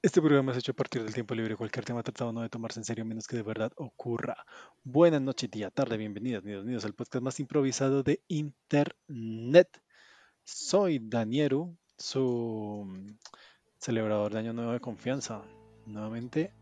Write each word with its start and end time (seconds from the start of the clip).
Este 0.00 0.20
programa 0.20 0.52
es 0.52 0.58
hecho 0.58 0.70
a 0.70 0.76
partir 0.76 1.02
del 1.02 1.12
tiempo 1.12 1.34
libre. 1.34 1.56
Cualquier 1.56 1.84
tema 1.84 2.04
tratado 2.04 2.32
no 2.32 2.38
debe 2.38 2.50
tomarse 2.50 2.78
en 2.78 2.84
serio 2.84 3.04
menos 3.04 3.26
que 3.26 3.34
de 3.34 3.42
verdad 3.42 3.72
ocurra. 3.74 4.46
Buenas 4.84 5.20
noches, 5.20 5.50
día, 5.50 5.72
tarde, 5.72 5.96
bienvenidas, 5.96 6.44
bienvenidos 6.44 6.84
al 6.84 6.94
podcast 6.94 7.24
más 7.24 7.40
improvisado 7.40 8.04
de 8.04 8.22
Internet. 8.28 9.82
Soy 10.44 11.00
Danieru, 11.00 11.76
su 11.96 12.86
celebrador 13.80 14.32
de 14.32 14.38
Año 14.38 14.52
Nuevo 14.52 14.70
de 14.70 14.78
Confianza. 14.78 15.42
Nuevamente 15.84 16.52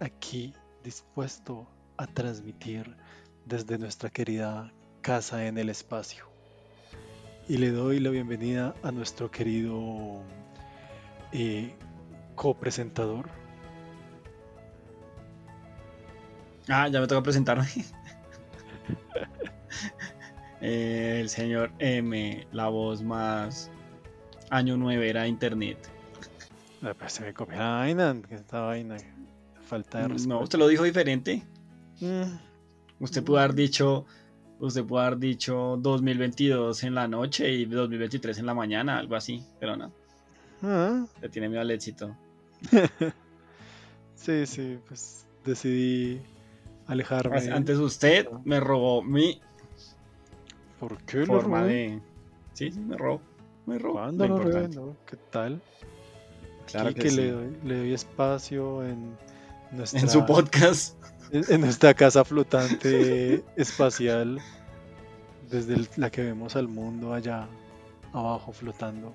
aquí 0.00 0.54
dispuesto 0.82 1.68
a 1.98 2.06
transmitir 2.06 2.96
desde 3.44 3.76
nuestra 3.76 4.08
querida 4.08 4.72
casa 5.02 5.46
en 5.46 5.58
el 5.58 5.68
espacio. 5.68 6.24
Y 7.50 7.58
le 7.58 7.70
doy 7.70 8.00
la 8.00 8.08
bienvenida 8.08 8.74
a 8.82 8.92
nuestro 8.92 9.30
querido 9.30 10.22
eh, 11.32 11.76
copresentador. 12.42 13.28
Ah, 16.68 16.88
ya 16.88 17.00
me 17.00 17.06
toca 17.06 17.22
presentarme. 17.22 17.66
Eh, 20.64 21.18
el 21.20 21.28
señor 21.28 21.72
M, 21.80 22.46
la 22.52 22.68
voz 22.68 23.02
más 23.02 23.68
año 24.48 24.76
nueve 24.76 25.10
era 25.10 25.26
internet. 25.26 25.76
Ah, 26.84 26.94
pues 26.96 27.14
se 27.14 27.24
me 27.24 27.34
copió 27.34 27.58
la 27.58 27.70
vaina, 27.78 28.16
esta 28.30 28.60
vaina. 28.60 28.96
Falta 29.66 30.02
de 30.02 30.08
respeto. 30.08 30.34
No, 30.34 30.40
usted 30.40 30.60
lo 30.60 30.68
dijo 30.68 30.84
diferente. 30.84 31.42
Mm, 32.00 32.36
Usted 33.00 33.24
pudo 33.24 33.38
haber 33.38 33.54
dicho, 33.54 34.06
usted 34.60 34.84
pudo 34.84 35.00
haber 35.00 35.18
dicho 35.18 35.76
2022 35.80 36.84
en 36.84 36.94
la 36.94 37.08
noche 37.08 37.50
y 37.50 37.64
2023 37.64 38.38
en 38.38 38.46
la 38.46 38.54
mañana, 38.54 38.98
algo 38.98 39.16
así, 39.16 39.44
pero 39.58 39.76
no, 39.76 39.90
ah, 40.62 41.04
le 41.20 41.28
tiene 41.28 41.48
miedo 41.48 41.62
al 41.62 41.72
éxito. 41.72 42.16
sí, 44.14 44.46
sí, 44.46 44.78
pues 44.88 45.26
decidí 45.44 46.20
alejarme. 46.86 47.50
Antes 47.50 47.78
usted 47.78 48.28
me 48.44 48.60
robó 48.60 49.02
mi 49.02 49.40
¿Por 50.78 50.98
qué 51.04 51.18
lo 51.18 51.26
forma 51.26 51.60
robé? 51.62 51.72
de... 51.72 52.00
Sí, 52.54 52.70
sí, 52.72 52.80
me 52.80 52.96
robó. 52.96 53.20
Me 53.66 53.78
robó. 53.78 53.94
¿Cuándo 53.94 54.26
lo 54.26 54.36
lo 54.38 54.42
robé? 54.44 54.64
importante. 54.64 54.76
No, 54.76 54.96
¿Qué 55.06 55.16
tal? 55.30 55.62
Claro 56.66 56.88
Aquí 56.90 57.00
que 57.00 57.10
sí. 57.10 57.16
le, 57.16 57.30
doy, 57.30 57.56
le 57.64 57.78
doy 57.78 57.92
espacio 57.94 58.84
en 58.84 59.16
nuestra, 59.70 60.00
En 60.00 60.08
su 60.08 60.24
podcast. 60.26 60.96
en 61.30 61.44
en 61.48 61.60
nuestra 61.60 61.94
casa 61.94 62.24
flotante 62.24 63.44
espacial, 63.56 64.40
desde 65.50 65.74
el- 65.74 65.88
la 65.96 66.10
que 66.10 66.22
vemos 66.22 66.56
al 66.56 66.68
mundo 66.68 67.14
allá 67.14 67.46
abajo 68.12 68.52
flotando. 68.52 69.12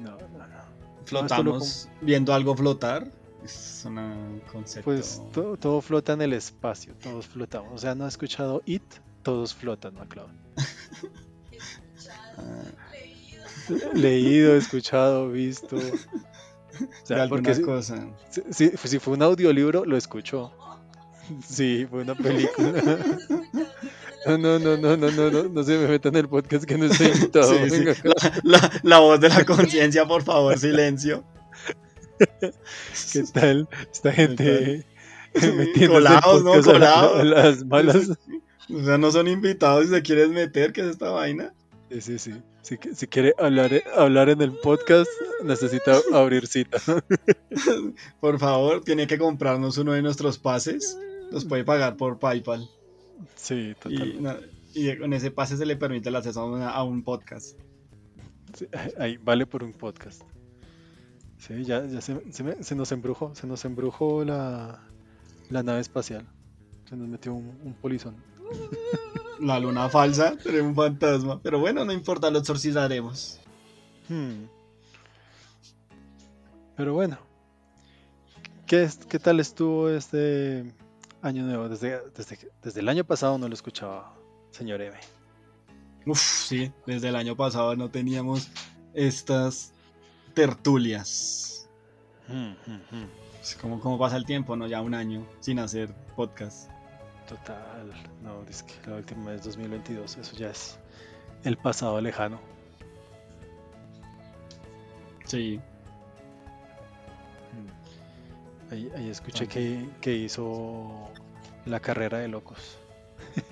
No, 0.00 0.10
no, 0.12 0.46
no. 0.46 0.83
Flotamos 1.04 1.88
viendo 2.00 2.32
algo 2.34 2.56
flotar. 2.56 3.10
Es 3.44 3.82
un 3.84 4.40
concepto. 4.50 4.84
Pues 4.84 5.20
to- 5.32 5.56
todo 5.58 5.80
flota 5.82 6.14
en 6.14 6.22
el 6.22 6.32
espacio, 6.32 6.94
todos 7.02 7.26
flotamos. 7.26 7.72
O 7.74 7.78
sea, 7.78 7.94
no 7.94 8.06
he 8.06 8.08
escuchado 8.08 8.62
It, 8.64 8.82
todos 9.22 9.54
flotan, 9.54 9.94
McLeod. 9.94 10.28
Ah, 12.38 12.64
Leído, 13.94 14.54
escuchado, 14.56 15.30
visto. 15.30 15.76
O 15.76 15.80
sea, 17.06 17.22
alguna 17.22 17.42
porque 17.42 17.54
si, 17.54 17.62
cosa. 17.62 18.06
si- 18.30 18.42
si- 18.50 18.76
si 18.88 18.98
fue 18.98 19.14
un 19.14 19.22
audiolibro, 19.22 19.84
lo 19.84 19.96
escuchó. 19.96 20.52
Sí, 21.46 21.86
fue 21.88 22.02
una 22.02 22.14
película. 22.14 22.72
No, 24.26 24.38
no, 24.38 24.58
no, 24.58 24.76
no, 24.76 24.96
no, 24.96 25.10
no, 25.10 25.30
no, 25.30 25.42
no 25.44 25.62
se 25.62 25.76
me 25.78 25.86
metan 25.88 26.14
en 26.14 26.20
el 26.20 26.28
podcast 26.28 26.64
que 26.64 26.78
no 26.78 26.86
estoy 26.86 27.08
invitado. 27.08 27.52
Sí, 27.52 27.70
sí. 27.70 27.78
venga. 27.78 27.94
La, 28.42 28.58
la- 28.58 28.80
la 28.82 28.98
voz 29.00 29.20
de 29.20 29.28
la 29.28 29.44
conciencia, 29.44 30.06
por 30.06 30.22
favor, 30.22 30.58
silencio. 30.58 31.24
¿Qué 32.18 33.22
tal? 33.32 33.68
Esta 33.92 34.12
gente 34.12 34.86
metiéndose 35.34 35.84
en 35.84 35.90
Colados, 35.90 36.44
¿no? 36.44 36.52
podcast 36.52 36.68
a 36.76 36.78
la- 36.78 37.08
Colados. 37.08 37.20
a 37.20 37.24
las 37.24 37.64
malas. 37.66 38.10
O 38.72 38.84
sea, 38.84 38.96
no 38.98 39.10
son 39.10 39.28
invitados 39.28 39.86
y 39.86 39.88
se 39.88 40.02
quieren 40.02 40.30
meter, 40.32 40.72
¿qué 40.72 40.80
es 40.82 40.86
esta 40.88 41.10
vaina? 41.10 41.52
Sí, 41.90 42.00
sí, 42.00 42.18
sí. 42.18 42.32
Si, 42.62 42.78
si 42.94 43.06
quiere 43.08 43.34
hablar, 43.38 43.70
hablar 43.94 44.30
en 44.30 44.40
el 44.40 44.52
podcast, 44.52 45.10
necesita 45.42 46.00
abrir 46.14 46.46
cita. 46.46 46.78
Por 48.20 48.38
favor, 48.38 48.82
tiene 48.82 49.06
que 49.06 49.18
comprarnos 49.18 49.76
uno 49.76 49.92
de 49.92 50.00
nuestros 50.00 50.38
pases. 50.38 50.96
Los 51.30 51.44
puede 51.44 51.64
pagar 51.64 51.96
por 51.98 52.18
PayPal. 52.18 52.66
Sí, 53.36 53.74
Y, 54.74 54.96
con 54.96 55.12
ese 55.12 55.30
pase 55.30 55.56
se 55.56 55.66
le 55.66 55.76
permite 55.76 56.08
el 56.08 56.16
acceso 56.16 56.40
a, 56.40 56.44
una- 56.46 56.70
a 56.70 56.82
un 56.82 57.02
podcast. 57.02 57.58
Sí, 58.54 58.66
ahí 58.98 59.16
vale 59.18 59.46
por 59.46 59.62
un 59.64 59.72
podcast. 59.72 60.22
Sí, 61.38 61.64
ya, 61.64 61.84
ya 61.86 62.00
se, 62.00 62.32
se 62.32 62.42
me- 62.42 62.62
se 62.62 62.74
nos 62.74 62.90
embrujó, 62.92 63.34
se 63.34 63.46
nos 63.46 63.64
embrujó 63.64 64.24
la, 64.24 64.80
la 65.50 65.62
nave 65.62 65.80
espacial. 65.80 66.26
Se 66.88 66.96
nos 66.96 67.08
metió 67.08 67.34
un, 67.34 67.58
un 67.64 67.74
polizón. 67.74 68.16
La 69.40 69.58
luna 69.58 69.88
falsa, 69.88 70.36
pero 70.44 70.64
un 70.64 70.74
fantasma. 70.76 71.40
Pero 71.42 71.58
bueno, 71.58 71.84
no 71.84 71.92
importa, 71.92 72.30
lo 72.30 72.38
exorcizaremos. 72.38 73.40
Hmm. 74.08 74.44
Pero 76.76 76.94
bueno, 76.94 77.18
¿qué, 78.66 78.84
es- 78.84 78.96
¿qué 79.08 79.18
tal 79.18 79.40
estuvo 79.40 79.88
este 79.90 80.72
año 81.24 81.42
nuevo? 81.42 81.68
Desde, 81.68 82.00
desde, 82.10 82.50
desde 82.62 82.80
el 82.80 82.88
año 82.88 83.04
pasado 83.04 83.38
no 83.38 83.48
lo 83.48 83.54
escuchaba, 83.54 84.14
señor 84.50 84.80
Eve. 84.80 84.98
Uf, 86.06 86.20
sí, 86.20 86.70
desde 86.86 87.08
el 87.08 87.16
año 87.16 87.34
pasado 87.34 87.74
no 87.76 87.88
teníamos 87.88 88.50
estas 88.92 89.72
tertulias. 90.34 91.68
Hmm, 92.28 92.52
hmm. 92.66 93.08
Pues, 93.36 93.56
¿Cómo, 93.60 93.80
cómo 93.80 93.98
pasa 93.98 94.16
el 94.16 94.24
tiempo, 94.24 94.56
no? 94.56 94.66
Ya 94.66 94.80
un 94.80 94.94
año 94.94 95.26
sin 95.40 95.58
hacer 95.58 95.94
podcast. 96.14 96.70
Total, 97.28 97.90
no, 98.22 98.42
es 98.48 98.62
que 98.62 98.74
la 98.90 98.96
última 98.96 99.30
vez 99.30 99.44
2022, 99.44 100.18
eso 100.18 100.36
ya 100.36 100.50
es 100.50 100.78
el 101.44 101.56
pasado 101.56 102.00
lejano. 102.00 102.38
Sí. 105.24 105.60
Ahí, 108.70 108.90
ahí 108.96 109.08
escuché 109.10 109.46
que, 109.46 109.88
que 110.00 110.14
hizo 110.14 111.10
la 111.66 111.80
carrera 111.80 112.18
de 112.18 112.28
locos. 112.28 112.78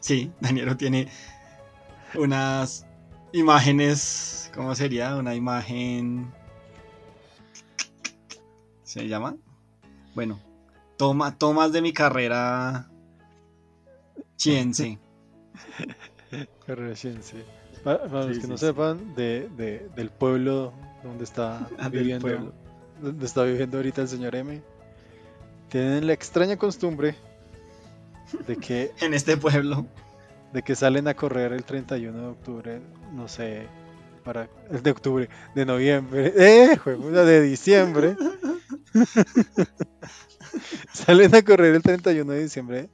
Sí, 0.00 0.32
Danielo 0.40 0.76
tiene 0.76 1.08
unas 2.14 2.86
imágenes. 3.32 4.50
¿Cómo 4.54 4.74
sería? 4.74 5.16
Una 5.16 5.34
imagen. 5.34 6.32
¿Se 8.84 9.06
llama? 9.08 9.36
Bueno, 10.14 10.38
toma, 10.96 11.36
tomas 11.36 11.72
de 11.72 11.82
mi 11.82 11.92
carrera. 11.92 12.88
Chiense. 14.36 14.98
Carrera 16.66 16.94
ciense. 16.94 17.44
Para, 17.82 18.04
para 18.04 18.26
los 18.26 18.36
que 18.38 18.42
sí, 18.44 18.48
no 18.48 18.56
sí. 18.56 18.66
sepan, 18.66 19.14
de, 19.14 19.48
de- 19.56 19.88
del 19.96 20.10
pueblo 20.10 20.72
donde 21.02 21.24
está 21.24 21.68
Ah, 21.78 21.88
viviendo, 21.88 22.22
pueblo. 22.22 22.54
Donde 23.00 23.26
está 23.26 23.44
viviendo 23.44 23.76
ahorita 23.76 24.02
el 24.02 24.08
señor 24.08 24.34
M, 24.34 24.60
tienen 25.68 26.06
la 26.06 26.12
extraña 26.12 26.56
costumbre 26.56 27.14
de 28.46 28.56
que, 28.56 28.92
En 29.00 29.14
este 29.14 29.36
pueblo. 29.36 29.86
de 30.52 30.62
que 30.62 30.74
salen 30.74 31.08
a 31.08 31.14
correr 31.14 31.52
el 31.52 31.64
31 31.64 32.18
de 32.18 32.26
octubre, 32.26 32.80
no 33.12 33.28
sé, 33.28 33.66
para 34.24 34.48
el 34.70 34.82
de 34.82 34.90
octubre, 34.90 35.28
de 35.54 35.66
noviembre, 35.66 36.32
eh, 36.36 36.78
de 36.86 37.42
diciembre. 37.42 38.16
salen 40.92 41.34
a 41.34 41.42
correr 41.42 41.74
el 41.74 41.82
31 41.82 42.32
de 42.32 42.42
diciembre, 42.42 42.90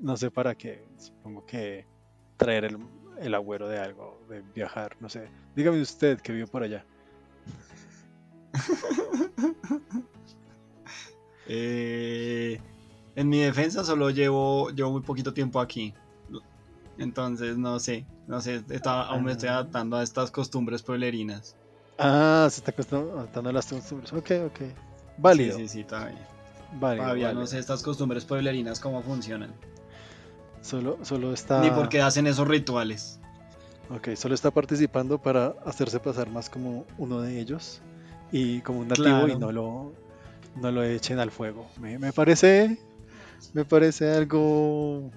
no 0.00 0.16
sé 0.16 0.30
para 0.30 0.54
qué, 0.54 0.84
supongo 0.98 1.44
que 1.46 1.86
traer 2.36 2.64
el, 2.64 2.78
el 3.20 3.34
agüero 3.34 3.68
de 3.68 3.78
algo, 3.78 4.20
de 4.28 4.42
viajar, 4.54 4.96
no 5.00 5.08
sé. 5.08 5.28
Dígame 5.54 5.80
usted 5.80 6.20
que 6.20 6.32
vive 6.32 6.46
por 6.46 6.62
allá. 6.62 6.84
Eh, 11.52 12.60
en 13.16 13.28
mi 13.28 13.40
defensa 13.40 13.82
solo 13.84 14.10
llevo, 14.10 14.70
llevo 14.70 14.92
muy 14.92 15.00
poquito 15.02 15.34
tiempo 15.34 15.58
aquí. 15.60 15.92
Entonces 16.98 17.56
no 17.58 17.80
sé, 17.80 18.06
no 18.28 18.40
sé, 18.40 18.62
está- 18.70 19.02
aún 19.02 19.24
me 19.24 19.32
estoy 19.32 19.48
Ah. 19.48 19.54
adaptando 19.54 19.96
a 19.96 20.02
estas 20.02 20.30
costumbres 20.30 20.82
pueblerinas. 20.82 21.56
Ah, 21.98 22.46
se 22.50 22.60
está 22.60 22.72
adaptando 22.96 23.50
a 23.50 23.52
las 23.52 23.66
costumbres. 23.66 24.12
Ok, 24.12 24.30
ok. 24.46 24.60
Válido. 25.18 25.56
Sí, 25.56 25.62
sí, 25.66 25.78
sí, 25.78 25.84
todavía. 25.84 26.24
válido, 26.78 27.04
Todavía 27.04 27.28
no 27.28 27.34
válido. 27.40 27.46
sé 27.48 27.58
estas 27.58 27.82
costumbres 27.82 28.24
pueblerinas 28.24 28.78
cómo 28.78 29.02
funcionan. 29.02 29.52
Solo, 30.62 30.98
solo 31.02 31.32
está. 31.32 31.60
Ni 31.62 31.70
por 31.70 31.88
qué 31.88 32.00
hacen 32.00 32.28
esos 32.28 32.46
rituales. 32.46 33.18
Ok, 33.90 34.10
solo 34.14 34.36
está 34.36 34.52
participando 34.52 35.18
para 35.18 35.56
hacerse 35.66 35.98
pasar 35.98 36.30
más 36.30 36.48
como 36.48 36.84
uno 36.96 37.20
de 37.22 37.40
ellos 37.40 37.80
y 38.32 38.60
como 38.60 38.80
un 38.80 38.88
nativo 38.88 39.28
y 39.28 39.36
no 39.36 39.52
lo, 39.52 39.92
no 40.56 40.70
lo 40.70 40.82
echen 40.82 41.18
al 41.18 41.30
fuego. 41.30 41.66
Me, 41.80 41.98
me 41.98 42.12
parece, 42.12 42.78
me 43.52 43.64
parece 43.64 44.12
algo 44.12 45.10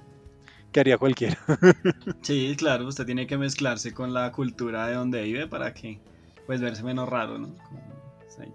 que 0.71 0.79
haría 0.79 0.97
cualquiera. 0.97 1.37
Sí, 2.21 2.55
claro, 2.57 2.87
usted 2.87 3.05
tiene 3.05 3.27
que 3.27 3.37
mezclarse 3.37 3.93
con 3.93 4.13
la 4.13 4.31
cultura 4.31 4.87
de 4.87 4.95
donde 4.95 5.21
vive 5.23 5.47
para 5.47 5.73
que 5.73 5.99
pues 6.45 6.61
verse 6.61 6.83
menos 6.83 7.07
raro, 7.09 7.37
¿no? 7.37 7.55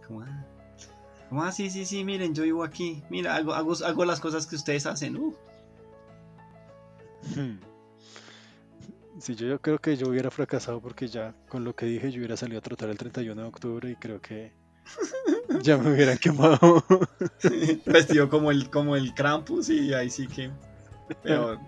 Como 0.06 0.22
ah, 0.22 0.44
como, 1.28 1.42
ah, 1.42 1.52
sí, 1.52 1.70
sí, 1.70 1.84
sí, 1.84 2.04
miren, 2.04 2.34
yo 2.34 2.42
vivo 2.42 2.64
aquí. 2.64 3.02
Mira, 3.10 3.36
hago, 3.36 3.52
hago, 3.52 3.74
hago 3.84 4.04
las 4.04 4.20
cosas 4.20 4.46
que 4.46 4.56
ustedes 4.56 4.86
hacen. 4.86 5.16
Uh. 5.16 5.34
Hmm. 7.36 7.58
Sí, 9.20 9.34
yo, 9.34 9.46
yo 9.46 9.60
creo 9.60 9.78
que 9.78 9.96
yo 9.96 10.08
hubiera 10.08 10.30
fracasado 10.30 10.80
porque 10.80 11.08
ya 11.08 11.34
con 11.48 11.64
lo 11.64 11.74
que 11.74 11.86
dije 11.86 12.10
yo 12.10 12.18
hubiera 12.18 12.36
salido 12.36 12.58
a 12.58 12.62
trotar 12.62 12.88
el 12.88 12.98
31 12.98 13.40
de 13.42 13.48
octubre 13.48 13.90
y 13.90 13.96
creo 13.96 14.20
que 14.20 14.52
ya 15.62 15.76
me 15.76 15.92
hubieran 15.92 16.18
quemado. 16.18 16.84
Vestido 17.86 18.28
como 18.28 18.50
el, 18.50 18.70
como 18.70 18.96
el 18.96 19.14
Krampus 19.14 19.70
y 19.70 19.92
ahí 19.92 20.10
sí 20.10 20.26
que 20.28 20.50
peor. 21.22 21.58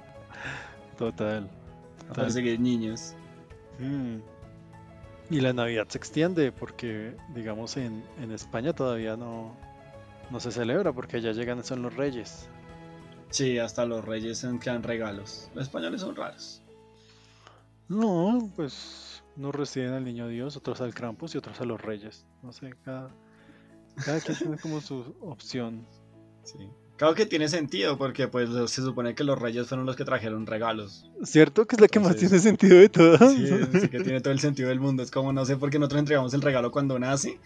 Total. 0.96 1.48
Parece 2.14 2.42
que 2.42 2.58
niños. 2.58 3.14
Mm. 3.78 4.18
Y 5.30 5.40
la 5.40 5.52
Navidad 5.52 5.86
se 5.88 5.98
extiende 5.98 6.50
porque, 6.50 7.16
digamos, 7.34 7.76
en, 7.76 8.04
en 8.20 8.32
España 8.32 8.72
todavía 8.72 9.16
no, 9.16 9.56
no 10.30 10.40
se 10.40 10.50
celebra 10.50 10.92
porque 10.92 11.18
allá 11.18 11.32
llegan 11.32 11.62
son 11.64 11.82
los 11.82 11.94
reyes. 11.94 12.48
Sí, 13.30 13.58
hasta 13.58 13.86
los 13.86 14.04
reyes 14.04 14.38
se 14.38 14.58
quedan 14.58 14.82
regalos. 14.82 15.48
Los 15.54 15.66
españoles 15.66 16.00
son 16.00 16.16
raros. 16.16 16.62
No, 17.90 18.50
pues 18.56 19.22
no 19.36 19.52
reciben 19.52 19.92
al 19.92 20.04
niño 20.04 20.28
Dios, 20.28 20.56
otros 20.56 20.80
al 20.80 20.94
Krampus 20.94 21.34
y 21.34 21.38
otros 21.38 21.60
a 21.60 21.64
los 21.64 21.80
reyes. 21.80 22.24
No 22.42 22.52
sé, 22.52 22.72
cada, 22.84 23.10
cada 24.04 24.20
quien 24.20 24.38
tiene 24.38 24.56
como 24.58 24.80
su 24.80 25.14
opción. 25.20 25.84
Sí. 26.44 26.56
Claro 26.96 27.14
que 27.14 27.26
tiene 27.26 27.48
sentido, 27.48 27.96
porque 27.98 28.28
pues 28.28 28.48
se 28.70 28.82
supone 28.82 29.14
que 29.14 29.24
los 29.24 29.38
reyes 29.38 29.66
fueron 29.66 29.86
los 29.86 29.96
que 29.96 30.04
trajeron 30.04 30.46
regalos. 30.46 31.10
¿Cierto? 31.24 31.66
Que 31.66 31.76
es 31.76 31.80
la 31.80 31.88
que 31.88 31.98
más 31.98 32.14
tiene 32.16 32.38
sentido 32.38 32.76
de 32.78 32.88
todas. 32.90 33.32
Sí, 33.34 33.46
sí, 33.80 33.88
que 33.88 34.00
tiene 34.00 34.20
todo 34.20 34.32
el 34.32 34.38
sentido 34.40 34.68
del 34.68 34.80
mundo. 34.80 35.02
Es 35.02 35.10
como 35.10 35.32
no 35.32 35.44
sé 35.44 35.56
por 35.56 35.70
qué 35.70 35.78
nosotros 35.78 35.98
entregamos 36.00 36.32
el 36.34 36.42
regalo 36.42 36.70
cuando 36.70 36.98
nace. 36.98 37.40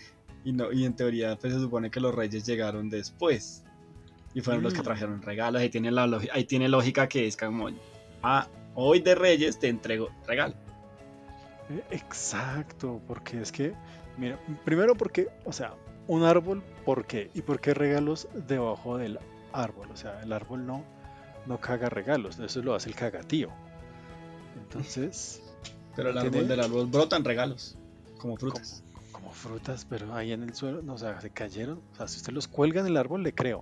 Y, 0.44 0.52
no, 0.52 0.70
y 0.72 0.84
en 0.84 0.94
teoría 0.94 1.36
pues 1.38 1.54
se 1.54 1.60
supone 1.60 1.90
que 1.90 2.00
los 2.00 2.14
reyes 2.14 2.44
llegaron 2.44 2.90
después. 2.90 3.62
Y 4.34 4.40
fueron 4.40 4.62
los 4.64 4.74
que 4.74 4.80
Mm. 4.80 4.84
trajeron 4.84 5.22
regalos. 5.22 5.62
Ahí 5.62 5.70
tiene, 5.70 5.90
la 5.92 6.06
lógica, 6.08 6.34
ahí 6.34 6.44
tiene 6.44 6.68
lógica 6.68 7.08
que 7.08 7.26
es 7.28 7.36
como, 7.36 7.68
ah, 8.24 8.48
hoy 8.74 9.00
de 9.00 9.14
reyes 9.14 9.58
te 9.58 9.68
entrego 9.68 10.10
regalo. 10.26 10.54
Eh, 11.70 11.82
Exacto, 11.90 13.00
porque 13.06 13.40
es 13.40 13.50
que, 13.52 13.74
mira, 14.18 14.38
primero 14.64 14.94
porque, 14.94 15.28
o 15.44 15.52
sea, 15.52 15.74
un 16.06 16.22
árbol, 16.24 16.62
¿por 16.84 17.06
qué? 17.06 17.30
¿Y 17.34 17.42
por 17.42 17.60
qué 17.60 17.72
regalos 17.74 18.28
debajo 18.34 18.98
del 18.98 19.18
árbol? 19.52 19.90
O 19.90 19.96
sea, 19.96 20.20
el 20.22 20.32
árbol 20.32 20.66
no, 20.66 20.84
no 21.46 21.58
caga 21.60 21.88
regalos, 21.88 22.38
eso 22.38 22.62
lo 22.62 22.74
hace 22.74 22.90
el 22.90 22.94
cagatío. 22.94 23.48
Entonces, 24.62 25.40
Pero 25.96 26.10
el 26.10 26.14
Tiene- 26.20 26.28
árbol 26.36 26.48
del 26.48 26.60
árbol 26.60 26.86
brotan 26.86 27.24
regalos, 27.24 27.76
como 28.18 28.36
frutas. 28.36 28.82
como, 29.12 29.12
como 29.26 29.32
frutas, 29.32 29.86
pero 29.88 30.12
ahí 30.14 30.32
en 30.32 30.42
el 30.42 30.54
suelo, 30.54 30.82
no, 30.82 30.94
o 30.94 30.98
sea, 30.98 31.20
se 31.20 31.30
cayeron. 31.30 31.80
O 31.92 31.96
sea, 31.96 32.08
si 32.08 32.16
usted 32.18 32.32
los 32.32 32.48
cuelga 32.48 32.80
en 32.80 32.88
el 32.88 32.96
árbol, 32.96 33.22
le 33.22 33.32
creo. 33.32 33.60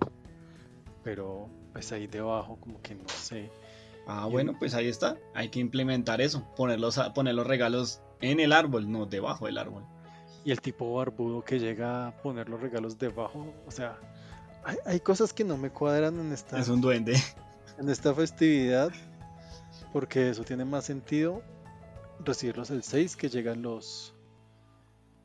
Pero, 1.03 1.47
pues 1.73 1.91
ahí 1.91 2.07
debajo, 2.07 2.57
como 2.59 2.81
que 2.81 2.95
no 2.95 3.07
sé. 3.09 3.51
Ah, 4.05 4.25
bueno, 4.25 4.55
pues 4.59 4.73
ahí 4.73 4.87
está. 4.87 5.17
Hay 5.33 5.49
que 5.49 5.59
implementar 5.59 6.19
eso. 6.21 6.45
Poner 6.55 6.79
los, 6.79 6.99
poner 7.15 7.35
los 7.35 7.47
regalos 7.47 8.01
en 8.21 8.39
el 8.39 8.51
árbol, 8.51 8.91
no 8.91 9.05
debajo 9.05 9.45
del 9.45 9.57
árbol. 9.57 9.85
Y 10.45 10.51
el 10.51 10.59
tipo 10.59 10.93
barbudo 10.93 11.43
que 11.43 11.59
llega 11.59 12.07
a 12.07 12.11
poner 12.21 12.49
los 12.49 12.59
regalos 12.61 12.97
debajo, 12.99 13.53
o 13.65 13.71
sea, 13.71 13.97
hay, 14.65 14.75
hay 14.85 14.99
cosas 14.99 15.31
que 15.31 15.45
no 15.45 15.57
me 15.57 15.69
cuadran 15.69 16.19
en 16.19 16.33
esta, 16.33 16.59
Es 16.59 16.67
un 16.67 16.81
duende. 16.81 17.15
en 17.79 17.89
esta 17.89 18.13
festividad, 18.13 18.91
porque 19.93 20.29
eso 20.29 20.43
tiene 20.43 20.65
más 20.65 20.83
sentido 20.85 21.41
recibirlos 22.25 22.69
el 22.71 22.83
6 22.83 23.15
que 23.15 23.29
llegan 23.29 23.61
los 23.61 24.13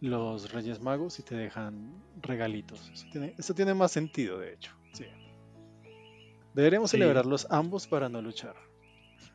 los 0.01 0.53
Reyes 0.53 0.81
Magos 0.81 1.19
y 1.19 1.25
te 1.25 1.35
dejan 1.35 1.93
regalitos. 2.23 2.89
Eso 2.95 3.07
tiene, 3.11 3.35
eso 3.37 3.53
tiene 3.55 3.75
más 3.75 3.91
sentido, 3.91 4.39
de 4.39 4.55
hecho. 4.55 4.71
Sí. 4.93 5.07
Deberíamos 6.55 6.91
Sí. 6.93 6.97
celebrarlos 6.97 7.49
ambos 7.51 7.89
para 7.89 8.09
no 8.09 8.23
luchar. 8.23 8.55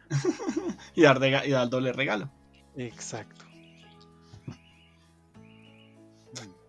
y, 0.96 1.02
dar 1.04 1.20
rega- 1.20 1.46
y 1.46 1.52
dar 1.52 1.70
doble 1.70 1.94
regalo. 1.94 2.30
Exacto. 2.76 3.46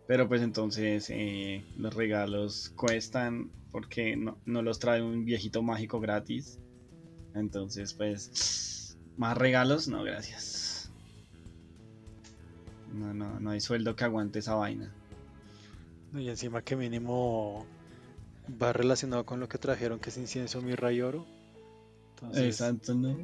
Pero 0.07 0.29
pues 0.29 0.43
entonces 0.43 1.09
eh, 1.11 1.65
los 1.79 1.95
regalos 1.95 2.73
cuestan 2.77 3.51
porque 3.71 4.17
no, 4.17 4.37
no 4.45 4.63
los 4.63 4.79
trae 4.79 5.03
un 5.03 5.25
viejito 5.25 5.63
mágico 5.63 5.99
gratis. 6.01 6.59
Entonces 7.35 7.95
pues 7.95 8.97
más 9.17 9.37
regalos, 9.37 9.89
no, 9.89 10.03
gracias. 10.03 10.91
No, 12.93 13.13
no, 13.15 13.41
no 13.41 13.51
hay 13.51 13.61
sueldo 13.61 13.97
que 13.97 14.05
aguante 14.05 14.39
esa 14.41 14.55
vaina. 14.55 14.93
No, 16.13 16.21
Y 16.21 16.29
encima 16.29 16.63
que 16.63 16.77
mínimo 16.77 17.67
va 18.63 18.73
relacionado 18.73 19.25
con 19.25 19.41
lo 19.41 19.49
que 19.49 19.59
trajeron, 19.59 19.99
que 19.99 20.11
es 20.11 20.17
incienso, 20.19 20.61
mirra 20.63 20.93
y 20.93 21.01
oro. 21.01 21.27
Entonces, 22.15 22.45
Exacto, 22.61 22.95
¿no? 22.95 23.17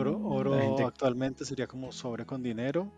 oro, 0.00 0.18
oro 0.26 0.58
gente- 0.58 0.84
actualmente 0.84 1.44
sería 1.44 1.66
como 1.66 1.92
sobre 1.92 2.24
con 2.24 2.42
dinero. 2.42 2.90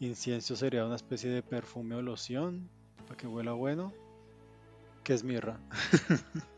Incienso 0.00 0.56
sería 0.56 0.84
una 0.84 0.96
especie 0.96 1.30
de 1.30 1.42
perfume 1.42 1.94
o 1.94 2.02
loción 2.02 2.68
para 3.04 3.16
que 3.16 3.26
huela 3.26 3.52
bueno. 3.52 3.92
¿Qué 5.04 5.14
es 5.14 5.22
mirra? 5.24 5.58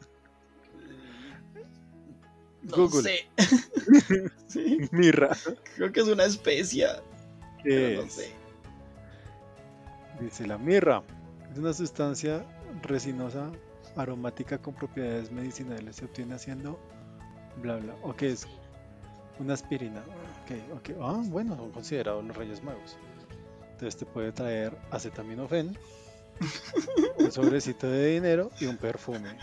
No 2.62 2.76
Google. 2.88 3.02
sé. 3.02 3.26
sí, 4.48 4.78
Mirra. 4.90 5.36
creo 5.76 5.92
que 5.92 6.00
es 6.00 6.08
una 6.08 6.24
especia. 6.24 7.02
¿Qué 7.62 7.64
Pero 7.64 8.00
no 8.00 8.06
es? 8.06 8.12
sé. 8.14 8.32
Dice 10.18 10.46
la 10.46 10.56
mirra. 10.56 11.02
Es 11.52 11.58
una 11.58 11.74
sustancia 11.74 12.42
resinosa 12.82 13.52
aromática 13.96 14.56
con 14.56 14.72
propiedades 14.74 15.30
medicinales. 15.30 15.96
Se 15.96 16.06
obtiene 16.06 16.34
haciendo 16.34 16.80
bla 17.56 17.76
bla. 17.76 17.94
¿O 18.02 18.14
qué 18.14 18.30
es? 18.32 18.46
Una 19.38 19.54
aspirina. 19.54 20.00
Ok, 20.44 20.76
ok. 20.76 20.90
Ah, 21.00 21.22
bueno, 21.26 21.56
son 21.56 21.70
considerados 21.72 22.24
los 22.24 22.36
Reyes 22.36 22.62
Magos. 22.62 22.96
Entonces 23.72 23.96
te 23.96 24.06
puede 24.06 24.30
traer 24.32 24.76
acetaminofén, 24.90 25.76
un 27.18 27.32
sobrecito 27.32 27.88
de 27.88 28.06
dinero 28.14 28.50
y 28.60 28.66
un 28.66 28.76
perfume. 28.76 29.36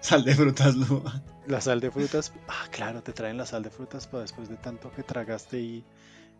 Sal 0.00 0.24
de 0.24 0.34
frutas 0.34 0.74
Lua. 0.76 1.22
La 1.46 1.60
sal 1.60 1.80
de 1.80 1.90
frutas. 1.90 2.32
Ah, 2.48 2.66
claro, 2.70 3.02
te 3.02 3.12
traen 3.12 3.36
la 3.36 3.44
sal 3.46 3.62
de 3.62 3.70
frutas 3.70 4.06
para 4.06 4.22
después 4.22 4.48
de 4.48 4.56
tanto 4.56 4.90
que 4.92 5.02
tragaste 5.02 5.60
y, 5.60 5.84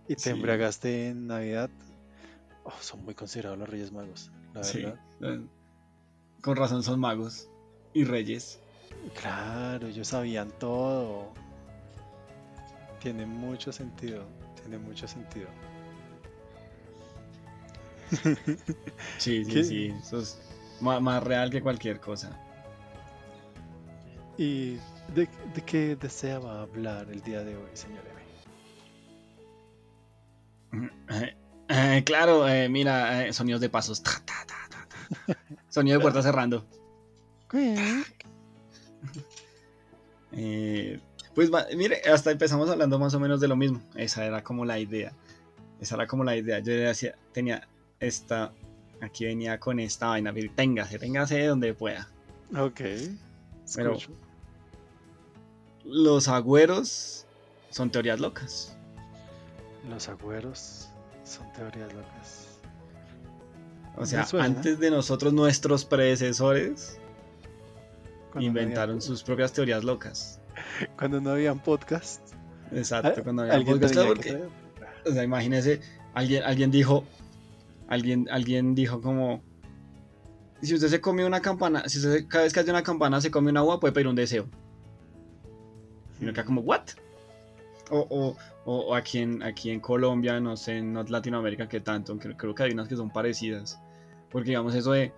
y 0.09 0.15
te 0.15 0.21
Sí. 0.23 0.31
embriagaste 0.31 1.09
en 1.09 1.27
Navidad. 1.27 1.71
Oh, 2.65 2.73
son 2.81 3.05
muy 3.05 3.15
considerados 3.15 3.59
los 3.59 3.69
Reyes 3.69 3.93
Magos, 3.93 4.31
la 4.55 4.65
Sí. 4.65 4.83
verdad. 4.83 4.99
eh, 5.23 5.47
Con 6.43 6.57
razón 6.57 6.83
son 6.83 6.99
magos 7.01 7.49
y 7.93 8.05
reyes. 8.05 8.59
Claro, 9.21 9.87
ellos 9.89 10.09
sabían 10.09 10.51
todo. 10.59 11.33
Tiene 13.01 13.27
mucho 13.27 13.73
sentido, 13.73 14.25
tiene 14.61 14.79
mucho 14.79 15.07
sentido. 15.07 15.49
Sí, 19.19 19.45
sí, 19.45 19.53
¿Qué? 19.53 19.65
sí. 19.65 19.95
Eso 20.01 20.21
es 20.21 20.39
más, 20.81 21.23
real 21.23 21.51
que 21.51 21.61
cualquier 21.61 22.01
cosa. 22.01 22.31
¿Y 24.39 24.77
de, 25.15 25.29
de 25.55 25.63
qué 25.65 25.97
deseaba 25.97 26.63
hablar 26.63 27.09
el 27.11 27.23
día 27.23 27.43
de 27.43 27.57
hoy, 27.57 27.71
señor 27.75 28.05
M? 30.73 30.91
Eh, 31.69 32.03
claro, 32.05 32.47
eh, 32.49 32.69
mira, 32.69 33.27
eh, 33.27 33.33
sonidos 33.33 33.61
de 33.61 33.69
pasos. 33.69 34.03
Ta. 34.03 34.13
Sonido 35.69 35.99
de 35.99 36.03
puerta 36.03 36.23
cerrando. 36.23 36.67
Eh, 40.37 41.01
pues 41.35 41.51
mire, 41.75 42.03
hasta 42.13 42.31
empezamos 42.31 42.69
hablando 42.71 42.99
más 42.99 43.15
o 43.15 43.21
menos 43.21 43.41
de 43.41 43.49
lo 43.49 43.57
mismo. 43.57 43.81
Esa 43.95 44.25
era 44.25 44.43
como 44.45 44.65
la 44.65 44.79
idea. 44.79 45.13
Esa 45.81 45.97
era 45.97 46.07
como 46.07 46.25
la 46.25 46.37
idea. 46.37 46.59
Yo 46.61 46.73
decía, 46.73 47.17
tenía 47.33 47.67
esta. 48.01 48.53
Aquí 49.01 49.25
venía 49.25 49.59
con 49.59 49.81
esta 49.81 50.09
vaina. 50.09 50.33
Téngase, 50.55 50.99
téngase 50.99 51.37
de 51.39 51.47
donde 51.47 51.75
pueda. 51.75 52.09
Ok, 52.57 52.81
Pero-. 53.75 53.99
Los 55.85 56.29
agüeros 56.29 57.27
son 57.71 57.91
teorías 57.91 58.19
locas. 58.19 58.77
Los 59.89 60.09
agüeros 60.09 60.89
son 61.25 61.53
teorías 61.53 61.93
locas. 61.93 62.59
O 63.97 64.05
sea, 64.05 64.27
antes 64.41 64.79
de 64.79 64.91
nosotros, 64.91 65.33
nuestros 65.33 65.85
predecesores 65.85 66.99
Cuando 68.37 68.53
no 68.53 68.61
inventaron 68.61 68.97
había- 68.97 69.01
sus 69.07 69.23
propias 69.23 69.53
teorías 69.53 69.85
locas. 69.85 70.41
Cuando 70.99 71.21
no 71.21 71.31
habían 71.31 71.59
podcast. 71.63 72.21
Exacto, 72.73 73.23
cuando 73.23 73.43
había 73.43 73.55
alguien 73.55 73.77
podcast, 73.77 73.93
claro, 73.95 74.15
porque- 74.15 74.43
O 75.09 75.13
sea, 75.13 75.23
imagínese, 75.23 75.81
alguien, 76.15 76.43
alguien 76.43 76.71
dijo, 76.73 77.05
alguien, 77.89 78.27
alguien 78.31 78.75
dijo 78.75 79.01
como, 79.01 79.41
si 80.63 80.75
usted 80.75 80.89
se 80.89 81.01
come 81.01 81.25
una 81.25 81.41
campana, 81.41 81.89
si 81.89 81.99
usted 81.99 82.27
cada 82.27 82.43
vez 82.45 82.53
que 82.53 82.61
hace 82.61 82.71
una 82.71 82.83
campana 82.83 83.21
se 83.21 83.31
come 83.31 83.51
un 83.51 83.57
agua, 83.57 83.79
puede 83.79 83.93
pedir 83.93 84.09
un 84.09 84.17
deseo. 84.17 84.49
Y 86.21 86.25
uno 86.25 86.33
queda 86.33 86.45
como, 86.45 86.63
¿what? 86.63 86.83
O, 87.91 87.99
o, 88.11 88.37
o- 88.65 88.79
o 88.89 88.95
aquí, 88.97 89.19
en, 89.19 89.43
aquí 89.45 89.71
en 89.71 89.79
Colombia, 89.79 90.41
no 90.41 90.57
sé, 90.57 90.79
en 90.79 90.95
Latinoamérica 91.09 91.69
que 91.69 91.79
tanto, 91.81 92.11
aunque 92.13 92.37
creo 92.37 92.53
que 92.55 92.65
hay 92.65 92.73
unas 92.73 92.89
que 92.89 92.97
son 92.97 93.11
parecidas. 93.13 93.79
Porque 94.31 94.49
digamos 94.51 94.75
eso 94.75 94.91
de, 94.91 95.13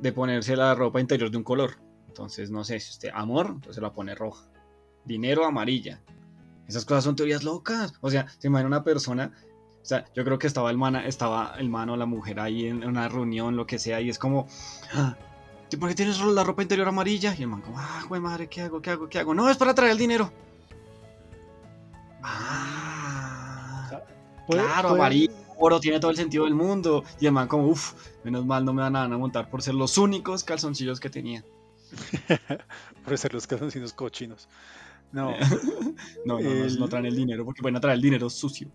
de 0.00 0.12
ponerse 0.12 0.56
la 0.56 0.74
ropa 0.74 1.00
interior 1.00 1.30
de 1.30 1.36
un 1.36 1.44
color. 1.44 1.76
Entonces, 2.08 2.50
no 2.50 2.64
sé, 2.64 2.80
si 2.80 2.90
usted 2.90 3.10
amor, 3.14 3.46
entonces 3.54 3.82
la 3.82 3.92
pone 3.92 4.14
roja. 4.14 4.44
Dinero, 5.04 5.44
amarilla. 5.44 6.00
Esas 6.66 6.84
cosas 6.84 7.04
son 7.04 7.16
teorías 7.16 7.44
locas. 7.44 7.92
O 8.00 8.10
sea, 8.10 8.26
se 8.38 8.48
imagina 8.48 8.66
una 8.66 8.84
persona. 8.84 9.32
O 9.80 9.84
sea, 9.88 10.04
yo 10.14 10.24
creo 10.24 10.38
que 10.38 10.46
estaba 10.46 10.70
el 10.70 10.76
mana, 10.76 11.06
estaba 11.06 11.54
el 11.58 11.68
mano, 11.70 11.96
la 11.96 12.04
mujer 12.06 12.40
ahí 12.40 12.66
en 12.66 12.84
una 12.84 13.08
reunión, 13.08 13.56
lo 13.56 13.66
que 13.66 13.78
sea, 13.78 14.00
y 14.00 14.10
es 14.10 14.18
como. 14.18 14.46
"Ah, 14.92 15.16
¿Por 15.78 15.88
qué 15.88 15.94
tienes 15.94 16.18
la 16.20 16.44
ropa 16.44 16.62
interior 16.62 16.88
amarilla? 16.88 17.34
Y 17.38 17.42
el 17.42 17.48
man 17.48 17.60
como, 17.60 17.78
ah, 17.78 18.02
güey 18.08 18.20
madre, 18.20 18.48
¿qué 18.48 18.62
hago? 18.62 18.80
¿Qué 18.80 18.90
hago? 18.90 19.08
¿Qué 19.08 19.18
hago? 19.18 19.34
No, 19.34 19.48
es 19.50 19.56
para 19.56 19.74
traer 19.74 19.92
el 19.92 19.98
dinero. 19.98 20.32
Ah. 22.22 24.00
Claro, 24.48 24.90
amarillo, 24.90 25.32
oro, 25.58 25.78
tiene 25.78 26.00
todo 26.00 26.10
el 26.10 26.16
sentido 26.16 26.44
del 26.44 26.54
mundo. 26.54 27.04
Y 27.20 27.26
el 27.26 27.32
man 27.32 27.48
como, 27.48 27.66
uff, 27.68 27.92
menos 28.24 28.46
mal 28.46 28.64
no 28.64 28.72
me 28.72 28.82
van 28.82 28.96
a 28.96 29.08
montar 29.08 29.50
por 29.50 29.62
ser 29.62 29.74
los 29.74 29.98
únicos 29.98 30.42
calzoncillos 30.42 31.00
que 31.00 31.10
tenía. 31.10 31.44
Por 33.04 33.16
ser 33.18 33.32
los 33.34 33.46
calzoncillos 33.46 33.92
cochinos. 33.92 34.48
No, 35.10 35.34
No, 36.26 36.38
no, 36.38 36.40
no, 36.42 36.64
El- 36.66 36.78
no 36.78 36.88
traen 36.88 37.06
el 37.06 37.16
dinero 37.16 37.42
porque 37.44 37.62
pueden 37.62 37.80
traer 37.80 37.96
el 37.96 38.02
dinero 38.02 38.28
sucio. 38.28 38.70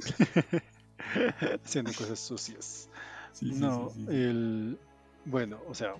haciendo 1.64 1.92
cosas 1.92 2.18
sucias. 2.18 2.88
Sí, 3.32 3.52
sí, 3.52 3.60
no, 3.60 3.92
sí, 3.94 4.04
el. 4.08 4.78
Bueno, 5.24 5.60
o 5.68 5.74
sea, 5.74 5.94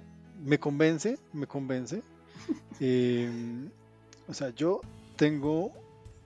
me 0.44 0.58
convence, 0.58 1.18
me 1.32 1.46
convence. 1.46 2.02
Eh, 2.80 3.30
o 4.28 4.34
sea, 4.34 4.50
yo 4.50 4.80
tengo 5.16 5.72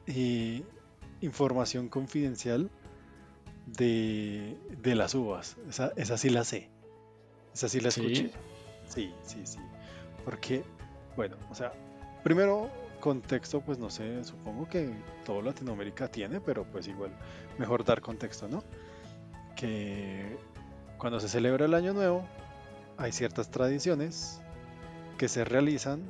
eh, 0.06 0.62
información 1.20 1.88
confidencial 1.88 2.70
de, 3.66 4.56
de 4.82 4.94
las 4.94 5.14
uvas. 5.14 5.56
Esa, 5.68 5.92
esa 5.97 6.16
sí 6.16 6.30
la 6.30 6.44
sé. 6.44 6.70
Esa 7.54 7.68
sí 7.68 7.80
la 7.80 7.88
escuché. 7.90 8.32
Sí, 8.88 9.12
sí, 9.26 9.40
sí. 9.44 9.59
Porque, 10.24 10.64
bueno, 11.16 11.36
o 11.50 11.54
sea, 11.54 11.72
primero 12.22 12.70
contexto, 13.00 13.60
pues 13.60 13.78
no 13.78 13.90
sé, 13.90 14.22
supongo 14.24 14.68
que 14.68 14.92
todo 15.24 15.42
Latinoamérica 15.42 16.08
tiene, 16.08 16.40
pero 16.40 16.64
pues 16.64 16.86
igual 16.86 17.10
mejor 17.58 17.84
dar 17.84 18.00
contexto, 18.00 18.46
¿no? 18.46 18.62
Que 19.56 20.38
cuando 20.98 21.18
se 21.18 21.28
celebra 21.28 21.64
el 21.64 21.74
Año 21.74 21.92
Nuevo, 21.94 22.24
hay 22.98 23.12
ciertas 23.12 23.50
tradiciones 23.50 24.40
que 25.16 25.28
se 25.28 25.44
realizan 25.44 26.02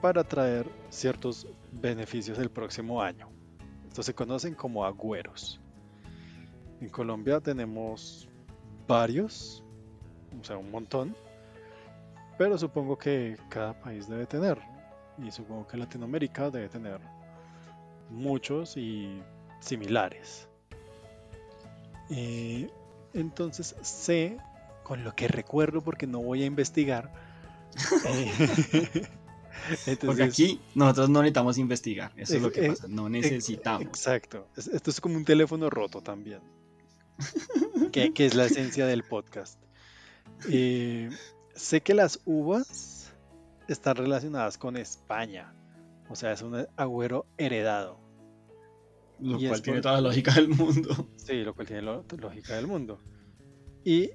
para 0.00 0.24
traer 0.24 0.70
ciertos 0.90 1.46
beneficios 1.72 2.38
el 2.38 2.50
próximo 2.50 3.02
año. 3.02 3.28
Estos 3.88 4.06
se 4.06 4.14
conocen 4.14 4.54
como 4.54 4.84
agüeros. 4.84 5.60
En 6.80 6.88
Colombia 6.88 7.40
tenemos 7.40 8.28
varios, 8.86 9.64
o 10.40 10.44
sea, 10.44 10.56
un 10.56 10.70
montón, 10.70 11.16
pero 12.38 12.56
supongo 12.56 12.96
que 12.96 13.36
cada 13.48 13.78
país 13.78 14.08
debe 14.08 14.26
tener, 14.26 14.58
y 15.22 15.30
supongo 15.30 15.66
que 15.66 15.76
Latinoamérica 15.76 16.50
debe 16.50 16.68
tener 16.68 17.00
muchos 18.10 18.76
y 18.76 19.20
similares. 19.60 20.48
Eh, 22.10 22.70
entonces 23.12 23.74
sé, 23.82 24.38
con 24.84 25.04
lo 25.04 25.14
que 25.14 25.28
recuerdo, 25.28 25.82
porque 25.82 26.06
no 26.06 26.20
voy 26.20 26.42
a 26.44 26.46
investigar, 26.46 27.12
eh, 28.06 29.06
Porque 30.06 30.22
aquí 30.22 30.60
nosotros 30.74 31.10
no 31.10 31.20
necesitamos 31.20 31.58
investigar. 31.58 32.12
Eso 32.16 32.36
es 32.36 32.42
lo 32.42 32.52
que 32.52 32.66
ex- 32.66 32.76
pasa. 32.76 32.88
No 32.88 33.08
Ex- 33.08 33.10
necesitamos. 33.10 33.82
Exacto. 33.82 34.46
Es- 34.56 34.68
Esto 34.68 34.90
es 34.90 35.00
como 35.00 35.16
un 35.16 35.24
teléfono 35.24 35.68
roto 35.68 36.00
también. 36.00 36.40
que, 37.92 38.14
que 38.14 38.24
es 38.24 38.34
la 38.34 38.44
esencia 38.46 38.86
del 38.86 39.02
podcast. 39.02 39.60
Eh, 40.48 41.10
sé 41.58 41.80
que 41.82 41.94
las 41.94 42.20
uvas 42.24 43.12
están 43.68 43.96
relacionadas 43.96 44.56
con 44.58 44.76
España. 44.76 45.52
O 46.08 46.16
sea, 46.16 46.32
es 46.32 46.42
un 46.42 46.66
agüero 46.76 47.26
heredado. 47.36 47.98
Lo 49.18 49.38
y 49.38 49.48
cual 49.48 49.62
tiene 49.62 49.78
por- 49.78 49.82
toda 49.82 49.94
la 49.96 50.08
lógica 50.08 50.32
del 50.34 50.48
mundo. 50.48 51.08
Sí, 51.16 51.42
lo 51.44 51.54
cual 51.54 51.66
tiene 51.66 51.82
lo- 51.82 52.04
lógica 52.16 52.54
del 52.56 52.66
mundo. 52.66 52.98
Y 53.84 54.10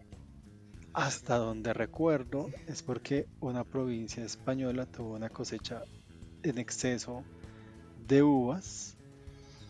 hasta 0.93 1.37
donde 1.37 1.73
recuerdo 1.73 2.49
es 2.67 2.81
porque 2.81 3.27
una 3.39 3.63
provincia 3.63 4.23
española 4.23 4.85
tuvo 4.87 5.13
una 5.13 5.29
cosecha 5.29 5.83
en 6.41 6.57
exceso 6.57 7.23
de 8.07 8.23
uvas 8.23 8.97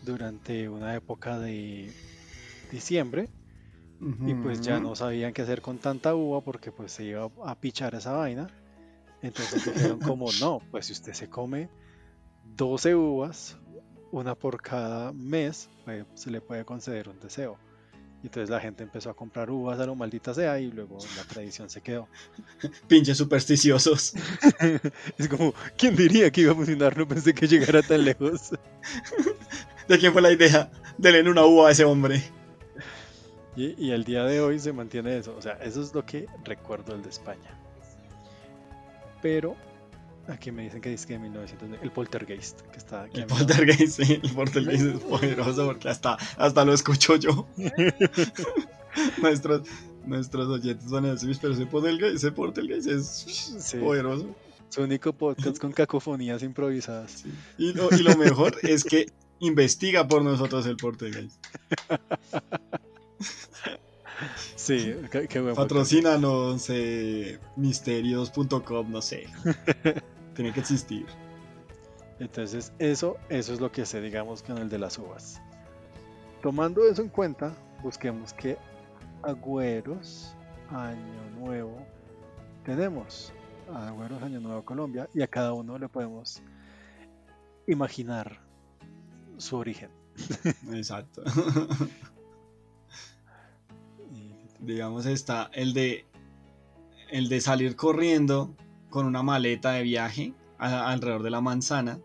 durante 0.02 0.68
una 0.68 0.94
época 0.94 1.38
de 1.38 1.92
diciembre 2.70 3.28
y 4.00 4.34
pues 4.34 4.60
ya 4.60 4.80
no 4.80 4.94
sabían 4.94 5.32
qué 5.32 5.42
hacer 5.42 5.62
con 5.62 5.78
tanta 5.78 6.14
uva 6.14 6.40
porque 6.40 6.70
pues 6.72 6.92
se 6.92 7.04
iba 7.04 7.30
a 7.44 7.54
pichar 7.54 7.94
esa 7.94 8.12
vaina. 8.12 8.48
Entonces 9.22 9.64
dijeron 9.64 10.00
como 10.00 10.26
no, 10.40 10.60
pues 10.70 10.86
si 10.86 10.92
usted 10.92 11.14
se 11.14 11.30
come 11.30 11.70
12 12.56 12.94
uvas, 12.94 13.56
una 14.12 14.34
por 14.34 14.60
cada 14.60 15.12
mes, 15.12 15.68
pues, 15.84 16.04
se 16.14 16.30
le 16.30 16.40
puede 16.40 16.64
conceder 16.64 17.08
un 17.08 17.18
deseo. 17.20 17.58
Y 18.22 18.28
entonces 18.28 18.48
la 18.48 18.60
gente 18.60 18.82
empezó 18.82 19.10
a 19.10 19.14
comprar 19.14 19.50
uvas 19.50 19.78
a 19.80 19.86
lo 19.86 19.94
maldita 19.94 20.32
sea 20.32 20.58
y 20.58 20.70
luego 20.70 20.98
la 21.16 21.24
tradición 21.24 21.68
se 21.68 21.82
quedó. 21.82 22.08
Pinches 22.88 23.18
supersticiosos. 23.18 24.14
es 25.18 25.28
como, 25.28 25.52
¿quién 25.76 25.94
diría 25.94 26.30
que 26.30 26.42
iba 26.42 26.52
a 26.52 26.54
funcionar? 26.54 26.96
No 26.96 27.06
pensé 27.06 27.34
que 27.34 27.46
llegara 27.46 27.82
tan 27.82 28.04
lejos. 28.04 28.50
¿De 29.88 29.98
quién 29.98 30.12
fue 30.12 30.22
la 30.22 30.32
idea? 30.32 30.70
Denle 30.96 31.28
una 31.28 31.44
uva 31.44 31.68
a 31.68 31.72
ese 31.72 31.84
hombre. 31.84 32.22
Y, 33.56 33.74
y 33.86 33.90
el 33.92 34.04
día 34.04 34.24
de 34.24 34.40
hoy 34.40 34.58
se 34.58 34.72
mantiene 34.72 35.16
eso. 35.18 35.34
O 35.36 35.42
sea, 35.42 35.52
eso 35.62 35.80
es 35.82 35.94
lo 35.94 36.04
que 36.04 36.26
recuerdo 36.44 36.92
del 36.92 37.02
de 37.02 37.10
España. 37.10 37.58
Pero 39.22 39.54
aquí 40.28 40.50
me 40.50 40.62
dicen 40.64 40.80
que 40.80 40.90
dice 40.90 41.06
que 41.06 41.12
de 41.14 41.18
1900, 41.20 41.78
el 41.82 41.90
poltergeist, 41.92 42.60
que 42.62 42.78
está 42.78 43.04
aquí. 43.04 43.20
El 43.20 43.26
poltergeist, 43.26 44.02
sí, 44.02 44.20
el 44.22 44.32
poltergeist 44.34 44.84
es 44.86 45.00
poderoso 45.00 45.66
porque 45.66 45.88
hasta, 45.88 46.14
hasta 46.36 46.64
lo 46.64 46.72
escucho 46.74 47.16
yo. 47.16 47.46
nuestros, 49.22 49.62
nuestros 50.06 50.48
oyentes 50.48 50.90
van 50.90 51.06
a 51.06 51.12
decir, 51.12 51.28
"Uy, 51.30 51.38
pero 51.40 51.54
ese 51.54 51.66
poltergeist, 51.66 52.16
ese 52.16 52.32
poltergeist 52.32 52.86
es 52.88 53.06
Sí. 53.60 53.78
poderoso. 53.78 54.34
Su 54.68 54.82
único 54.82 55.12
podcast 55.12 55.58
con 55.58 55.70
cacofonías 55.72 56.42
improvisadas. 56.42 57.10
Sí. 57.22 57.32
Y, 57.58 57.72
lo, 57.74 57.88
y 57.94 57.98
lo 58.02 58.16
mejor 58.16 58.56
es 58.62 58.82
que 58.82 59.06
investiga 59.38 60.06
por 60.08 60.22
nosotros 60.22 60.66
el 60.66 60.76
poltergeist. 60.76 61.36
Sí, 64.64 64.96
qué, 65.10 65.28
qué 65.28 65.40
buen 65.40 65.54
podcast. 65.54 65.68
Patrocínanos 65.68 66.70
eh, 66.70 67.38
misterios.com, 67.56 68.90
no 68.90 69.02
sé. 69.02 69.26
Tiene 70.34 70.54
que 70.54 70.60
existir. 70.60 71.04
Entonces, 72.18 72.72
eso, 72.78 73.18
eso 73.28 73.52
es 73.52 73.60
lo 73.60 73.70
que 73.70 73.84
sé, 73.84 74.00
digamos, 74.00 74.42
con 74.42 74.56
el 74.56 74.70
de 74.70 74.78
las 74.78 74.98
uvas. 74.98 75.38
Tomando 76.40 76.82
eso 76.88 77.02
en 77.02 77.10
cuenta, 77.10 77.54
busquemos 77.82 78.32
qué 78.32 78.56
agüeros 79.22 80.34
Año 80.70 81.30
Nuevo 81.38 81.76
tenemos. 82.64 83.34
Agüeros 83.70 84.22
Año 84.22 84.40
Nuevo 84.40 84.64
Colombia 84.64 85.10
y 85.12 85.20
a 85.20 85.26
cada 85.26 85.52
uno 85.52 85.78
le 85.78 85.90
podemos 85.90 86.42
imaginar 87.66 88.40
su 89.36 89.58
origen. 89.58 89.90
Exacto. 90.72 91.22
Digamos, 94.64 95.06
está 95.06 95.50
el 95.52 95.74
de 95.74 96.06
el 97.10 97.28
de 97.28 97.40
salir 97.40 97.76
corriendo 97.76 98.54
con 98.90 99.06
una 99.06 99.22
maleta 99.22 99.72
de 99.72 99.82
viaje 99.82 100.32
a- 100.58 100.90
alrededor 100.90 101.22
de 101.22 101.30
la 101.30 101.40
manzana 101.40 101.98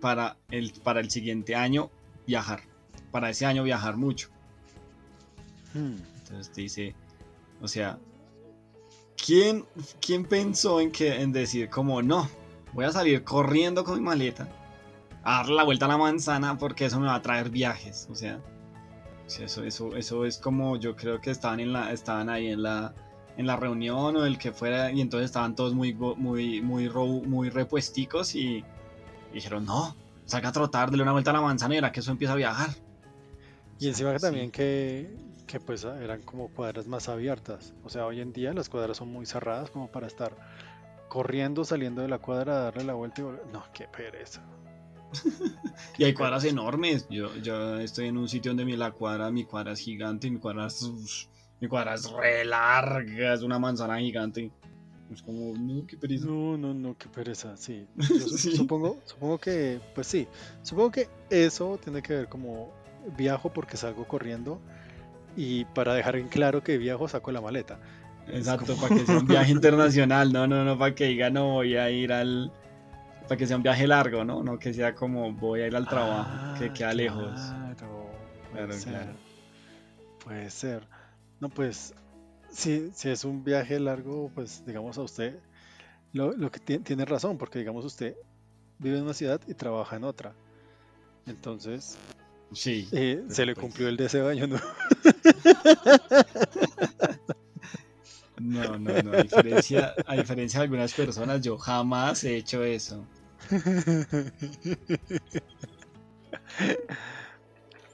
para 0.00 0.36
el, 0.50 0.72
para 0.84 1.00
el 1.00 1.10
siguiente 1.10 1.54
año 1.56 1.90
viajar. 2.26 2.62
Para 3.10 3.30
ese 3.30 3.46
año 3.46 3.62
viajar 3.62 3.96
mucho. 3.96 4.28
Hmm, 5.74 5.96
Entonces 6.20 6.54
dice, 6.54 6.94
o 7.60 7.68
sea, 7.68 7.98
¿quién, 9.22 9.64
quién 10.00 10.24
pensó 10.24 10.80
en 10.80 10.90
que 10.92 11.20
en 11.20 11.32
decir 11.32 11.68
como 11.68 12.00
no, 12.02 12.28
voy 12.72 12.84
a 12.84 12.92
salir 12.92 13.24
corriendo 13.24 13.84
con 13.84 13.94
mi 13.98 14.04
maleta 14.04 14.48
a 15.24 15.38
darle 15.38 15.54
la 15.56 15.64
vuelta 15.64 15.86
a 15.86 15.88
la 15.88 15.98
manzana 15.98 16.56
porque 16.58 16.86
eso 16.86 17.00
me 17.00 17.06
va 17.06 17.16
a 17.16 17.22
traer 17.22 17.50
viajes? 17.50 18.06
O 18.10 18.14
sea, 18.14 18.40
sea, 19.30 19.46
eso, 19.46 19.64
eso, 19.64 19.96
eso 19.96 20.24
es 20.24 20.38
como 20.38 20.76
yo 20.76 20.94
creo 20.96 21.20
que 21.20 21.30
estaban 21.30 21.60
en 21.60 21.72
la, 21.72 21.92
estaban 21.92 22.28
ahí 22.28 22.48
en 22.48 22.62
la 22.62 22.94
en 23.36 23.46
la 23.46 23.56
reunión 23.56 24.16
o 24.16 24.24
el 24.24 24.38
que 24.38 24.52
fuera 24.52 24.90
y 24.92 25.00
entonces 25.00 25.26
estaban 25.26 25.54
todos 25.54 25.74
muy 25.74 25.92
muy 25.92 26.62
muy 26.62 26.88
muy 26.88 27.50
repuesticos 27.50 28.34
y, 28.34 28.64
y 29.30 29.34
dijeron 29.34 29.66
no 29.66 29.94
salga 30.24 30.48
a 30.48 30.52
trotar 30.52 30.90
dale 30.90 31.02
una 31.02 31.12
vuelta 31.12 31.30
a 31.30 31.34
la 31.34 31.40
manzana 31.42 31.74
y 31.74 31.76
verá 31.78 31.92
que 31.92 32.00
eso 32.00 32.10
empieza 32.12 32.32
a 32.32 32.36
viajar 32.36 32.70
Y 33.78 33.88
encima 33.88 34.12
que 34.12 34.18
Sí. 34.18 34.26
también 34.26 34.50
que, 34.50 35.14
que 35.46 35.60
pues 35.60 35.84
eran 35.84 36.22
como 36.22 36.48
cuadras 36.48 36.86
más 36.86 37.08
abiertas. 37.10 37.74
O 37.84 37.90
sea, 37.90 38.06
hoy 38.06 38.20
en 38.20 38.32
día 38.32 38.54
las 38.54 38.68
cuadras 38.70 38.96
son 38.96 39.08
muy 39.08 39.26
cerradas 39.26 39.70
como 39.70 39.88
para 39.88 40.06
estar 40.06 40.32
corriendo, 41.08 41.62
saliendo 41.64 42.00
de 42.02 42.08
la 42.08 42.18
cuadra, 42.18 42.54
darle 42.58 42.84
la 42.84 42.94
vuelta 42.94 43.20
y 43.20 43.24
volver. 43.24 43.46
No, 43.52 43.64
qué 43.74 43.86
pereza. 43.86 44.42
Y 45.98 46.04
hay 46.04 46.12
cuadras 46.14 46.44
enormes. 46.44 47.06
Yo, 47.08 47.34
yo 47.36 47.78
estoy 47.80 48.08
en 48.08 48.16
un 48.18 48.28
sitio 48.28 48.50
donde 48.50 48.64
mi, 48.64 48.76
la 48.76 48.90
cuadra, 48.90 49.30
mi 49.30 49.44
cuadra 49.44 49.72
es 49.72 49.80
gigante, 49.80 50.30
mi 50.30 50.38
cuadra 50.38 50.66
es, 50.66 51.28
mi 51.60 51.68
cuadra 51.68 51.94
es 51.94 52.10
re 52.10 52.44
larga, 52.44 53.32
es 53.34 53.42
una 53.42 53.58
manzana 53.58 53.98
gigante. 53.98 54.50
Es 55.12 55.22
como, 55.22 55.54
no, 55.56 55.86
qué 55.86 55.96
pereza. 55.96 56.26
No, 56.26 56.56
no, 56.58 56.74
no, 56.74 56.96
qué 56.98 57.08
pereza, 57.08 57.56
sí. 57.56 57.86
Yo 57.96 58.04
su- 58.20 58.36
Sí. 58.38 58.56
Supongo, 58.56 58.98
supongo 59.04 59.38
que, 59.38 59.80
pues 59.94 60.06
sí, 60.06 60.26
supongo 60.62 60.90
que 60.90 61.08
eso 61.30 61.78
tiene 61.82 62.02
que 62.02 62.14
ver 62.14 62.28
como 62.28 62.72
viajo 63.16 63.52
porque 63.52 63.76
salgo 63.76 64.06
corriendo 64.08 64.60
y 65.36 65.64
para 65.66 65.94
dejar 65.94 66.16
en 66.16 66.28
claro 66.28 66.62
que 66.62 66.76
viajo 66.78 67.06
saco 67.08 67.30
la 67.32 67.40
maleta. 67.40 67.78
Exacto, 68.28 68.74
como- 68.74 68.88
para 68.88 68.96
que 69.00 69.06
sea 69.06 69.18
un 69.18 69.26
viaje 69.26 69.52
internacional, 69.52 70.32
no, 70.32 70.46
no, 70.46 70.64
no, 70.64 70.76
para 70.78 70.94
que 70.94 71.04
diga 71.06 71.30
no 71.30 71.52
voy 71.54 71.76
a 71.76 71.90
ir 71.90 72.12
al... 72.12 72.52
Para 73.28 73.36
que 73.36 73.46
sea 73.46 73.56
un 73.56 73.62
viaje 73.62 73.86
largo, 73.86 74.24
¿no? 74.24 74.42
No 74.42 74.58
que 74.58 74.72
sea 74.72 74.94
como 74.94 75.32
voy 75.32 75.60
a 75.62 75.66
ir 75.66 75.76
al 75.76 75.88
trabajo, 75.88 76.30
que 76.58 76.66
Ah, 76.66 76.72
queda 76.72 76.94
lejos. 76.94 77.40
Puede 78.52 78.66
Claro, 78.66 78.72
ser. 78.72 78.92
claro. 78.92 79.12
Puede 80.24 80.50
ser. 80.50 80.82
No, 81.40 81.48
pues, 81.48 81.94
si, 82.50 82.90
si 82.94 83.08
es 83.10 83.24
un 83.24 83.44
viaje 83.44 83.78
largo, 83.80 84.30
pues 84.34 84.64
digamos 84.64 84.96
a 84.98 85.02
usted, 85.02 85.38
lo, 86.12 86.32
lo 86.32 86.50
que 86.50 86.60
ti- 86.60 86.78
tiene 86.78 87.04
razón, 87.04 87.36
porque 87.36 87.58
digamos 87.58 87.84
usted 87.84 88.16
vive 88.78 88.96
en 88.98 89.04
una 89.04 89.14
ciudad 89.14 89.40
y 89.46 89.54
trabaja 89.54 89.96
en 89.96 90.04
otra. 90.04 90.34
Entonces, 91.26 91.98
Sí. 92.52 92.88
eh, 92.92 93.24
se 93.28 93.44
le 93.44 93.54
pues- 93.54 93.64
cumplió 93.66 93.88
el 93.88 93.96
deseo 93.96 94.26
de 94.28 94.32
año 94.32 94.46
nuevo. 94.46 94.66
No, 98.38 98.78
no, 98.78 99.02
no. 99.02 99.12
A 99.12 99.22
diferencia, 99.22 99.94
de 100.06 100.58
algunas 100.58 100.92
personas, 100.92 101.40
yo 101.40 101.56
jamás 101.56 102.22
he 102.24 102.36
hecho 102.36 102.62
eso. 102.64 103.06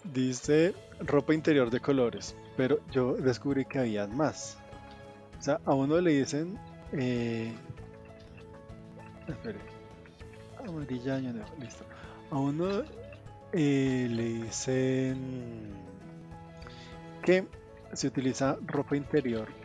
Dice 0.04 0.75
ropa 1.00 1.32
interior 1.34 1.70
de 1.70 1.78
colores, 1.80 2.34
pero 2.56 2.80
yo 2.90 3.14
descubrí 3.14 3.64
que 3.64 3.78
había 3.78 4.08
más. 4.08 4.58
O 5.38 5.42
sea, 5.42 5.61
a 5.64 5.75
uno 5.75 6.00
le 6.00 6.12
dicen. 6.12 6.58
Eh, 6.92 7.52
espere. 9.28 9.58
Amarilla 10.66 11.16
año 11.16 11.32
nuevo, 11.32 11.49
listo. 11.61 11.84
A 12.30 12.38
uno 12.38 12.82
eh, 13.52 14.08
le 14.11 14.25
dicen 14.44 15.70
que 17.22 17.46
se 17.92 18.06
utiliza 18.08 18.56
ropa 18.66 18.96
interior 18.96 19.62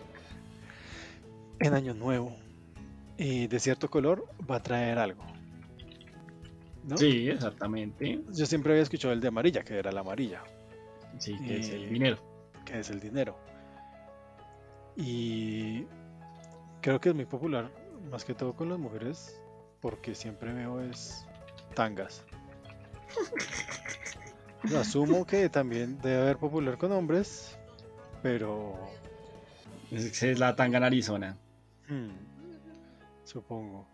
en 1.60 1.74
año 1.74 1.94
nuevo 1.94 2.36
y 3.18 3.48
de 3.48 3.60
cierto 3.60 3.90
color 3.90 4.26
va 4.50 4.58
a 4.58 4.64
traer 4.64 5.00
algo. 5.00 5.24
¿no? 6.88 6.98
Sí, 6.98 7.30
exactamente. 7.30 8.22
Yo 8.32 8.46
siempre 8.46 8.72
había 8.74 8.84
escuchado 8.84 9.14
el 9.14 9.20
de 9.22 9.28
amarilla, 9.28 9.64
que 9.64 9.78
era 9.78 9.92
la 9.92 10.02
amarilla, 10.02 10.44
Sí, 11.20 11.36
que 11.40 11.60
es 11.60 11.70
Eh, 11.70 11.76
el 11.76 11.90
dinero. 11.90 12.18
que 12.66 12.80
es 12.80 12.90
el 12.90 13.00
dinero. 13.00 13.38
Y 14.96 15.86
creo 16.82 17.00
que 17.00 17.10
es 17.10 17.16
muy 17.16 17.26
popular, 17.26 17.70
más 18.12 18.24
que 18.24 18.34
todo 18.34 18.54
con 18.54 18.70
las 18.70 18.80
mujeres, 18.80 19.40
porque 19.82 20.16
siempre 20.16 20.54
veo 20.54 20.80
es 20.82 21.26
tangas. 21.76 22.24
Lo 24.72 24.80
asumo 24.80 25.26
que 25.26 25.50
también 25.50 26.00
debe 26.02 26.22
haber 26.22 26.38
popular 26.38 26.78
con 26.78 26.92
hombres, 26.92 27.58
pero 28.24 28.76
Es, 29.92 30.22
es 30.24 30.40
la 30.40 30.56
tanga 30.56 30.78
en 30.78 30.84
Arizona. 30.86 31.38
Hmm, 31.88 32.10
supongo. 33.26 33.88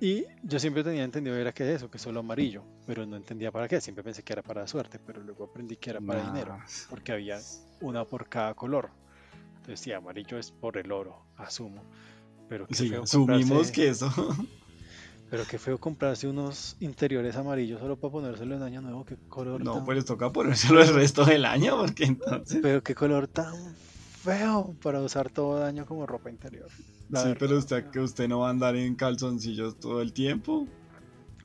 Y 0.00 0.24
yo 0.42 0.58
siempre 0.58 0.82
tenía 0.82 1.04
entendido 1.04 1.36
era 1.36 1.52
que 1.52 1.74
eso, 1.74 1.90
que 1.90 1.98
solo 1.98 2.20
amarillo, 2.20 2.62
pero 2.86 3.04
no 3.04 3.16
entendía 3.16 3.52
para 3.52 3.68
qué, 3.68 3.80
siempre 3.82 4.02
pensé 4.02 4.22
que 4.22 4.32
era 4.32 4.42
para 4.42 4.66
suerte, 4.66 4.98
pero 4.98 5.22
luego 5.22 5.44
aprendí 5.44 5.76
que 5.76 5.90
era 5.90 6.00
para 6.00 6.22
dinero. 6.22 6.58
porque 6.88 7.12
había 7.12 7.38
una 7.80 8.04
por 8.06 8.28
cada 8.28 8.54
color. 8.54 8.88
Entonces, 9.56 9.80
sí, 9.80 9.92
amarillo 9.92 10.38
es 10.38 10.52
por 10.52 10.78
el 10.78 10.90
oro, 10.90 11.26
asumo. 11.36 11.82
Pero 12.48 12.66
qué, 12.66 12.74
Sí, 12.74 12.88
feo, 12.88 13.02
asumimos 13.02 13.70
que 13.70 13.88
eso. 13.88 14.10
pero 15.30 15.44
qué 15.48 15.58
feo 15.58 15.78
comprarse 15.78 16.26
unos 16.26 16.76
interiores 16.80 17.36
amarillos 17.36 17.78
solo 17.80 17.96
para 17.96 18.10
ponérselo 18.10 18.56
en 18.56 18.62
año 18.62 18.80
nuevo. 18.80 19.04
Qué 19.04 19.16
color 19.28 19.62
No, 19.62 19.74
tan... 19.74 19.84
pues 19.84 19.96
les 19.96 20.04
toca 20.06 20.32
ponérselo 20.32 20.82
el 20.82 20.94
resto 20.94 21.26
del 21.26 21.44
año, 21.44 21.76
porque 21.76 22.04
entonces. 22.04 22.58
Pero 22.62 22.82
qué 22.82 22.94
color 22.94 23.28
tan 23.28 23.54
feo 24.22 24.76
para 24.82 25.00
usar 25.00 25.30
todo 25.30 25.58
el 25.58 25.64
año 25.64 25.86
como 25.86 26.06
ropa 26.06 26.30
interior. 26.30 26.68
La 27.08 27.22
Sí, 27.22 27.28
verdad. 27.28 27.36
pero 27.38 27.58
usted 27.58 27.90
que 27.90 28.00
usted 28.00 28.28
no 28.28 28.40
va 28.40 28.48
a 28.48 28.50
andar 28.50 28.76
en 28.76 28.94
calzoncillos 28.94 29.78
todo 29.78 30.00
el 30.02 30.12
tiempo. 30.12 30.68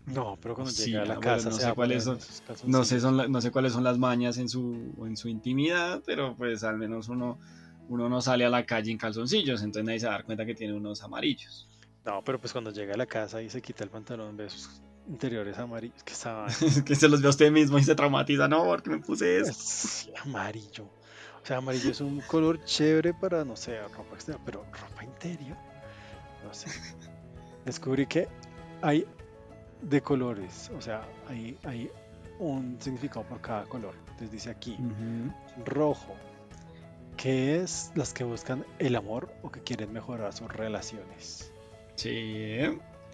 No, 0.06 0.38
pero 0.40 0.54
cuando 0.54 0.72
Sí, 0.72 0.92
llega 0.92 1.02
a 1.02 1.06
la 1.06 1.16
ah, 1.16 1.20
casa 1.20 1.50
no 1.50 1.56
sé 1.58 1.74
cuáles 1.74 2.04
son- 2.04 2.18
No 2.18 2.22
sé, 2.24 2.42
calzoncillos. 2.46 3.02
son 3.02 3.18
la- 3.18 3.28
no 3.28 3.42
sé 3.42 3.50
cuáles 3.52 3.74
son 3.74 3.84
las 3.84 3.98
mañas 3.98 4.38
en 4.38 4.50
su, 4.50 4.94
en 5.06 5.18
su 5.18 5.30
intimidad, 5.30 6.04
pero 6.06 6.36
pues 6.36 6.64
al 6.64 6.78
menos 6.78 7.10
uno, 7.10 7.40
uno 7.88 8.08
no 8.10 8.22
sale 8.22 8.46
a 8.46 8.50
la 8.50 8.66
calle 8.66 8.92
en 8.92 8.98
calzoncillos, 9.00 9.64
entonces 9.64 9.86
nadie 9.86 10.00
se 10.00 10.06
va 10.06 10.14
a 10.14 10.16
dar 10.18 10.26
cuenta 10.26 10.46
que 10.46 10.54
tiene 10.54 10.74
unos 10.74 11.02
amarillos. 11.02 11.68
No, 12.06 12.22
pero 12.24 12.40
pues 12.40 12.52
cuando 12.52 12.70
llega 12.72 12.94
a 12.94 12.98
la 12.98 13.08
casa 13.08 13.42
y 13.42 13.50
se 13.50 13.62
quita 13.64 13.84
el 13.84 13.90
pantalón, 13.90 14.38
ve 14.38 14.48
sus 14.48 14.70
interiores 15.08 15.58
amarillos. 15.58 16.04
Que 16.04 16.14
estaba 16.14 16.46
que 16.86 16.96
se 16.96 17.10
los 17.10 17.22
ve 17.22 17.28
a 17.28 17.32
usted 17.32 17.52
mismo 17.52 17.80
y 17.80 17.84
se 17.84 17.96
traumatiza, 17.96 18.48
no, 18.48 18.64
porque 18.66 18.92
me 18.92 19.00
puse 19.00 19.40
eso. 19.40 19.50
Es 19.50 20.08
amarillo. 20.24 20.88
O 21.45 21.47
sea, 21.47 21.58
amarillo 21.58 21.91
es 21.91 22.01
un 22.01 22.21
color 22.21 22.63
chévere 22.65 23.13
para, 23.13 23.45
no 23.45 23.55
sé, 23.55 23.79
ropa 23.89 24.15
exterior, 24.15 24.41
pero 24.43 24.65
ropa 24.71 25.03
interior. 25.03 25.55
No 26.43 26.51
sé. 26.51 26.71
Descubrí 27.65 28.08
que 28.08 28.27
hay 28.81 29.05
de 29.79 30.01
colores, 30.01 30.71
o 30.75 30.81
sea, 30.81 31.08
hay, 31.29 31.55
hay 31.63 31.91
un 32.39 32.77
significado 32.81 33.23
por 33.27 33.41
cada 33.41 33.65
color. 33.65 33.93
Entonces 34.05 34.31
dice 34.31 34.49
aquí, 34.49 34.75
rojo, 35.65 36.15
que 37.15 37.58
es 37.62 37.91
las 37.93 38.12
que 38.12 38.23
buscan 38.23 38.65
el 38.79 38.95
amor 38.95 39.31
o 39.43 39.51
que 39.51 39.62
quieren 39.62 39.93
mejorar 39.93 40.34
sus 40.34 40.51
relaciones. 40.51 41.53
Sí, 41.93 42.58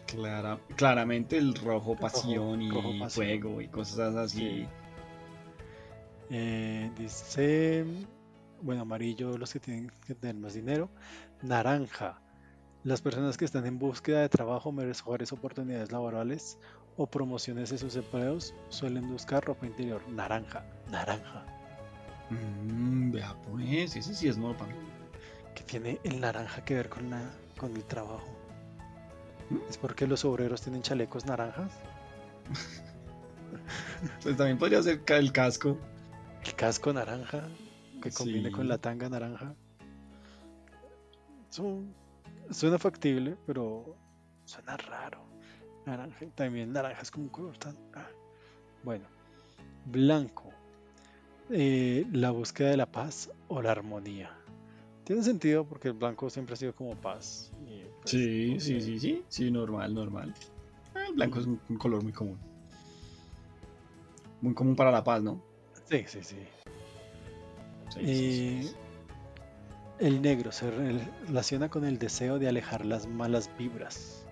clara, 0.07 0.57
claramente 0.77 1.37
el 1.37 1.53
rojo 1.53 1.95
Rojo- 1.95 1.97
pasión 1.97 2.61
y 2.61 2.71
rojo 2.71 2.91
pasión. 2.97 3.09
fuego 3.09 3.61
y 3.61 3.67
cosas 3.67 4.15
así. 4.15 4.39
Sí. 4.39 4.67
Eh, 6.29 6.89
dice, 6.97 7.85
bueno, 8.61 8.81
amarillo 8.81 9.37
los 9.37 9.53
que 9.53 9.59
tienen 9.59 9.91
que 10.05 10.15
tener 10.15 10.35
más 10.35 10.53
dinero. 10.53 10.89
Naranja, 11.41 12.21
las 12.83 13.01
personas 13.01 13.37
que 13.37 13.45
están 13.45 13.65
en 13.65 13.77
búsqueda 13.77 14.21
de 14.21 14.29
trabajo, 14.29 14.71
mejores 14.71 15.31
oportunidades 15.31 15.91
laborales 15.91 16.57
o 16.97 17.07
promociones 17.07 17.71
en 17.71 17.77
sus 17.77 17.95
empleos 17.95 18.53
suelen 18.69 19.07
buscar 19.07 19.45
ropa 19.45 19.65
interior. 19.65 20.01
Naranja, 20.09 20.65
naranja. 20.89 21.45
Mm, 22.29 23.11
vea 23.11 23.35
pues, 23.49 23.95
ese 23.95 24.13
sí 24.13 24.27
es 24.27 24.37
normal. 24.37 24.69
¿Qué 25.55 25.63
tiene 25.63 25.99
el 26.03 26.21
naranja 26.21 26.63
que 26.63 26.75
ver 26.75 26.89
con, 26.89 27.09
la, 27.09 27.21
con 27.57 27.75
el 27.75 27.83
trabajo? 27.83 28.35
¿Mm? 29.49 29.57
¿Es 29.69 29.77
porque 29.77 30.07
los 30.07 30.25
obreros 30.25 30.61
tienen 30.61 30.81
chalecos 30.81 31.25
naranjas? 31.25 31.71
Pues 34.23 34.37
también 34.37 34.57
podría 34.57 34.81
ser 34.81 35.01
el 35.07 35.31
casco. 35.33 35.77
¿El 36.45 36.55
casco 36.55 36.93
naranja? 36.93 37.43
Que 38.01 38.11
combine 38.11 38.49
Sí. 38.49 38.51
con 38.55 38.67
la 38.67 38.77
tanga 38.77 39.07
naranja. 39.09 39.53
Su- 41.49 41.85
suena 42.49 42.77
factible, 42.79 43.37
pero 43.45 43.95
suena 44.45 44.77
raro. 44.77 45.23
Naranja, 45.85 46.25
también 46.35 46.71
naranja 46.71 47.01
es 47.01 47.11
como 47.11 47.25
un 47.25 47.29
color 47.31 47.57
tan. 47.57 47.75
ah. 47.95 48.07
Bueno, 48.83 49.05
blanco. 49.85 50.49
Eh, 51.49 52.05
la 52.13 52.31
búsqueda 52.31 52.69
de 52.69 52.77
la 52.77 52.85
paz 52.91 53.29
o 53.49 53.61
la 53.61 53.71
armonía. 53.71 54.31
Tiene 55.03 55.23
sentido 55.23 55.65
porque 55.65 55.89
el 55.89 55.93
blanco 55.95 56.29
siempre 56.29 56.53
ha 56.53 56.57
sido 56.57 56.73
como 56.73 56.95
paz. 56.95 57.51
y, 57.67 57.81
pues, 58.01 58.11
Sí, 58.11 58.59
sí, 58.59 58.79
sí, 58.81 58.99
sí, 58.99 59.25
sí, 59.27 59.51
normal, 59.51 59.93
normal. 59.93 60.33
Ah, 60.95 61.05
El 61.07 61.15
blanco 61.15 61.39
es 61.39 61.45
un, 61.45 61.59
un 61.69 61.77
color 61.77 62.03
muy 62.03 62.13
común. 62.13 62.37
Muy 64.41 64.53
común 64.53 64.75
para 64.75 64.91
la 64.91 65.03
paz, 65.03 65.21
¿no? 65.21 65.41
Sí, 65.85 66.03
sí, 66.07 66.23
sí. 66.23 66.37
Sí, 67.93 67.99
sí, 67.99 68.05
Eh, 68.07 68.59
sí, 68.63 68.67
sí. 68.69 68.75
El 69.99 70.21
negro 70.21 70.51
se 70.51 70.71
relaciona 70.71 71.69
con 71.69 71.85
el 71.85 71.99
deseo 71.99 72.39
de 72.39 72.47
alejar 72.49 72.85
las 72.85 73.05
malas 73.07 73.49
vibras. 73.57 74.25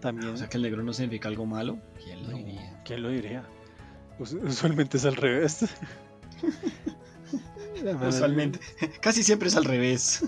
También. 0.00 0.32
O 0.32 0.36
sea 0.36 0.48
que 0.48 0.56
el 0.58 0.62
negro 0.62 0.82
no 0.82 0.92
significa 0.92 1.28
algo 1.28 1.44
malo. 1.46 1.78
¿Quién 2.04 2.22
lo 2.22 2.30
No, 2.30 2.36
diría? 2.36 2.80
¿Quién 2.84 3.02
lo 3.02 3.08
diría? 3.08 3.44
Us- 4.18 4.34
Usualmente 4.34 4.96
es 4.98 5.04
al 5.04 5.16
revés. 5.16 5.64
Usualmente, 8.08 8.60
casi 9.00 9.22
siempre 9.22 9.48
es 9.48 9.56
al 9.56 9.64
revés. 9.64 10.24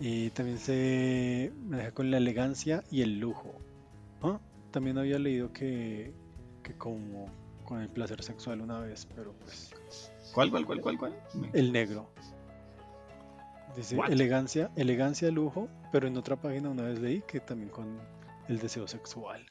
Y 0.00 0.30
también 0.30 0.58
se 0.58 1.52
maneja 1.68 1.92
con 1.92 2.10
la 2.10 2.16
elegancia 2.18 2.82
y 2.90 3.02
el 3.02 3.18
lujo. 3.20 3.54
¿Ah? 4.22 4.40
También 4.72 4.98
había 4.98 5.18
leído 5.18 5.52
que, 5.52 6.12
que 6.62 6.74
como 6.76 7.30
con 7.64 7.80
el 7.80 7.88
placer 7.88 8.22
sexual 8.22 8.60
una 8.60 8.80
vez, 8.80 9.06
pero 9.14 9.32
pues 9.34 9.70
¿Cuál, 10.36 10.50
cuál, 10.50 10.66
cuál, 10.66 10.80
cuál, 10.82 10.98
cuál? 10.98 11.14
El 11.54 11.72
negro. 11.72 12.10
Dice 13.74 13.96
What? 13.96 14.10
elegancia, 14.10 14.70
elegancia, 14.76 15.30
lujo, 15.30 15.66
pero 15.90 16.06
en 16.08 16.16
otra 16.18 16.36
página 16.36 16.68
una 16.68 16.82
vez 16.82 16.98
leí 16.98 17.22
que 17.22 17.40
también 17.40 17.70
con 17.70 17.98
el 18.48 18.58
deseo 18.58 18.86
sexual. 18.86 19.46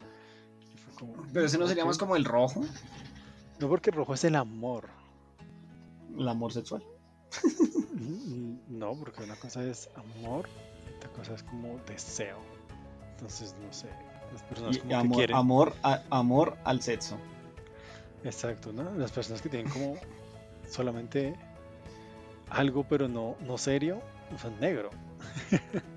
Como, 1.00 1.14
Pero 1.34 1.48
ese 1.48 1.58
no 1.58 1.68
sería 1.68 1.86
más 1.86 1.98
como 1.98 2.16
el 2.16 2.24
rojo, 2.24 2.64
No, 3.60 3.68
porque 3.68 3.90
rojo 3.90 4.14
es 4.14 4.24
el 4.26 4.36
amor. 4.36 4.90
el 6.16 6.28
amor 6.30 6.54
sexual. 6.54 6.84
Mm, 7.96 8.78
No, 8.78 8.94
porque 8.94 9.24
una 9.24 9.36
cosa 9.38 9.64
es 9.66 9.90
amor, 9.96 10.48
otra 10.98 11.12
cosa 11.14 11.34
es 11.34 11.42
como 11.42 11.80
deseo. 11.88 12.38
Entonces, 13.14 13.56
no 13.66 13.74
sé. 13.74 13.90
Las 14.32 14.44
personas 14.44 14.78
como 14.78 15.02
que 15.02 15.16
quieren. 15.16 15.36
amor, 15.36 15.74
a- 15.82 16.04
amor 16.12 16.58
al 16.64 16.80
sexo. 16.82 17.18
Exacto, 18.24 18.72
¿no? 18.72 18.84
Las 18.96 19.12
personas 19.12 19.42
que 19.42 19.50
tienen 19.50 19.72
como 19.72 19.96
solamente 20.70 21.36
algo, 22.50 22.86
pero 22.88 23.08
no, 23.08 23.36
no 23.42 23.58
serio, 23.58 24.02
usan 24.34 24.60
negro. 24.60 24.90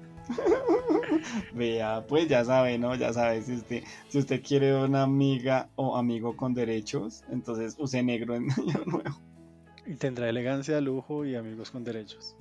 Vea, 1.55 2.05
pues 2.07 2.29
ya 2.29 2.45
sabe, 2.45 2.79
¿no? 2.79 2.95
Ya 2.95 3.13
sabe, 3.13 3.43
si 3.43 3.55
usted, 3.55 3.83
si 4.09 4.19
usted 4.19 4.43
quiere 4.43 4.75
una 4.75 5.03
amiga 5.03 5.69
o 5.77 5.97
amigo 5.97 6.37
con 6.37 6.55
derechos, 6.55 7.25
entonces 7.31 7.77
use 7.79 8.03
negro 8.03 8.35
en 8.35 8.51
Año 8.59 8.85
Nuevo. 8.87 9.19
Y 9.87 9.95
tendrá 9.95 10.29
elegancia, 10.29 10.81
lujo 10.81 11.25
y 11.25 11.35
amigos 11.35 11.71
con 11.71 11.83
derechos. 11.85 12.37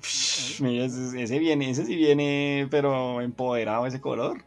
Psh, 0.00 0.60
mire, 0.60 0.86
ese, 0.86 1.22
ese 1.22 1.38
viene, 1.38 1.70
ese 1.70 1.84
sí 1.84 1.94
viene, 1.94 2.66
pero 2.70 3.20
empoderado 3.20 3.86
ese 3.86 4.00
color. 4.00 4.42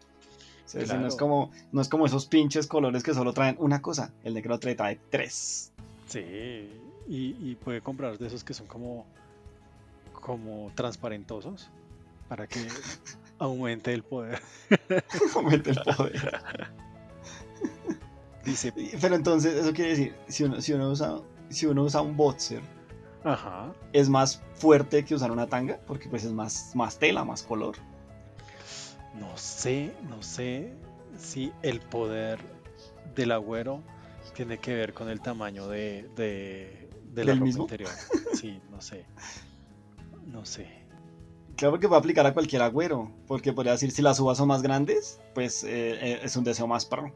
O 0.65 0.85
sea, 0.85 0.97
no 0.97 1.07
es 1.07 1.15
como, 1.15 1.51
no 1.71 1.81
es 1.81 1.87
como 1.87 2.05
esos 2.05 2.25
pinches 2.25 2.67
colores 2.67 3.01
que 3.01 3.13
solo 3.13 3.31
traen 3.31 3.55
una 3.59 3.81
cosa. 3.81 4.11
El 4.25 4.33
negro 4.33 4.59
trae, 4.59 4.75
trae 4.75 4.99
tres. 5.09 5.71
Sí, 6.07 6.69
y, 7.07 7.35
y 7.39 7.55
puede 7.55 7.81
comprar 7.81 8.17
de 8.17 8.27
esos 8.27 8.43
que 8.43 8.53
son 8.53 8.67
como, 8.67 9.05
como 10.13 10.71
transparentosos 10.75 11.69
para 12.27 12.47
que 12.47 12.59
aumente 13.39 13.93
el 13.93 14.03
poder. 14.03 14.41
Aumente 15.35 15.71
el 15.71 15.79
poder. 15.81 16.41
Dice, 18.43 18.73
Pero 19.01 19.15
entonces, 19.15 19.55
eso 19.55 19.73
quiere 19.73 19.91
decir, 19.91 20.15
si 20.27 20.43
uno, 20.43 20.61
si 20.61 20.73
uno 20.73 20.89
usa, 20.89 21.19
si 21.49 21.65
uno 21.65 21.83
usa 21.83 22.01
un 22.01 22.15
boxer, 22.15 22.61
ajá, 23.23 23.73
es 23.91 24.09
más 24.09 24.41
fuerte 24.55 25.03
que 25.03 25.15
usar 25.15 25.31
una 25.31 25.47
tanga, 25.47 25.79
porque 25.85 26.07
pues 26.07 26.23
es 26.23 26.31
más, 26.31 26.71
más 26.73 26.97
tela, 26.97 27.25
más 27.25 27.43
color. 27.43 27.75
no 29.19 29.37
sé, 29.37 29.93
no 30.09 30.23
sé 30.23 30.73
si 31.17 31.51
el 31.61 31.79
poder 31.79 32.39
del 33.15 33.31
agüero 33.31 33.81
tiene 34.33 34.59
que 34.59 34.75
ver 34.75 34.93
con 34.93 35.09
el 35.09 35.19
tamaño 35.19 35.67
de, 35.67 36.09
de, 36.15 36.86
de 37.17 37.25
la 37.25 37.31
¿Del 37.31 37.39
ropa 37.39 37.45
mismo? 37.45 37.63
interior. 37.63 37.89
Sí, 38.33 38.61
no 38.69 38.79
sé. 38.81 39.05
No 40.27 40.45
sé. 40.45 40.67
Claro 41.55 41.79
que 41.79 41.87
va 41.87 41.95
a 41.97 41.99
aplicar 41.99 42.25
a 42.27 42.33
cualquier 42.33 42.61
agüero, 42.61 43.11
porque 43.25 43.51
podría 43.51 43.71
decir, 43.73 43.91
si 43.91 44.01
las 44.03 44.19
uvas 44.19 44.37
son 44.37 44.47
más 44.47 44.61
grandes, 44.61 45.19
pues 45.33 45.63
eh, 45.63 45.67
eh, 45.99 46.19
es 46.23 46.35
un 46.35 46.43
deseo 46.43 46.67
más 46.67 46.85
perro. 46.85 47.11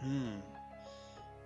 Hmm. 0.00 0.38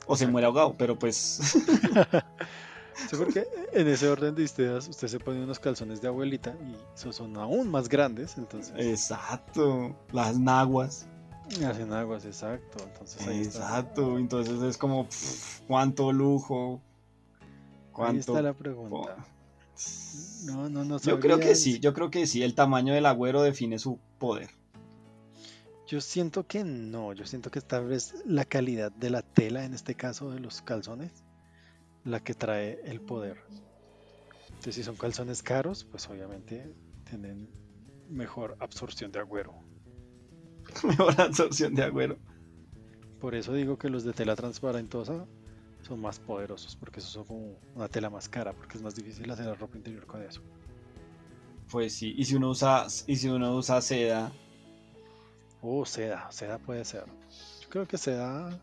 O 0.06 0.14
se 0.16 0.26
muere 0.26 0.46
ahogado, 0.46 0.74
pero 0.76 0.98
pues 0.98 1.40
Sí, 3.08 3.16
porque 3.16 3.46
en 3.72 3.88
ese 3.88 4.08
orden 4.08 4.34
de 4.34 4.42
ideas 4.42 4.86
usted 4.88 5.08
se 5.08 5.18
pone 5.18 5.42
unos 5.42 5.58
calzones 5.58 6.02
de 6.02 6.08
abuelita 6.08 6.54
y 6.62 6.76
esos 6.94 7.16
son 7.16 7.34
aún 7.38 7.70
más 7.70 7.88
grandes, 7.88 8.36
entonces 8.36 8.74
Exacto, 8.76 9.96
las 10.12 10.38
naguas. 10.38 11.06
hacen 11.66 11.92
aguas, 11.94 12.26
exacto. 12.26 12.84
Entonces 12.84 13.26
ahí 13.26 13.40
está. 13.40 13.58
Exacto, 13.60 14.18
entonces 14.18 14.60
es 14.62 14.76
como 14.76 15.06
pff, 15.06 15.60
cuánto 15.66 16.12
lujo. 16.12 16.82
Ahí 17.92 17.96
Cuánto. 17.96 18.20
está 18.20 18.42
la 18.42 18.54
pregunta. 18.54 19.26
No, 20.44 20.68
no, 20.68 20.84
no. 20.84 20.98
Yo 20.98 21.20
creo 21.20 21.38
que 21.38 21.54
sí, 21.54 21.78
yo 21.78 21.92
creo 21.92 22.10
que 22.10 22.26
sí, 22.26 22.42
el 22.42 22.54
tamaño 22.54 22.94
del 22.94 23.06
agüero 23.06 23.42
define 23.42 23.78
su 23.78 23.98
poder. 24.18 24.50
Yo 25.86 26.00
siento 26.00 26.46
que 26.46 26.64
no, 26.64 27.12
yo 27.12 27.26
siento 27.26 27.50
que 27.50 27.60
tal 27.60 27.86
vez 27.86 28.14
la 28.24 28.46
calidad 28.46 28.90
de 28.92 29.10
la 29.10 29.20
tela, 29.20 29.64
en 29.64 29.74
este 29.74 29.94
caso 29.94 30.30
de 30.30 30.40
los 30.40 30.62
calzones, 30.62 31.24
la 32.04 32.20
que 32.20 32.34
trae 32.34 32.80
el 32.84 33.00
poder. 33.00 33.38
Entonces, 34.48 34.74
si 34.76 34.82
son 34.82 34.96
calzones 34.96 35.42
caros, 35.42 35.84
pues 35.84 36.08
obviamente 36.08 36.74
tienen 37.04 37.50
mejor 38.08 38.56
absorción 38.60 39.12
de 39.12 39.18
agüero. 39.18 39.54
Mejor 40.84 41.20
absorción 41.20 41.74
de 41.74 41.82
agüero. 41.82 42.16
Por 43.20 43.34
eso 43.34 43.52
digo 43.52 43.76
que 43.78 43.90
los 43.90 44.04
de 44.04 44.12
tela 44.12 44.36
transparentosa 44.36 45.26
son 45.82 46.00
más 46.00 46.18
poderosos, 46.18 46.76
porque 46.76 47.00
esos 47.00 47.12
son 47.12 47.24
como 47.24 47.56
una 47.74 47.88
tela 47.88 48.08
más 48.10 48.28
cara, 48.28 48.52
porque 48.52 48.76
es 48.78 48.82
más 48.82 48.94
difícil 48.94 49.30
hacer 49.30 49.46
la 49.46 49.54
ropa 49.54 49.76
interior 49.76 50.06
con 50.06 50.22
eso. 50.22 50.40
Pues 51.70 51.94
sí, 51.94 52.14
y 52.16 52.24
si 52.24 52.34
uno 52.36 52.50
usa, 52.50 52.86
y 53.06 53.16
si 53.16 53.28
uno 53.28 53.54
usa 53.56 53.80
seda, 53.80 54.32
Oh, 55.64 55.84
seda, 55.86 56.30
seda 56.32 56.58
puede 56.58 56.84
ser. 56.84 57.04
Yo 57.60 57.68
creo 57.68 57.86
que 57.86 57.96
seda 57.96 58.60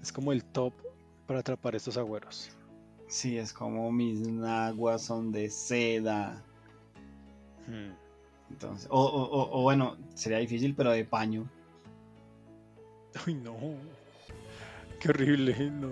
es 0.00 0.10
como 0.12 0.32
el 0.32 0.42
top 0.44 0.72
para 1.26 1.40
atrapar 1.40 1.74
estos 1.76 1.96
agüeros. 1.98 2.50
sí, 3.06 3.36
es 3.36 3.52
como 3.52 3.92
mis 3.92 4.20
naguas 4.26 5.02
son 5.02 5.30
de 5.30 5.50
seda. 5.50 6.42
Hmm. 7.66 7.92
Entonces, 8.50 8.88
o, 8.90 9.00
o- 9.00 9.24
o- 9.30 9.58
o 9.58 9.62
bueno, 9.62 9.96
sería 10.14 10.38
difícil, 10.38 10.74
pero 10.74 10.90
de 10.92 11.04
paño. 11.04 11.48
Uy, 13.26 13.34
no. 13.34 13.54
Qué 15.02 15.08
horrible. 15.10 15.70
No. 15.70 15.88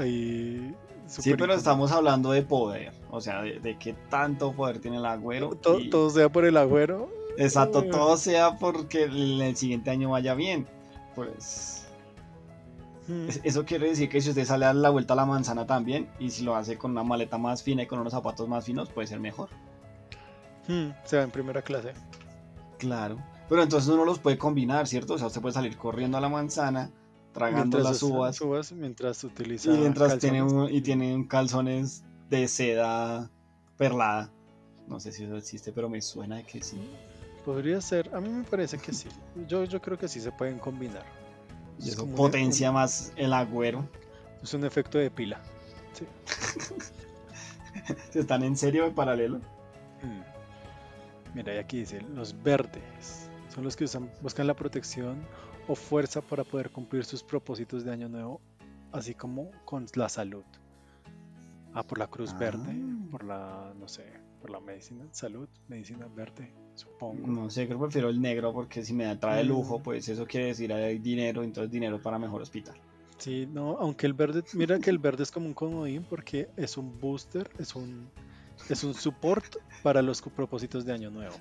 Ahí, 0.00 0.74
Sí, 1.06 1.34
pero 1.36 1.52
estamos 1.52 1.92
hablando 1.92 2.32
de 2.32 2.42
poder, 2.42 2.92
o 3.10 3.20
sea, 3.20 3.42
de, 3.42 3.60
de 3.60 3.78
qué 3.78 3.92
tanto 4.08 4.52
poder 4.52 4.78
tiene 4.78 4.96
el 4.96 5.04
agüero. 5.04 5.50
Y- 5.78 5.90
Todo 5.90 6.08
sea 6.10 6.30
por 6.30 6.46
el 6.46 6.56
agüero. 6.56 7.10
Exacto, 7.36 7.82
todo 7.84 8.16
sea 8.16 8.56
porque 8.58 9.02
el, 9.04 9.54
siguiente 9.56 9.90
año 9.90 10.10
vaya 10.10 10.34
bien. 10.34 10.66
Pues 11.14 11.86
Hmm. 13.06 13.28
es- 13.28 13.40
eso 13.44 13.66
quiere 13.66 13.88
decir 13.88 14.08
que 14.08 14.22
si 14.22 14.30
usted 14.30 14.46
sale 14.46 14.64
a 14.64 14.68
dar 14.68 14.76
la 14.76 14.88
vuelta 14.88 15.12
a 15.12 15.16
la 15.16 15.26
manzana 15.26 15.66
también, 15.66 16.08
y 16.18 16.30
si 16.30 16.42
lo 16.42 16.56
hace 16.56 16.78
con 16.78 16.92
una 16.92 17.02
maleta 17.02 17.36
más 17.36 17.62
fina 17.62 17.82
y 17.82 17.86
con 17.86 17.98
unos 17.98 18.14
zapatos 18.14 18.48
más 18.48 18.64
finos, 18.64 18.88
puede 18.88 19.06
ser 19.06 19.20
mejor. 19.20 19.50
Hmm, 20.66 20.88
Se 21.04 21.18
va 21.18 21.22
en 21.24 21.30
primera 21.30 21.60
clase. 21.60 21.92
Claro. 22.78 23.18
Pero 23.50 23.62
entonces 23.62 23.90
uno 23.90 24.06
los 24.06 24.18
puede 24.18 24.38
combinar, 24.38 24.86
¿cierto? 24.86 25.14
O 25.14 25.18
sea, 25.18 25.26
usted 25.26 25.42
puede 25.42 25.52
salir 25.52 25.76
corriendo 25.76 26.16
a 26.16 26.20
la 26.22 26.30
manzana, 26.30 26.90
tragando 27.34 27.76
Mientras 27.76 27.84
las 27.84 28.02
uvas, 28.02 28.40
uvas, 28.40 28.72
mientras 28.72 29.22
utiliza 29.24 29.70
y 29.74 29.76
mientras 29.78 30.18
tiene, 30.18 30.38
calzones. 30.38 30.70
un- 30.70 30.74
y 30.74 30.80
tiene 30.80 31.14
un 31.14 31.26
calzones 31.28 32.02
de 32.30 32.48
seda 32.48 33.30
perlada. 33.76 34.30
No 34.88 34.98
sé 35.00 35.12
si 35.12 35.24
eso 35.24 35.36
existe, 35.36 35.70
pero 35.72 35.90
me 35.90 36.00
suena 36.00 36.42
que 36.46 36.62
sí. 36.62 36.78
Podría 37.44 37.80
ser, 37.82 38.10
a 38.14 38.20
mí 38.20 38.30
me 38.30 38.44
parece 38.44 38.78
que 38.78 38.92
sí. 38.94 39.08
Yo, 39.46 39.64
yo 39.64 39.82
creo 39.82 39.98
que 39.98 40.08
sí 40.08 40.20
se 40.20 40.32
pueden 40.32 40.58
combinar. 40.58 41.04
Y 41.78 41.82
Es 41.88 41.94
eso 41.94 42.06
potencia 42.06 42.68
un- 42.70 42.74
más 42.76 43.12
el 43.16 43.32
agüero. 43.34 43.86
es 44.42 44.54
un 44.54 44.64
efecto 44.64 44.96
de 44.96 45.10
pila. 45.10 45.42
Sí. 45.92 46.06
¿Están 48.14 48.44
en 48.44 48.56
serio 48.56 48.86
en 48.86 48.94
paralelo? 48.94 49.38
Hmm. 50.02 50.22
Mira, 51.34 51.54
y 51.54 51.58
aquí 51.58 51.78
dice, 51.80 52.00
los 52.00 52.40
verdes 52.42 53.28
son 53.52 53.64
los 53.64 53.74
que 53.76 53.84
usan, 53.84 54.10
buscan 54.22 54.46
la 54.46 54.54
protección 54.54 55.16
o 55.68 55.74
fuerza 55.74 56.20
para 56.20 56.44
poder 56.44 56.70
cumplir 56.70 57.04
sus 57.04 57.22
propósitos 57.22 57.84
de 57.84 57.92
año 57.92 58.08
nuevo, 58.08 58.40
así 58.92 59.14
como 59.14 59.50
con 59.64 59.86
la 59.94 60.08
salud. 60.08 60.44
Ah, 61.72 61.82
por 61.82 61.98
la 61.98 62.06
cruz 62.06 62.36
verde, 62.38 62.70
Ah. 62.70 63.08
por 63.10 63.24
la, 63.24 63.72
no 63.78 63.88
sé, 63.88 64.04
por 64.40 64.50
la 64.50 64.60
medicina, 64.60 65.04
salud, 65.10 65.48
medicina 65.68 66.06
verde, 66.14 66.52
supongo. 66.74 67.26
No 67.26 67.50
sé, 67.50 67.66
creo 67.66 67.78
que 67.78 67.84
prefiero 67.84 68.08
el 68.10 68.20
negro 68.20 68.52
porque 68.52 68.84
si 68.84 68.92
me 68.92 69.14
trae 69.16 69.42
Mm. 69.42 69.48
lujo, 69.48 69.82
pues 69.82 70.08
eso 70.08 70.26
quiere 70.26 70.46
decir 70.46 70.72
hay 70.72 70.98
dinero, 70.98 71.42
entonces 71.42 71.70
dinero 71.72 72.00
para 72.00 72.18
mejor 72.18 72.42
hospital. 72.42 72.76
Sí, 73.18 73.46
no, 73.50 73.76
aunque 73.78 74.06
el 74.06 74.12
verde, 74.12 74.42
mira 74.54 74.78
que 74.78 74.90
el 74.90 74.98
verde 74.98 75.22
es 75.22 75.30
como 75.30 75.46
un 75.46 75.54
comodín 75.54 76.04
porque 76.08 76.48
es 76.56 76.76
un 76.76 77.00
booster, 77.00 77.48
es 77.58 77.74
un, 77.74 78.08
es 78.68 78.84
un 78.84 78.92
support 78.94 79.56
para 79.82 80.02
los 80.02 80.20
propósitos 80.20 80.84
de 80.84 80.92
año 80.92 81.10
nuevo. 81.10 81.34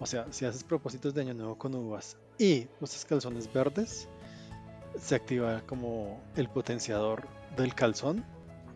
O 0.00 0.06
sea, 0.06 0.26
si 0.30 0.44
haces 0.44 0.62
propósitos 0.62 1.14
de 1.14 1.22
año 1.22 1.34
nuevo 1.34 1.58
con 1.58 1.74
uvas 1.74 2.16
y 2.38 2.68
usas 2.80 3.04
calzones 3.04 3.52
verdes, 3.52 4.08
se 5.00 5.14
activa 5.14 5.62
como 5.66 6.20
el 6.36 6.48
potenciador 6.48 7.26
del 7.56 7.74
calzón 7.74 8.24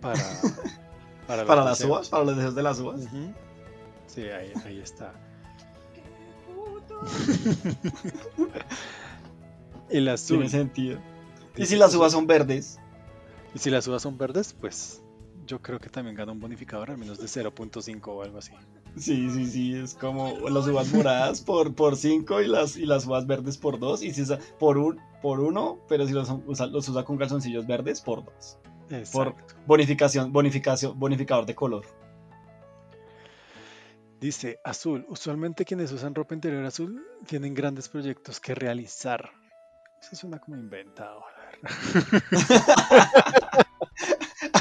para, 0.01 0.23
para, 1.27 1.65
las 1.65 1.85
uvas, 1.85 2.09
para 2.09 2.25
los 2.25 2.37
deseos 2.37 2.55
de 2.55 2.63
las 2.63 2.81
uvas. 2.81 3.03
Ujú. 3.03 3.33
Sí, 4.07 4.23
ahí, 4.23 4.53
ahí 4.65 4.81
está. 4.81 5.13
El 9.89 10.09
azul. 10.09 10.39
Tiene 10.39 10.51
sentido. 10.51 10.99
Y 11.57 11.67
si 11.67 11.77
las 11.77 11.95
uvas 11.95 12.13
son 12.13 12.27
verdes, 12.27 12.79
Y 13.55 13.59
si 13.59 13.71
las 13.71 13.87
uvas 13.87 14.03
son 14.03 14.17
verdes, 14.17 14.55
pues 14.59 15.03
yo 15.47 15.61
creo 15.61 15.79
que 15.79 15.91
también 15.91 16.17
gana 16.17 16.33
un 16.33 16.41
bonificador 16.41 16.91
al 16.91 16.99
menos 16.99 17.19
de 17.19 17.27
0.5 17.27 18.07
o 18.07 18.23
algo 18.23 18.39
así. 18.39 18.53
Sí, 18.97 19.31
sí, 19.31 19.47
sí, 19.47 19.75
es 19.75 19.95
como 19.95 20.49
las 20.49 20.67
uvas 20.67 20.93
moradas 20.93 21.41
por, 21.41 21.75
por 21.75 21.97
5 21.97 22.43
y 22.43 22.49
las, 22.49 22.77
y 22.77 22.87
las 22.87 23.07
uvas 23.07 23.27
verdes 23.27 23.59
por 23.59 23.79
2. 23.79 24.03
Y 24.03 24.13
si 24.13 24.23
usa 24.23 24.39
por 24.59 24.79
un, 24.79 25.01
por 25.21 25.41
uno, 25.41 25.79
pero 25.89 26.07
si 26.07 26.13
los 26.13 26.29
usa, 26.47 26.67
los 26.67 26.89
usa 26.89 27.05
con 27.05 27.17
calzoncillos 27.17 27.67
verdes 27.67 28.01
por 28.01 28.25
2. 28.25 28.59
Por 29.13 29.35
bonificación, 29.67 30.33
bonificación, 30.33 30.99
bonificador 30.99 31.47
de 31.47 31.55
color. 31.55 31.87
Dice 34.21 34.61
azul. 34.65 35.05
Usualmente 35.09 35.65
quienes 35.65 35.91
usan 35.91 36.15
ropa 36.15 36.35
interior 36.35 36.65
azul 36.65 37.05
tienen 37.27 37.55
grandes 37.55 37.89
proyectos 37.89 38.39
que 38.39 38.55
realizar. 38.55 39.31
Eso 40.01 40.15
suena 40.15 40.39
como 40.39 40.57
inventado. 40.57 41.25
la 41.37 41.71
verdad. 43.23 43.67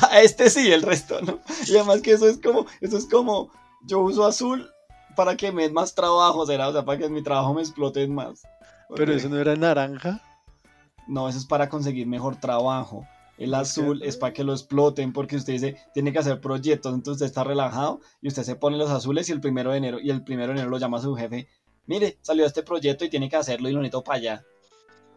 A 0.10 0.22
este 0.22 0.50
sí, 0.50 0.72
el 0.72 0.82
resto 0.82 1.22
no. 1.22 1.40
Y 1.68 1.76
además 1.76 2.02
que 2.02 2.14
eso 2.14 2.28
es 2.28 2.38
como, 2.38 2.66
eso 2.80 2.98
es 2.98 3.06
como, 3.06 3.52
yo 3.86 4.00
uso 4.00 4.26
azul 4.26 4.70
para 5.16 5.36
que 5.36 5.52
me 5.52 5.64
den 5.64 5.74
más 5.74 5.94
trabajo, 5.94 6.46
será, 6.46 6.70
o 6.70 6.72
sea, 6.74 6.86
para 6.86 6.98
que 6.98 7.10
mi 7.10 7.22
trabajo 7.22 7.54
me 7.54 7.62
explote 7.62 8.08
más. 8.08 8.44
Pero 8.96 9.14
eso 9.14 9.30
no 9.30 9.40
era 9.40 9.56
naranja. 9.56 10.22
No, 11.08 11.28
eso 11.28 11.38
es 11.38 11.46
para 11.46 11.70
conseguir 11.70 12.08
mejor 12.08 12.38
trabajo. 12.38 13.06
El 13.38 13.54
azul 13.56 14.04
es 14.04 14.18
para 14.18 14.34
que 14.34 14.44
lo 14.44 14.54
exploten 14.54 15.14
porque 15.14 15.36
usted 15.36 15.54
dice, 15.54 15.76
tiene 15.94 16.12
que 16.12 16.20
hacer 16.20 16.40
proyectos, 16.40 16.94
entonces 16.94 17.14
usted 17.14 17.26
está 17.26 17.44
relajado 17.44 18.00
y 18.22 18.28
usted 18.28 18.44
se 18.44 18.56
pone 18.56 18.78
los 18.78 18.92
azules 18.92 19.28
y 19.30 19.32
el 19.32 19.42
primero 19.42 19.72
de 19.72 19.78
enero, 19.78 20.00
y 20.00 20.12
el 20.12 20.24
primero 20.24 20.50
de 20.50 20.60
enero 20.60 20.70
lo 20.70 20.78
llama 20.78 21.00
a 21.00 21.02
su 21.02 21.16
jefe, 21.16 21.48
mire, 21.88 22.20
salió 22.22 22.46
este 22.46 22.62
proyecto 22.62 23.04
y 23.04 23.10
tiene 23.10 23.30
que 23.30 23.38
hacerlo 23.38 23.68
y 23.68 23.72
lo 23.72 23.80
necesito 23.80 24.04
para 24.04 24.20
allá. 24.20 24.46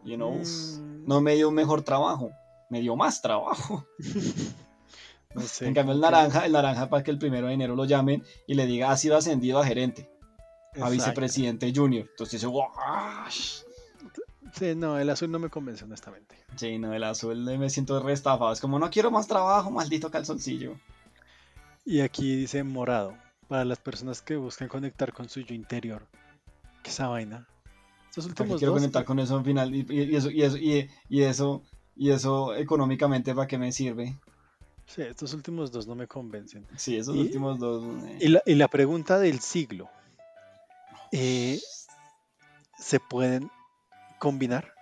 Y 0.07 0.15
uno, 0.15 0.31
mm. 0.31 1.07
no 1.07 1.21
me 1.21 1.35
dio 1.35 1.51
un 1.51 1.55
mejor 1.55 1.83
trabajo, 1.83 2.31
me 2.71 2.81
dio 2.81 2.97
más 2.97 3.21
trabajo. 3.21 3.85
no 5.35 5.43
sé, 5.43 5.67
en 5.67 5.75
cambio 5.75 5.95
el 5.95 6.01
naranja, 6.01 6.47
el 6.47 6.53
naranja 6.53 6.89
para 6.89 7.03
que 7.03 7.11
el 7.11 7.19
primero 7.19 7.49
de 7.49 7.55
enero 7.55 7.75
lo 7.75 7.85
llamen 7.85 8.25
y 8.47 8.55
le 8.55 8.67
diga, 8.67 8.91
ha 8.91 8.97
sido 8.97 9.17
ascendido 9.17 9.59
a 9.59 9.67
gerente, 9.67 10.11
a 10.81 10.89
vicepresidente 10.91 11.73
junior. 11.75 12.07
Entonces 12.11 12.41
dice, 12.41 12.53
Sí, 14.53 14.75
no, 14.77 14.99
el 14.99 15.11
azul 15.11 15.31
no 15.33 15.41
me 15.41 15.51
convence, 15.51 15.85
honestamente. 15.85 16.37
Sí, 16.55 16.79
no, 16.79 16.95
el 16.95 17.03
azul 17.03 17.45
me 17.59 17.71
siento 17.71 18.01
restafado. 18.01 18.53
Es 18.53 18.61
como, 18.61 18.79
no 18.79 18.89
quiero 18.89 19.11
más 19.11 19.27
trabajo, 19.27 19.71
maldito 19.71 20.11
calzoncillo. 20.11 20.77
Y 21.85 22.01
aquí 22.01 22.37
dice 22.37 22.63
morado, 22.63 23.17
para 23.49 23.65
las 23.65 23.79
personas 23.79 24.23
que 24.23 24.37
buscan 24.37 24.69
conectar 24.69 25.13
con 25.13 25.29
su 25.29 25.41
yo 25.41 25.55
interior. 25.55 26.07
¿Qué 26.83 26.91
esa 26.91 27.09
vaina? 27.09 27.49
Estos 28.09 28.27
últimos 28.27 28.59
quiero 28.59 28.75
conectar 28.75 29.05
con 29.05 29.19
eso 29.19 29.37
al 29.37 29.45
final. 29.45 29.75
Y, 29.75 30.15
eso, 30.15 30.31
y, 30.31 30.43
eso, 30.43 30.57
y, 30.57 31.23
eso, 31.23 31.63
y 31.97 32.11
eso 32.11 32.55
económicamente, 32.55 33.35
¿para 33.35 33.49
qué 33.49 33.59
me 33.59 33.73
sirve? 33.73 34.17
Sí, 34.87 35.03
estos 35.03 35.33
últimos 35.35 35.73
dos 35.73 35.87
no 35.87 35.95
me 35.95 36.07
convencen. 36.07 36.67
Sí, 36.77 36.97
esos 36.97 37.17
últimos 37.17 37.59
dos. 37.59 37.85
Eh. 38.05 38.19
Y, 38.21 38.29
la, 38.29 38.43
y 38.45 38.55
la 38.55 38.69
pregunta 38.69 39.19
del 39.19 39.41
siglo. 39.41 39.89
Eh, 41.11 41.61
¿Se 42.79 43.01
pueden 43.01 43.51
combinar. 44.25 44.73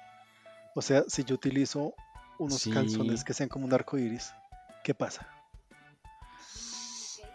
O 0.76 0.82
sea, 0.82 1.02
si 1.08 1.24
yo 1.24 1.34
utilizo 1.34 1.94
unos 2.38 2.64
calzones 2.66 3.24
que 3.24 3.34
sean 3.34 3.48
como 3.48 3.66
un 3.66 3.72
arco 3.72 3.98
iris, 3.98 4.32
¿qué 4.84 4.94
pasa? 4.94 5.26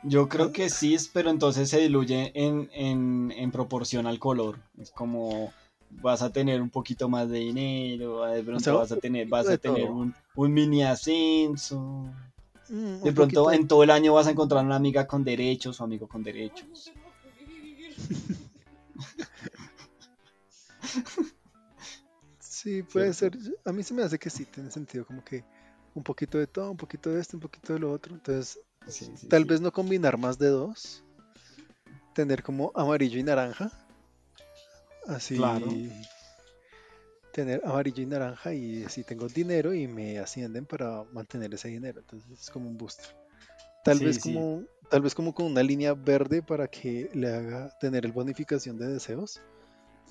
Yo 0.03 0.29
creo 0.29 0.53
que 0.53 0.69
sí, 0.69 0.95
pero 1.11 1.29
entonces 1.29 1.69
se 1.69 1.79
diluye 1.79 2.31
en, 2.33 3.51
proporción 3.51 4.07
al 4.07 4.19
color. 4.19 4.57
Es 4.79 4.91
como 4.91 5.51
vas 5.89 6.21
a 6.21 6.31
tener 6.31 6.61
un 6.61 6.69
poquito 6.69 7.09
más 7.09 7.29
de 7.29 7.39
dinero, 7.39 8.25
de 8.25 8.43
pronto 8.43 8.77
vas 8.77 8.91
a 8.91 8.97
tener, 8.97 9.27
vas 9.27 9.49
a 9.49 9.57
tener 9.57 9.89
un, 9.89 10.13
mini 10.35 10.83
ascenso. 10.83 12.09
Mm, 12.69 13.03
de 13.03 13.13
pronto 13.13 13.51
en 13.51 13.67
todo 13.67 13.83
el 13.83 13.91
año 13.91 14.13
vas 14.13 14.27
a 14.27 14.31
encontrar 14.31 14.65
una 14.65 14.75
amiga 14.75 15.07
con 15.07 15.23
derechos 15.23 15.79
o 15.79 15.83
amigo 15.83 16.07
con 16.07 16.23
derechos. 16.23 16.91
Sí, 22.39 22.83
puede 22.83 23.13
ser. 23.13 23.37
A 23.65 23.71
mí 23.71 23.83
se 23.83 23.93
me 23.93 24.03
hace 24.03 24.19
que 24.19 24.29
sí, 24.29 24.45
tiene 24.45 24.71
sentido, 24.71 25.05
como 25.05 25.23
que 25.23 25.45
un 25.93 26.03
poquito 26.03 26.37
de 26.37 26.47
todo, 26.47 26.71
un 26.71 26.77
poquito 26.77 27.11
de 27.11 27.21
esto, 27.21 27.37
un 27.37 27.41
poquito 27.41 27.73
de 27.73 27.79
lo 27.79 27.91
otro. 27.91 28.13
Entonces, 28.13 28.59
tal 29.29 29.45
vez 29.45 29.61
no 29.61 29.71
combinar 29.71 30.17
más 30.17 30.37
de 30.37 30.49
dos. 30.49 31.03
Tener 32.13 32.43
como 32.43 32.71
amarillo 32.75 33.19
y 33.19 33.23
naranja. 33.23 33.71
Así. 35.07 35.37
Tener 37.37 37.61
amarillo 37.63 38.01
y 38.01 38.07
naranja 38.07 38.51
y 38.51 38.83
así 38.83 39.03
tengo 39.03 39.27
dinero 39.27 39.71
y 39.71 39.87
me 39.87 40.17
ascienden 40.17 40.65
para 40.65 41.03
mantener 41.13 41.53
ese 41.53 41.67
dinero. 41.67 41.99
Entonces 41.99 42.41
es 42.41 42.49
como 42.49 42.67
un 42.67 42.79
boost. 42.79 42.99
Tal 43.83 43.99
vez 43.99 44.17
como 44.17 44.63
tal 44.89 45.01
vez 45.03 45.13
como 45.13 45.35
con 45.35 45.45
una 45.45 45.61
línea 45.61 45.93
verde 45.93 46.41
para 46.41 46.67
que 46.67 47.11
le 47.13 47.31
haga 47.31 47.69
tener 47.79 48.07
el 48.07 48.11
bonificación 48.11 48.79
de 48.79 48.87
deseos 48.87 49.39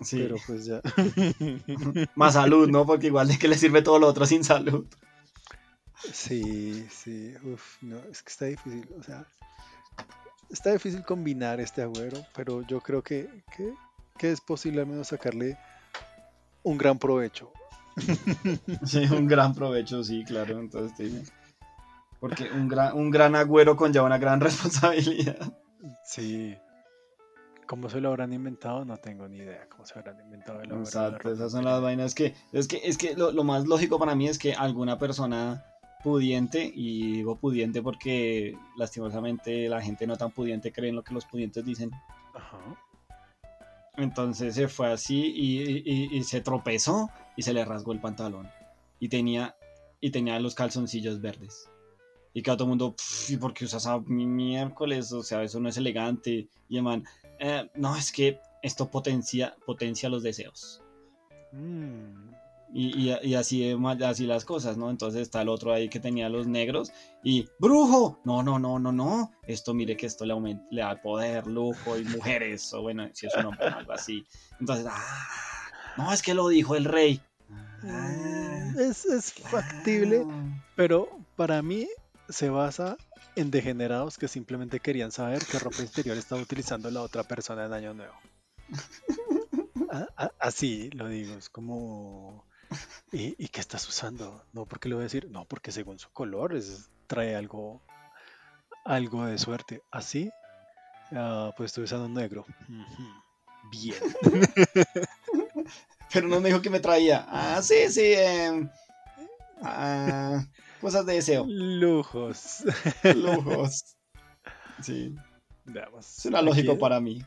Sí. 0.02 0.18
Pero 0.18 0.36
pues 0.46 0.66
ya. 0.66 0.82
Más 2.14 2.34
salud, 2.34 2.68
¿no? 2.68 2.84
Porque 2.84 3.06
igual 3.06 3.28
de 3.28 3.38
que 3.38 3.48
le 3.48 3.56
sirve 3.56 3.82
todo 3.82 3.98
lo 3.98 4.06
otro 4.06 4.26
sin 4.26 4.44
salud. 4.44 4.86
Sí, 6.12 6.86
sí. 6.90 7.34
Uf, 7.42 7.82
no, 7.82 7.98
es 8.10 8.22
que 8.22 8.30
está 8.30 8.44
difícil. 8.44 8.86
O 8.98 9.02
sea, 9.02 9.26
está 10.50 10.72
difícil 10.72 11.02
combinar 11.02 11.60
este 11.60 11.82
agüero, 11.82 12.18
pero 12.34 12.62
yo 12.66 12.80
creo 12.80 13.02
que, 13.02 13.42
que, 14.18 14.30
es 14.30 14.40
posible 14.40 14.82
al 14.82 14.86
menos 14.86 15.08
sacarle 15.08 15.58
un 16.66 16.76
gran 16.76 16.98
provecho. 16.98 17.52
Sí, 18.84 19.04
un 19.10 19.26
gran 19.26 19.54
provecho, 19.54 20.04
sí, 20.04 20.22
claro. 20.24 20.58
Entonces, 20.58 21.32
porque 22.20 22.50
un 22.50 22.68
gran, 22.68 22.94
un 22.94 23.10
gran 23.10 23.34
agüero 23.34 23.76
conlleva 23.76 24.04
una 24.04 24.18
gran 24.18 24.40
responsabilidad. 24.48 25.54
Sí. 26.04 26.54
¿Cómo 27.66 27.88
se 27.88 28.00
lo 28.00 28.10
habrán 28.10 28.32
inventado? 28.32 28.84
No 28.84 28.96
tengo 28.96 29.26
ni 29.28 29.38
idea 29.38 29.68
cómo 29.68 29.86
se 29.86 29.98
habrán 29.98 30.20
inventado 30.20 30.60
el 30.60 30.70
Exacto, 30.72 31.32
esas 31.32 31.50
son 31.50 31.64
las 31.64 31.80
vainas 31.80 32.14
que. 32.14 32.34
Es 32.52 32.68
que, 32.68 32.80
es 32.84 32.98
que 32.98 33.14
lo, 33.14 33.32
más 33.44 33.66
lógico 33.66 33.98
para 33.98 34.14
mí 34.14 34.28
es 34.28 34.38
que 34.38 34.52
alguna 34.54 34.98
persona 34.98 35.64
pudiente, 36.04 36.70
y 36.72 37.16
digo 37.16 37.36
pudiente 37.36 37.82
porque 37.82 38.56
lastimosamente 38.76 39.68
la 39.68 39.80
gente 39.80 40.06
no 40.06 40.16
tan 40.16 40.30
pudiente 40.30 40.72
cree 40.72 40.90
en 40.90 40.96
lo 40.96 41.02
que 41.02 41.14
los 41.14 41.24
pudientes 41.24 41.64
dicen. 41.64 41.90
Ajá. 42.34 42.58
Entonces 43.96 44.54
se 44.54 44.68
fue 44.68 44.92
así 44.92 45.32
y, 45.34 46.22
se 46.24 46.40
tropezó 46.40 47.10
y 47.36 47.42
se 47.42 47.52
le 47.52 47.64
rasgó 47.64 47.92
el 47.92 48.00
pantalón. 48.00 48.48
Y 49.00 49.08
tenía, 49.08 49.56
y 50.00 50.10
tenía 50.10 50.38
los 50.40 50.54
calzoncillos 50.54 51.20
verdes. 51.20 51.70
Y 52.34 52.42
que 52.42 52.50
todo 52.50 52.64
el 52.64 52.68
mundo, 52.68 52.94
¿y 53.28 53.36
por 53.38 53.54
qué 53.54 53.64
usas 53.64 53.86
a 53.86 53.98
mi 54.00 54.26
miércoles? 54.26 55.12
O 55.12 55.22
sea, 55.22 55.42
eso 55.42 55.58
no 55.60 55.70
es 55.70 55.76
elegante. 55.78 56.48
Y 56.68 56.76
el 56.76 56.82
man, 56.82 57.04
eh, 57.38 57.70
no, 57.74 57.96
es 57.96 58.12
que 58.12 58.38
esto 58.62 58.90
potencia, 58.90 59.56
potencia 59.64 60.08
los 60.08 60.22
deseos. 60.22 60.82
Mm. 61.52 62.34
Y, 62.78 63.34
así, 63.34 63.74
así 64.04 64.26
las 64.26 64.44
cosas, 64.44 64.76
¿no? 64.76 64.90
Entonces 64.90 65.22
está 65.22 65.40
el 65.40 65.48
otro 65.48 65.72
ahí 65.72 65.88
que 65.88 65.98
tenía 65.98 66.28
los 66.28 66.46
negros 66.46 66.92
y 67.24 67.48
¡Brujo! 67.58 68.20
No, 68.26 68.42
no, 68.42 68.58
no, 68.58 68.78
no, 68.78 68.92
no. 68.92 69.32
Esto 69.44 69.72
mire 69.72 69.96
que 69.96 70.04
esto 70.04 70.26
le, 70.26 70.34
aumenta, 70.34 70.62
le 70.70 70.82
da 70.82 71.00
poder, 71.00 71.46
lujo 71.46 71.96
y 71.96 72.04
mujeres. 72.04 72.74
O 72.74 72.82
bueno, 72.82 73.08
si 73.14 73.28
es 73.28 73.34
un 73.34 73.46
hombre 73.46 73.66
algo 73.78 73.92
así. 73.92 74.26
Entonces, 74.60 74.86
¡ah! 74.90 75.26
No, 75.96 76.12
es 76.12 76.20
que 76.20 76.34
lo 76.34 76.48
dijo 76.48 76.76
el 76.76 76.84
rey. 76.84 77.22
Ah, 77.82 78.72
es, 78.78 79.06
es 79.06 79.32
factible, 79.32 80.26
pero 80.74 81.08
para 81.34 81.62
mí 81.62 81.88
se 82.28 82.50
basa 82.50 82.98
en 83.36 83.50
degenerados 83.50 84.18
que 84.18 84.28
simplemente 84.28 84.80
querían 84.80 85.12
saber 85.12 85.42
qué 85.50 85.58
ropa 85.58 85.80
interior 85.80 86.18
estaba 86.18 86.42
utilizando 86.42 86.90
la 86.90 87.00
otra 87.00 87.22
persona 87.22 87.64
en 87.64 87.72
Año 87.72 87.94
Nuevo. 87.94 88.14
Así 90.38 90.90
lo 90.90 91.08
digo, 91.08 91.36
es 91.36 91.48
como... 91.48 92.45
¿Y, 93.12 93.48
qué 93.48 93.60
estás 93.60 93.88
usando? 93.88 94.44
No, 94.52 94.66
porque 94.66 94.88
le 94.88 94.94
voy 94.94 95.02
a 95.02 95.04
decir, 95.04 95.28
no, 95.30 95.44
porque 95.44 95.72
según 95.72 95.98
su 95.98 96.10
color 96.10 96.58
trae 97.06 97.36
algo, 97.36 97.82
algo 98.84 99.26
de 99.26 99.38
suerte. 99.38 99.82
Así, 99.90 100.30
ah, 101.12 101.52
pues 101.56 101.70
estoy 101.70 101.84
usando 101.84 102.06
un 102.06 102.14
negro. 102.14 102.44
Bien. 103.70 103.96
Pero 106.12 106.28
no 106.28 106.40
me 106.40 106.48
dijo 106.48 106.62
que 106.62 106.70
me 106.70 106.80
traía. 106.80 107.26
Ah, 107.28 107.60
sí, 107.62 107.88
sí. 107.90 108.14
Em, 108.14 108.68
ah, 109.62 110.44
Cosas 110.80 111.06
de 111.06 111.14
deseo. 111.14 111.44
Lujos. 111.48 112.64
Lujos. 113.14 113.96
Sí. 114.82 115.14
Veamos. 115.64 116.06
Suena 116.06 116.42
lógico 116.42 116.78
para 116.78 117.00
mí. 117.00 117.24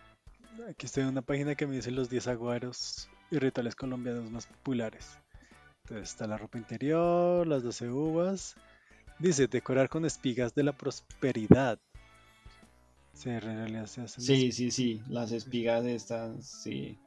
Aquí 0.70 0.86
estoy 0.86 1.04
en 1.04 1.10
una 1.10 1.22
página 1.22 1.56
que 1.56 1.66
me 1.66 1.76
dice 1.76 1.92
los 1.92 2.10
10 2.10 2.28
agüeros 2.28 3.10
y 3.32 3.40
rituales 3.40 3.76
colombianos 3.76 4.30
más 4.30 4.46
populares. 4.46 5.18
Entonces 5.90 6.12
está 6.12 6.28
la 6.28 6.38
ropa 6.38 6.60
interior, 6.60 7.48
las 7.48 7.64
12 7.64 7.90
uvas. 7.90 8.56
Dice 9.18 9.48
decorar 9.48 9.90
con 9.90 10.06
espigas 10.06 10.54
de 10.54 10.62
la 10.62 10.72
prosperidad. 10.72 11.80
Sí, 13.14 13.32
sí, 14.20 14.52
sí, 14.52 14.72
sí, 14.72 15.02
las 15.10 15.32
espigas 15.32 15.84
de 15.84 15.96
estas, 15.96 16.46
sí. 16.46 17.00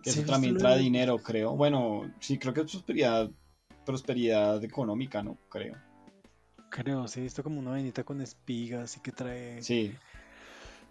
Que 0.00 0.10
eso 0.10 0.22
también 0.22 0.56
trae 0.56 0.78
dinero, 0.78 1.18
creo. 1.18 1.56
Bueno, 1.56 2.08
sí, 2.20 2.38
creo 2.38 2.54
que 2.54 2.60
es 2.60 2.70
prosperidad 2.70 3.30
prosperidad 3.84 4.62
económica, 4.62 5.24
¿no? 5.24 5.36
Creo. 5.48 5.74
Creo, 6.70 7.08
sí, 7.08 7.26
esto 7.26 7.42
como 7.42 7.58
una 7.58 7.72
vainita 7.72 8.04
con 8.04 8.20
espigas 8.20 8.96
y 8.96 9.00
que 9.00 9.10
trae. 9.10 9.60
Sí. 9.60 9.92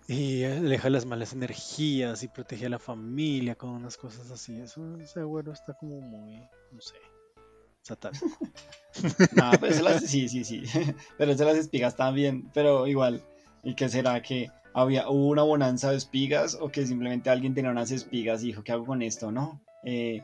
Y 0.07 0.43
aleja 0.43 0.89
las 0.89 1.05
malas 1.05 1.33
energías 1.33 2.23
y 2.23 2.27
protege 2.27 2.65
a 2.65 2.69
la 2.69 2.79
familia 2.79 3.55
con 3.55 3.69
unas 3.69 3.97
cosas 3.97 4.29
así. 4.31 4.59
Eso, 4.59 4.97
ese 4.97 5.23
bueno 5.23 5.53
está 5.53 5.73
como 5.73 6.01
muy, 6.01 6.41
no 6.71 6.81
sé, 6.81 6.95
satánico. 7.81 8.25
no, 9.35 9.51
pero 9.59 9.81
las, 9.83 10.05
sí, 10.05 10.27
sí, 10.27 10.43
sí. 10.43 10.63
Pero 11.17 11.31
esas 11.31 11.47
las 11.47 11.57
espigas 11.57 11.95
también, 11.95 12.49
pero 12.53 12.87
igual. 12.87 13.23
¿Y 13.63 13.75
qué 13.75 13.89
será 13.89 14.21
que 14.21 14.49
había 14.73 15.07
hubo 15.09 15.27
una 15.27 15.43
bonanza 15.43 15.91
de 15.91 15.97
espigas 15.97 16.57
o 16.59 16.69
que 16.69 16.85
simplemente 16.85 17.29
alguien 17.29 17.53
tenía 17.53 17.71
unas 17.71 17.91
espigas 17.91 18.43
y 18.43 18.47
dijo, 18.47 18.63
¿qué 18.63 18.71
hago 18.71 18.85
con 18.85 19.01
esto? 19.01 19.31
No. 19.31 19.61
Eh, 19.83 20.23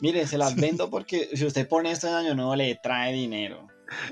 Mire, 0.00 0.26
se 0.26 0.38
las 0.38 0.54
vendo 0.56 0.90
porque 0.90 1.30
si 1.34 1.44
usted 1.44 1.68
pone 1.68 1.90
esto 1.90 2.08
en 2.08 2.14
año 2.14 2.34
nuevo 2.34 2.56
le 2.56 2.74
trae 2.76 3.12
dinero. 3.12 3.68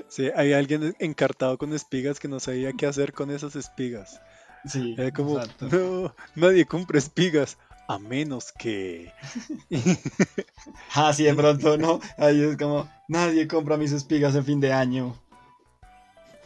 Sí, 0.07 0.29
hay 0.35 0.53
alguien 0.53 0.95
encartado 0.99 1.57
con 1.57 1.73
espigas 1.73 2.19
que 2.19 2.27
no 2.27 2.39
sabía 2.39 2.73
qué 2.73 2.85
hacer 2.85 3.11
con 3.11 3.31
esas 3.31 3.55
espigas. 3.55 4.21
Sí, 4.65 4.95
Era 4.97 5.11
como, 5.11 5.39
exacto. 5.39 5.67
no, 5.69 6.15
nadie 6.35 6.65
compra 6.65 6.97
espigas 6.97 7.57
a 7.87 7.99
menos 7.99 8.51
que... 8.51 9.11
Ah, 10.95 11.11
sí, 11.13 11.23
de 11.23 11.33
pronto, 11.33 11.77
¿no? 11.77 11.99
Ahí 12.17 12.41
es 12.41 12.57
como, 12.57 12.89
nadie 13.07 13.47
compra 13.47 13.77
mis 13.77 13.91
espigas 13.91 14.35
en 14.35 14.45
fin 14.45 14.59
de 14.59 14.71
año. 14.71 15.19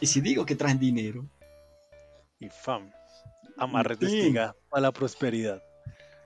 Y 0.00 0.06
si 0.06 0.20
digo 0.20 0.46
que 0.46 0.56
traen 0.56 0.78
dinero. 0.78 1.26
Y 2.40 2.48
fam, 2.48 2.90
amarres 3.56 3.98
de 3.98 4.06
espiga 4.06 4.56
a 4.72 4.80
la 4.80 4.92
prosperidad. 4.92 5.62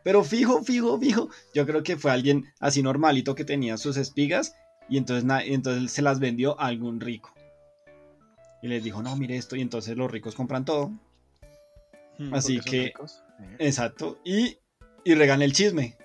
Pero 0.04 0.24
fijo, 0.24 0.62
fijo, 0.62 0.98
fijo. 0.98 1.28
Yo 1.54 1.66
creo 1.66 1.82
que 1.82 1.96
fue 1.96 2.10
alguien 2.10 2.52
así 2.60 2.82
normalito 2.82 3.34
que 3.34 3.44
tenía 3.44 3.76
sus 3.76 3.96
espigas 3.96 4.54
y 4.88 4.98
entonces, 4.98 5.28
y 5.46 5.54
entonces 5.54 5.90
se 5.92 6.02
las 6.02 6.18
vendió 6.18 6.60
a 6.60 6.66
algún 6.66 7.00
rico. 7.00 7.32
Y 8.62 8.68
les 8.68 8.84
dijo, 8.84 9.02
no, 9.02 9.16
mire 9.16 9.36
esto. 9.36 9.56
Y 9.56 9.60
entonces 9.60 9.96
los 9.96 10.10
ricos 10.10 10.34
compran 10.34 10.64
todo. 10.64 10.92
Mm, 12.18 12.34
Así 12.34 12.60
que- 12.60 12.84
ricos. 12.86 13.22
Eh, 13.40 13.56
Exacto. 13.60 14.18
Y, 14.24 14.58
y 15.04 15.14
regan 15.14 15.42
el 15.42 15.52
chisme. 15.52 15.96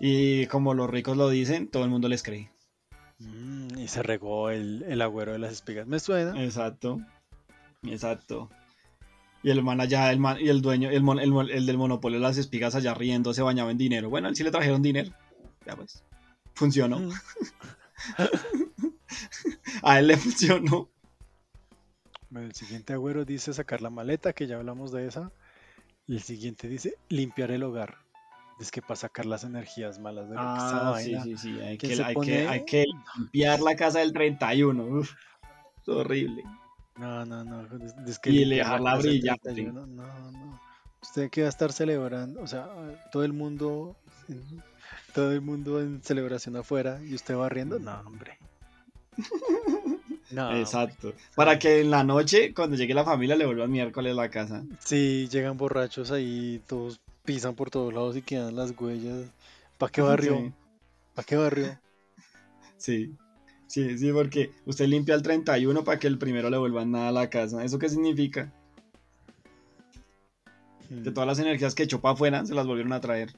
Y 0.00 0.46
como 0.46 0.74
los 0.74 0.88
ricos 0.88 1.16
lo 1.16 1.28
dicen, 1.28 1.68
todo 1.68 1.84
el 1.84 1.90
mundo 1.90 2.08
les 2.08 2.22
cree. 2.22 2.50
mm, 3.18 3.78
y 3.78 3.88
se 3.88 4.02
regó 4.02 4.50
el, 4.50 4.84
el 4.84 5.02
agüero 5.02 5.32
de 5.32 5.38
las 5.40 5.52
espigas. 5.52 5.86
Me 5.86 5.98
suena. 6.00 6.40
Exacto. 6.42 7.00
Exacto. 7.84 8.48
Y 9.42 9.50
el 9.50 9.62
man 9.62 9.80
allá, 9.80 10.10
el 10.12 10.18
man, 10.18 10.36
y 10.40 10.48
el 10.48 10.62
dueño, 10.62 10.90
el, 10.90 11.02
mon- 11.02 11.20
el, 11.20 11.32
el 11.50 11.64
del 11.66 11.78
monopolio 11.78 12.18
de 12.18 12.22
las 12.22 12.38
espigas 12.38 12.74
allá 12.74 12.92
riendo, 12.94 13.32
se 13.34 13.42
bañaba 13.42 13.70
en 13.70 13.78
dinero. 13.78 14.10
Bueno, 14.10 14.34
sí 14.34 14.42
le 14.44 14.50
trajeron 14.50 14.82
dinero. 14.82 15.12
Ya 15.66 15.76
pues. 15.76 16.02
Funcionó. 16.54 16.98
Mm. 16.98 17.10
A 19.82 19.98
él 19.98 20.08
le 20.08 20.16
funcionó. 20.16 20.88
El 22.34 22.54
siguiente 22.54 22.92
agüero 22.92 23.24
dice 23.24 23.52
sacar 23.54 23.80
la 23.80 23.90
maleta, 23.90 24.32
que 24.32 24.46
ya 24.46 24.56
hablamos 24.56 24.92
de 24.92 25.06
esa. 25.06 25.30
Y 26.06 26.14
el 26.16 26.22
siguiente 26.22 26.68
dice 26.68 26.94
limpiar 27.08 27.50
el 27.50 27.62
hogar. 27.62 27.96
Es 28.60 28.70
que 28.70 28.82
para 28.82 28.96
sacar 28.96 29.24
las 29.26 29.44
energías 29.44 29.98
malas 29.98 30.28
de 30.28 30.34
lo 30.34 30.40
que 30.40 30.58
esa 30.58 30.90
Ah, 30.90 30.98
sí, 30.98 31.12
vaina. 31.12 31.24
sí, 31.24 31.36
sí. 31.36 31.60
Hay 31.60 31.78
¿Quién 31.78 31.90
que, 31.90 31.96
se 31.96 32.04
hay, 32.04 32.14
pone? 32.14 32.26
que, 32.26 32.48
hay 32.48 32.64
que 32.64 32.84
limpiar 33.16 33.60
la 33.60 33.76
casa 33.76 34.00
del 34.00 34.12
31. 34.12 34.84
Uf, 34.84 35.12
es 35.82 35.88
horrible. 35.88 36.42
No, 36.96 37.24
no, 37.24 37.44
no. 37.44 37.62
es- 38.06 38.18
que 38.18 38.30
Y 38.30 38.44
dejarla 38.48 38.96
brillante. 38.96 39.42
31, 39.52 39.86
No, 39.86 40.30
no. 40.32 40.60
Usted 41.00 41.30
que 41.30 41.42
va 41.42 41.46
a 41.46 41.50
estar 41.50 41.72
celebrando, 41.72 42.42
o 42.42 42.46
sea, 42.48 42.68
todo 43.12 43.22
el 43.24 43.32
mundo, 43.32 43.96
todo 45.14 45.30
el 45.32 45.40
mundo 45.40 45.80
en 45.80 46.02
celebración 46.02 46.56
afuera 46.56 46.98
y 47.02 47.14
usted 47.14 47.36
va 47.36 47.48
riendo. 47.48 47.78
No, 47.78 48.00
hombre. 48.00 48.36
No. 50.30 50.54
Exacto. 50.56 51.14
Para 51.34 51.58
que 51.58 51.80
en 51.80 51.90
la 51.90 52.04
noche, 52.04 52.52
cuando 52.54 52.76
llegue 52.76 52.92
la 52.94 53.04
familia, 53.04 53.36
le 53.36 53.46
vuelvan 53.46 53.70
miércoles 53.70 54.14
la 54.14 54.28
casa. 54.28 54.62
Sí, 54.84 55.28
llegan 55.30 55.56
borrachos 55.56 56.10
ahí, 56.10 56.60
todos 56.66 57.00
pisan 57.24 57.54
por 57.54 57.70
todos 57.70 57.92
lados 57.94 58.16
y 58.16 58.22
quedan 58.22 58.56
las 58.56 58.72
huellas. 58.78 59.26
¿Para 59.78 59.90
qué 59.92 60.00
barrio? 60.02 60.36
Sí. 60.38 60.52
¿Para 61.14 61.26
qué 61.26 61.36
barrio? 61.36 61.78
Sí, 62.76 63.14
sí, 63.66 63.98
sí, 63.98 64.12
porque 64.12 64.50
usted 64.66 64.86
limpia 64.86 65.14
el 65.14 65.22
31 65.22 65.82
para 65.84 65.98
que 65.98 66.06
el 66.06 66.18
primero 66.18 66.50
le 66.50 66.58
vuelvan 66.58 66.90
nada 66.92 67.08
a 67.08 67.12
la 67.12 67.30
casa. 67.30 67.64
¿Eso 67.64 67.78
qué 67.78 67.88
significa? 67.88 68.52
Que 71.04 71.10
todas 71.10 71.26
las 71.26 71.38
energías 71.38 71.74
que 71.74 71.82
echó 71.82 72.00
para 72.00 72.14
afuera 72.14 72.46
se 72.46 72.54
las 72.54 72.66
volvieron 72.66 72.92
a 72.92 73.00
traer. 73.00 73.34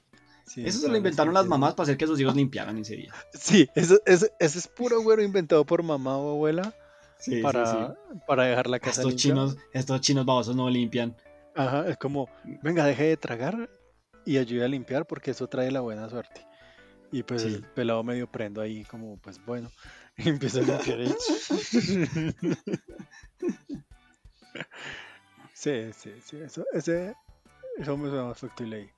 Sí, 0.47 0.63
Eso 0.67 0.81
se 0.81 0.89
lo 0.89 0.97
inventaron 0.97 1.33
las 1.35 1.47
mamás 1.47 1.75
para 1.75 1.85
hacer 1.85 1.97
que 1.97 2.07
sus 2.07 2.19
hijos 2.21 2.35
limpiaran 2.37 2.77
ese 2.79 2.97
día. 2.97 3.13
Sí, 3.35 3.69
eso, 3.75 3.99
eso- 4.07 4.29
ese 4.39 4.59
es 4.59 4.67
puro 4.69 5.01
güero 5.03 5.23
inventado 5.23 5.65
por 5.65 5.83
mamá 5.83 6.17
o 6.17 6.31
abuela 6.33 6.75
Sí, 7.21 7.43
para, 7.43 7.67
sí. 7.67 8.19
para 8.27 8.45
dejar 8.45 8.67
la 8.69 8.79
casa 8.81 9.03
Estos 9.03 9.13
limpia. 9.13 9.23
chinos, 9.23 9.57
estos 9.73 10.01
chinos 10.01 10.25
babosos 10.27 10.57
no 10.57 10.69
limpian. 10.71 11.15
Ajá, 11.55 11.89
es 11.89 11.97
como, 11.99 12.29
venga, 12.63 12.85
deje 12.87 13.05
de 13.05 13.17
tragar 13.17 13.69
y 14.25 14.39
ayude 14.39 14.65
a 14.65 14.69
limpiar 14.69 15.07
porque 15.07 15.33
eso 15.33 15.47
trae 15.47 15.71
la 15.71 15.81
buena 15.81 16.09
suerte. 16.09 16.47
Y 17.13 17.23
pues 17.23 17.43
Sí. 17.43 17.49
el 17.55 17.63
pelado 17.65 18.03
medio 18.05 18.27
prendo 18.31 18.61
ahí 18.61 18.85
como, 18.85 19.17
pues 19.19 19.45
bueno, 19.45 19.71
y 20.17 20.29
empieza 20.29 20.61
a 20.61 20.63
limpiar 20.63 20.99
ahí. 21.01 21.15
Sí, 25.53 25.93
sí, 25.93 26.11
sí, 26.25 26.39
eso, 26.39 26.65
ese, 26.73 27.15
eso 27.79 27.97
me 27.97 28.09
suena 28.09 28.25
más 28.25 28.39
factible 28.39 28.77
ahí. 28.77 28.91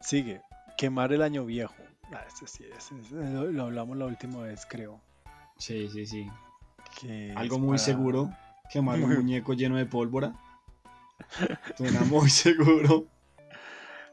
Sigue, 0.00 0.42
quemar 0.76 1.12
el 1.12 1.22
año 1.22 1.44
viejo. 1.44 1.74
Ah, 2.12 2.24
ese 2.26 2.46
sí, 2.48 2.64
ese, 2.76 2.98
ese 3.00 3.14
lo, 3.14 3.50
lo 3.52 3.62
hablamos 3.64 3.96
la 3.96 4.06
última 4.06 4.40
vez, 4.42 4.66
creo. 4.68 5.00
Sí, 5.58 5.88
sí, 5.88 6.04
sí. 6.06 6.26
Que 7.00 7.32
Algo 7.36 7.58
muy 7.58 7.76
para- 7.76 7.78
seguro. 7.78 8.30
Quemar 8.70 9.00
un 9.00 9.14
muñeco 9.14 9.54
lleno 9.54 9.76
de 9.76 9.86
pólvora. 9.86 10.32
Suena 11.76 12.00
muy 12.02 12.28
seguro. 12.28 13.06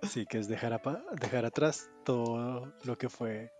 Sí, 0.03 0.25
que 0.25 0.37
es 0.39 0.47
dejar, 0.47 0.71
apa- 0.73 1.03
dejar 1.19 1.45
atrás 1.45 1.89
todo 2.03 2.73
lo 2.83 2.97
que 2.97 3.09
fue 3.09 3.51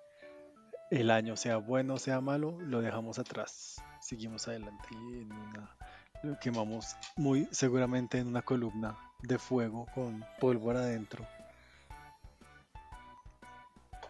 el 0.92 1.10
año, 1.12 1.36
sea 1.36 1.58
bueno, 1.58 1.98
sea 1.98 2.22
malo, 2.22 2.58
lo 2.62 2.82
dejamos 2.82 3.20
atrás. 3.20 3.82
Seguimos 4.00 4.48
adelante 4.48 4.88
y 4.92 5.22
en 5.24 5.32
una, 5.34 5.76
lo 6.24 6.40
quemamos 6.40 6.96
muy 7.18 7.48
seguramente 7.52 8.20
en 8.20 8.28
una 8.28 8.42
columna 8.44 8.96
de 9.24 9.38
fuego 9.40 9.88
con 9.94 10.24
pólvora 10.40 10.80
adentro. 10.82 11.26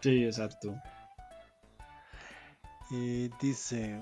Sí, 0.00 0.24
exacto. 0.24 0.74
Y 2.90 3.28
dice, 3.40 4.00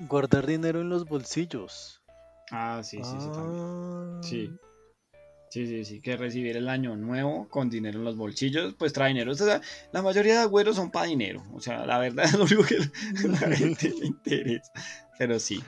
guardar 0.00 0.46
dinero 0.46 0.80
en 0.80 0.88
los 0.88 1.06
bolsillos. 1.06 2.02
Ah, 2.50 2.80
sí, 2.82 3.02
sí, 3.04 3.20
sí, 3.20 3.30
también. 3.30 3.62
Ah, 3.64 4.18
Sí. 4.22 4.52
Sí, 5.50 5.66
sí, 5.66 5.84
sí, 5.86 6.00
que 6.02 6.14
recibir 6.18 6.58
el 6.58 6.68
año 6.68 6.94
nuevo 6.94 7.48
con 7.48 7.70
dinero 7.70 7.98
en 8.00 8.04
los 8.04 8.16
bolsillos, 8.18 8.74
pues 8.74 8.92
trae 8.92 9.08
dinero. 9.08 9.32
O 9.32 9.34
sea, 9.34 9.62
la 9.92 10.02
mayoría 10.02 10.34
de 10.34 10.40
agüeros 10.40 10.76
son 10.76 10.90
para 10.90 11.06
dinero. 11.06 11.42
O 11.54 11.60
sea, 11.60 11.86
la 11.86 11.98
verdad 11.98 12.26
es 12.26 12.34
lo 12.38 12.44
único 12.44 12.64
que 12.64 12.76
la 13.28 13.56
gente 13.56 13.88
le 13.98 14.06
interesa. 14.08 14.70
Pero 15.18 15.38
sí. 15.38 15.62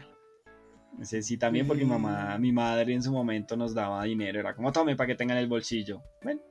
Sí, 1.02 1.22
sí, 1.22 1.38
también 1.38 1.66
porque 1.66 1.84
mi 1.84 1.90
mamá, 1.90 2.36
mi 2.38 2.52
madre 2.52 2.92
en 2.92 3.02
su 3.02 3.10
momento 3.10 3.56
nos 3.56 3.72
daba 3.72 4.04
dinero. 4.04 4.38
Era 4.40 4.54
como, 4.54 4.70
tome 4.70 4.96
para 4.96 5.06
que 5.06 5.14
tengan 5.14 5.38
el 5.38 5.48
bolsillo. 5.48 6.02
Bueno, 6.22 6.42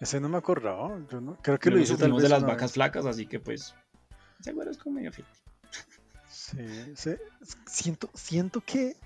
Ese 0.00 0.18
no 0.18 0.28
me 0.28 0.38
acordaba. 0.38 0.98
Yo 1.12 1.20
no, 1.20 1.36
creo 1.40 1.58
que 1.60 1.70
lo 1.70 1.76
luego 1.76 1.84
hice 1.84 1.96
tal 1.96 2.12
vez 2.12 2.22
de 2.22 2.28
las 2.28 2.42
vacas 2.42 2.70
vez. 2.70 2.72
flacas, 2.72 3.06
así 3.06 3.26
que 3.26 3.38
pues, 3.38 3.72
ese 4.40 4.50
agüero 4.50 4.72
es 4.72 4.78
como 4.78 4.96
medio 4.96 5.12
fit. 5.12 5.26
Sí, 6.50 6.96
sí, 6.96 7.10
siento, 7.66 8.10
siento 8.14 8.60
que, 8.60 8.96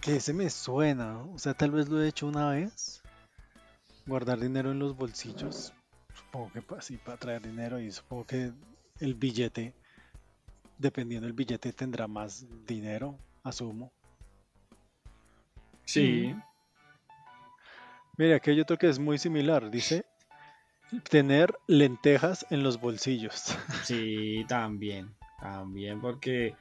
que 0.00 0.16
ese 0.16 0.32
me 0.32 0.50
suena. 0.50 1.22
O 1.24 1.38
sea, 1.38 1.54
tal 1.54 1.70
vez 1.70 1.88
lo 1.88 2.02
he 2.02 2.08
hecho 2.08 2.26
una 2.26 2.50
vez. 2.50 3.02
Guardar 4.06 4.38
dinero 4.40 4.70
en 4.72 4.78
los 4.78 4.96
bolsillos. 4.96 5.72
Supongo 6.14 6.52
que 6.52 6.62
pa- 6.62 6.80
sí, 6.82 6.96
para 6.98 7.16
traer 7.18 7.42
dinero 7.42 7.78
y 7.80 7.90
supongo 7.90 8.26
que 8.26 8.52
el 9.00 9.14
billete, 9.14 9.74
dependiendo 10.78 11.26
del 11.26 11.34
billete, 11.34 11.72
tendrá 11.72 12.06
más 12.08 12.44
dinero, 12.66 13.18
asumo. 13.44 13.92
Sí, 15.84 16.34
Mira, 18.18 18.36
aquí 18.36 18.50
hay 18.50 18.60
otro 18.60 18.76
que 18.76 18.88
es 18.88 18.98
muy 18.98 19.16
similar. 19.16 19.70
Dice 19.70 20.04
tener 21.08 21.56
lentejas 21.68 22.44
en 22.50 22.62
los 22.64 22.80
bolsillos. 22.80 23.56
sí, 23.84 24.44
también. 24.48 25.14
También 25.40 26.00
porque, 26.00 26.54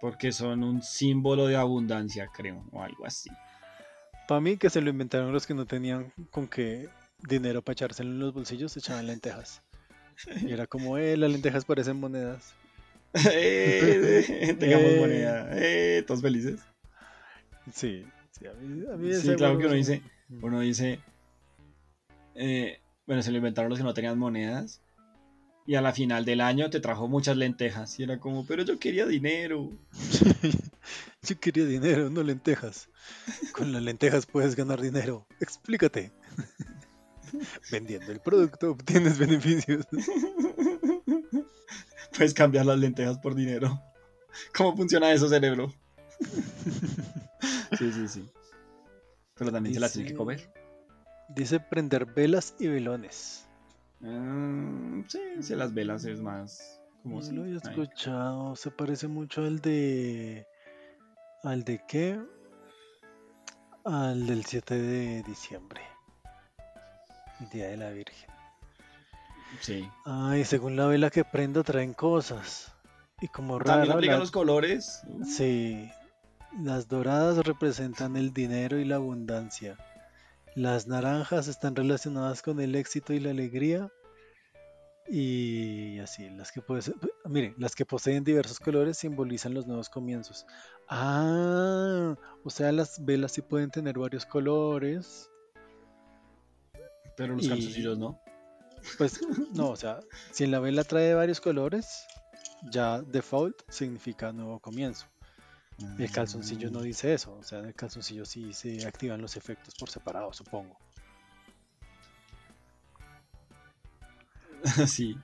porque 0.00 0.32
son 0.32 0.62
un 0.62 0.82
símbolo 0.82 1.46
de 1.46 1.56
abundancia, 1.56 2.28
creo, 2.32 2.64
o 2.72 2.82
algo 2.82 3.06
así. 3.06 3.30
Para 4.28 4.40
mí, 4.40 4.56
que 4.56 4.70
se 4.70 4.80
lo 4.80 4.90
inventaron 4.90 5.32
los 5.32 5.46
que 5.46 5.54
no 5.54 5.66
tenían 5.66 6.12
con 6.30 6.46
qué 6.46 6.88
dinero 7.18 7.62
para 7.62 7.72
echárselo 7.72 8.10
en 8.10 8.18
los 8.20 8.32
bolsillos, 8.34 8.72
se 8.72 8.78
echaban 8.80 9.06
lentejas. 9.06 9.62
Y 10.46 10.52
era 10.52 10.66
como, 10.66 10.98
eh, 10.98 11.16
las 11.16 11.30
lentejas 11.30 11.64
parecen 11.64 11.98
monedas. 11.98 12.54
Eh, 13.32 14.54
tengamos 14.60 14.92
Eh. 14.92 15.00
moneda. 15.00 15.48
Eh, 15.52 16.04
todos 16.06 16.22
felices. 16.22 16.60
Sí, 17.72 18.04
sí, 18.30 18.46
a 18.46 18.52
mí, 18.52 18.84
a 18.86 18.96
mí 18.96 19.12
Sí, 19.14 19.34
claro 19.34 19.58
que 19.58 19.66
uno 19.66 19.74
dice, 19.74 20.02
uno 20.42 20.60
dice, 20.60 21.00
eh, 22.34 22.80
bueno, 23.06 23.22
se 23.22 23.30
lo 23.32 23.38
inventaron 23.38 23.68
los 23.70 23.78
que 23.78 23.84
no 23.84 23.94
tenían 23.94 24.18
monedas. 24.18 24.80
Y 25.70 25.76
a 25.76 25.80
la 25.80 25.92
final 25.92 26.24
del 26.24 26.40
año 26.40 26.68
te 26.68 26.80
trajo 26.80 27.06
muchas 27.06 27.36
lentejas. 27.36 28.00
Y 28.00 28.02
era 28.02 28.18
como, 28.18 28.44
pero 28.44 28.64
yo 28.64 28.80
quería 28.80 29.06
dinero. 29.06 29.70
Yo 31.22 31.38
quería 31.38 31.64
dinero, 31.64 32.10
no 32.10 32.24
lentejas. 32.24 32.88
Con 33.52 33.72
las 33.72 33.80
lentejas 33.80 34.26
puedes 34.26 34.56
ganar 34.56 34.80
dinero. 34.80 35.28
Explícate. 35.38 36.10
Vendiendo 37.70 38.10
el 38.10 38.18
producto 38.18 38.72
obtienes 38.72 39.16
beneficios. 39.16 39.86
Puedes 42.16 42.34
cambiar 42.34 42.66
las 42.66 42.80
lentejas 42.80 43.18
por 43.18 43.36
dinero. 43.36 43.80
¿Cómo 44.52 44.76
funciona 44.76 45.12
eso, 45.12 45.28
cerebro? 45.28 45.72
Sí, 47.78 47.92
sí, 47.92 48.08
sí. 48.08 48.28
Pero 49.36 49.52
también 49.52 49.74
se 49.74 49.80
las 49.80 49.92
tiene 49.92 50.08
que 50.08 50.16
comer. 50.16 50.52
Dice 51.28 51.60
prender 51.60 52.06
velas 52.06 52.56
y 52.58 52.66
velones. 52.66 53.46
Ah, 54.02 55.02
sí, 55.08 55.18
sí, 55.40 55.54
las 55.54 55.74
velas 55.74 56.04
es 56.04 56.20
más. 56.20 56.80
Como 57.02 57.16
No 57.16 57.22
si- 57.22 57.32
lo 57.32 57.44
ay. 57.44 57.56
escuchado. 57.56 58.56
Se 58.56 58.70
parece 58.70 59.08
mucho 59.08 59.42
al 59.42 59.60
de. 59.60 60.46
¿Al 61.42 61.64
de 61.64 61.82
qué? 61.88 62.20
Al 63.84 64.26
del 64.26 64.44
7 64.44 64.74
de 64.76 65.22
diciembre. 65.22 65.80
El 67.40 67.48
Día 67.48 67.68
de 67.68 67.76
la 67.78 67.90
Virgen. 67.90 68.28
Sí. 69.60 69.88
Ay, 70.04 70.44
según 70.44 70.76
la 70.76 70.86
vela 70.86 71.10
que 71.10 71.24
prendo 71.24 71.64
traen 71.64 71.94
cosas. 71.94 72.72
Y 73.22 73.28
como 73.28 73.58
También 73.58 73.86
raro, 73.88 73.92
aplican 73.94 74.16
la- 74.16 74.20
los 74.20 74.30
colores. 74.30 75.02
Sí, 75.24 75.90
las 76.62 76.88
doradas 76.88 77.38
representan 77.46 78.16
el 78.16 78.32
dinero 78.32 78.78
y 78.78 78.84
la 78.84 78.96
abundancia. 78.96 79.76
Las 80.54 80.86
naranjas 80.86 81.48
están 81.48 81.76
relacionadas 81.76 82.42
con 82.42 82.60
el 82.60 82.74
éxito 82.74 83.12
y 83.12 83.20
la 83.20 83.30
alegría. 83.30 83.90
Y 85.08 85.98
así, 85.98 86.28
las 86.30 86.52
que 86.52 86.60
pose- 86.60 86.94
mire, 87.24 87.54
las 87.58 87.74
que 87.74 87.84
poseen 87.84 88.22
diversos 88.22 88.60
colores 88.60 88.96
simbolizan 88.98 89.54
los 89.54 89.66
nuevos 89.66 89.88
comienzos. 89.88 90.46
Ah, 90.88 92.14
o 92.44 92.50
sea, 92.50 92.70
las 92.72 93.04
velas 93.04 93.32
sí 93.32 93.42
pueden 93.42 93.70
tener 93.70 93.98
varios 93.98 94.24
colores. 94.26 95.28
Pero 97.16 97.34
los 97.34 97.46
Y- 97.46 97.48
calzoncillos 97.48 97.98
no. 97.98 98.20
Pues 98.98 99.20
no, 99.52 99.70
o 99.70 99.76
sea, 99.76 100.00
si 100.30 100.44
en 100.44 100.52
la 100.52 100.60
vela 100.60 100.84
trae 100.84 101.12
varios 101.14 101.40
colores, 101.40 102.06
ya 102.70 103.02
default 103.02 103.60
significa 103.68 104.32
nuevo 104.32 104.58
comienzo. 104.60 105.06
El 105.98 106.10
calzoncillo 106.10 106.70
no 106.70 106.80
dice 106.82 107.14
eso, 107.14 107.34
o 107.34 107.42
sea, 107.42 107.58
en 107.60 107.66
el 107.66 107.74
calzoncillo 107.74 108.24
sí 108.24 108.52
se 108.52 108.86
activan 108.86 109.20
los 109.22 109.36
efectos 109.36 109.74
por 109.74 109.90
separado, 109.90 110.32
supongo. 110.32 110.76
Sí. 114.86 115.16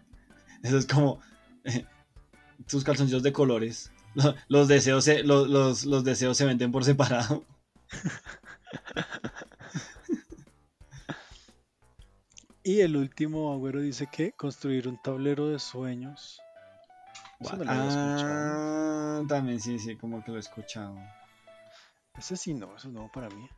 Eso 0.63 0.79
es 0.79 0.87
como 0.87 1.21
eh, 1.65 1.85
tus 2.67 2.85
calzoncillos 2.85 3.23
de 3.23 3.33
colores. 3.33 3.93
Lo- 4.15 4.35
Los 4.49 4.67
deseos 4.69 5.05
se, 5.05 5.23
lo- 5.23 5.47
los, 5.47 5.85
los 5.85 6.05
deseos 6.05 6.37
se 6.39 6.47
venden 6.47 6.73
por 6.73 6.85
separado. 6.85 7.45
Y 12.63 12.81
el 12.81 12.97
último 12.97 13.53
agüero 13.53 13.81
dice 13.81 14.09
que 14.11 14.33
construir 14.33 14.89
un 14.89 15.01
tablero 15.01 15.49
de 15.49 15.59
sueños. 15.61 16.41
Eso 17.41 17.57
no 17.57 17.65
lo 17.65 17.71
había 17.71 17.89
escuchado. 17.89 19.21
Ah, 19.21 19.23
también 19.29 19.61
sí, 19.61 19.79
sí, 19.79 19.97
como 19.97 20.23
que 20.25 20.31
lo 20.31 20.37
he 20.37 20.41
escuchado. 20.41 20.97
Ese 22.19 22.37
sí 22.37 22.55
no, 22.55 22.75
eso 22.77 22.89
no 22.89 23.11
para 23.13 23.29
mí. 23.29 23.49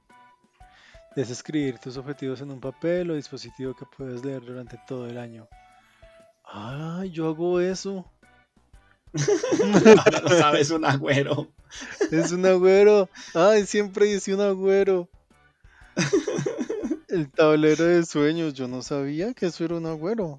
Es 1.17 1.31
escribir 1.31 1.79
tus 1.79 1.97
objetivos 1.97 2.41
en 2.41 2.51
un 2.51 2.61
papel 2.61 3.11
o 3.11 3.15
dispositivo 3.15 3.75
que 3.75 3.87
puedes 3.87 4.25
leer 4.25 4.45
durante 4.45 4.79
todo 4.87 5.07
el 5.07 5.19
año. 5.19 5.49
Ah, 6.45 7.05
yo 7.11 7.29
hago 7.29 7.61
eso. 7.61 8.11
Ahora 10.05 10.21
lo 10.21 10.29
sabes, 10.31 10.71
un 10.71 10.85
agüero. 10.85 11.49
Es 12.11 12.33
un 12.33 12.45
agüero. 12.47 13.09
Ay, 13.35 13.67
siempre 13.67 14.07
hice 14.07 14.35
un 14.35 14.41
agüero. 14.41 15.09
El 17.09 17.31
tablero 17.31 17.85
de 17.85 18.05
sueños, 18.05 18.55
yo 18.55 18.69
no 18.69 18.83
sabía 18.83 19.33
que 19.35 19.47
eso 19.47 19.65
era 19.65 19.77
un 19.77 19.87
agüero. 19.87 20.39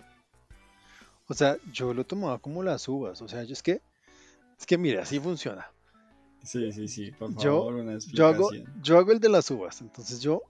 O 1.29 1.33
sea, 1.33 1.57
yo 1.71 1.93
lo 1.93 2.05
tomaba 2.05 2.39
como 2.39 2.63
las 2.63 2.87
uvas. 2.87 3.21
O 3.21 3.27
sea, 3.27 3.43
yo 3.43 3.53
es 3.53 3.63
que, 3.63 3.81
es 4.59 4.65
que 4.65 4.77
mira, 4.77 5.03
así 5.03 5.19
funciona. 5.19 5.71
Sí, 6.43 6.71
sí, 6.71 6.87
sí, 6.87 7.11
por 7.11 7.31
Yo- 7.35 7.57
favor, 7.59 7.73
una 7.75 7.97
Yo 7.99 8.25
hago, 8.27 8.43
explicación. 8.51 8.81
yo 8.83 8.97
hago 8.97 9.11
el 9.11 9.19
de 9.19 9.29
las 9.29 9.49
uvas. 9.51 9.79
Entonces 9.81 10.19
yo 10.21 10.41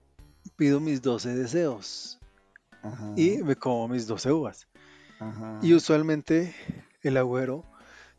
pido 0.56 0.80
mis 0.80 1.02
12 1.02 1.34
deseos 1.34 2.18
Ajá, 2.82 3.12
y 3.16 3.38
me 3.42 3.56
como 3.56 3.88
mis 3.88 4.06
12 4.06 4.32
uvas. 4.32 4.66
ajá. 5.18 5.58
Y 5.62 5.74
usualmente 5.74 6.54
el 7.02 7.16
agüero 7.18 7.64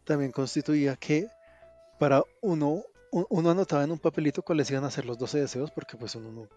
también 0.04 0.32
constituía 0.32 0.96
que 0.98 1.28
para 1.98 2.24
uno, 2.42 2.84
uno 3.12 3.50
anotaba 3.52 3.84
en 3.84 3.92
un 3.92 4.00
papelito 4.00 4.42
cuáles 4.44 4.70
iban 4.70 4.84
a 4.84 4.92
ser 4.92 5.06
los 5.06 5.18
12 5.18 5.40
deseos 5.40 5.72
porque 5.72 5.98
pues 5.98 6.14
uno 6.16 6.32
no, 6.32 6.48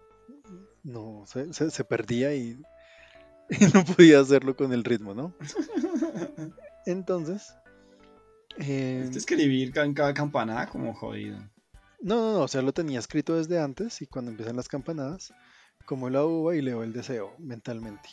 no 0.82 1.26
se, 1.26 1.52
se- 1.54 1.70
se 1.70 1.84
perdía 1.84 2.34
y, 2.34 2.60
y 3.60 3.64
no 3.66 3.84
podía 3.84 4.20
hacerlo 4.20 4.56
con 4.56 4.72
el 4.72 4.84
ritmo, 4.84 5.14
¿no? 5.14 5.34
Entonces, 6.86 7.54
eh, 8.58 9.02
Este 9.04 9.18
escribir 9.18 9.76
en 9.78 9.94
cada 9.94 10.14
campanada 10.14 10.66
como 10.66 10.94
jodido. 10.94 11.38
no, 12.00 12.16
no, 12.16 12.32
no, 12.34 12.40
o 12.40 12.48
sea, 12.48 12.62
lo 12.62 12.72
tenía 12.72 12.98
escrito 12.98 13.36
desde 13.36 13.60
antes 13.60 14.00
y 14.02 14.06
cuando 14.06 14.30
empiezan 14.30 14.56
las 14.56 14.68
campanadas, 14.68 15.32
como 15.86 16.10
la 16.10 16.24
uva 16.24 16.54
y 16.54 16.62
leo 16.62 16.82
el 16.82 16.92
deseo 16.92 17.34
mentalmente. 17.38 18.08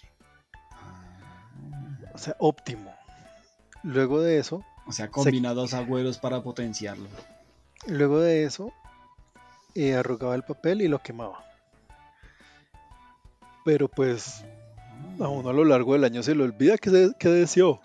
O 2.13 2.17
sea, 2.17 2.35
óptimo. 2.39 2.93
Luego 3.83 4.21
de 4.21 4.37
eso, 4.37 4.63
O 4.85 4.91
sea, 4.91 5.09
combina 5.09 5.53
dos 5.53 5.73
agüeros 5.73 6.17
para 6.17 6.43
potenciarlo. 6.43 7.07
Luego 7.87 8.19
de 8.19 8.43
eso, 8.43 8.71
eh, 9.75 9.95
arrugaba 9.95 10.35
el 10.35 10.43
papel 10.43 10.81
y 10.81 10.87
lo 10.87 11.01
quemaba. 11.01 11.43
Pero 13.63 13.87
pues 13.87 14.43
a 15.23 15.29
uno 15.29 15.49
a 15.49 15.53
lo 15.53 15.63
largo 15.65 15.93
del 15.93 16.03
año 16.03 16.23
se 16.23 16.35
le 16.35 16.43
olvida 16.43 16.77
que, 16.77 16.89
se- 16.89 17.13
que 17.17 17.29
deseó. 17.29 17.81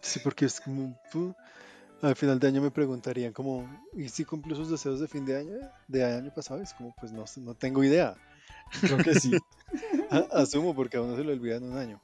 Sí, 0.00 0.20
porque 0.22 0.46
es 0.46 0.60
como... 0.60 0.98
al 2.02 2.16
final 2.16 2.38
de 2.40 2.48
año 2.48 2.60
me 2.60 2.70
preguntarían 2.70 3.32
como, 3.32 3.68
¿y 3.94 4.08
si 4.08 4.24
cumplió 4.24 4.56
sus 4.56 4.68
deseos 4.68 5.00
de 5.00 5.08
fin 5.08 5.24
de 5.24 5.36
año? 5.38 5.52
De 5.88 6.04
año 6.04 6.32
pasado, 6.34 6.60
es 6.60 6.74
como, 6.74 6.94
pues 7.00 7.12
no, 7.12 7.24
no 7.38 7.54
tengo 7.54 7.84
idea. 7.84 8.16
Creo 8.80 8.98
que 8.98 9.14
sí. 9.14 9.32
Asumo 10.32 10.74
porque 10.74 10.96
a 10.96 11.02
uno 11.02 11.16
se 11.16 11.24
le 11.24 11.32
olvida 11.32 11.56
en 11.56 11.64
un 11.64 11.78
año. 11.78 12.00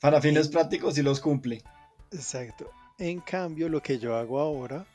Para 0.00 0.20
fines 0.20 0.48
prácticos 0.48 0.94
sí 0.94 1.02
los 1.02 1.20
cumple. 1.20 1.62
Exacto. 2.12 2.70
En 2.98 3.20
cambio, 3.20 3.68
lo 3.68 3.82
que 3.82 3.98
yo 3.98 4.16
hago 4.16 4.38
ahora, 4.38 4.86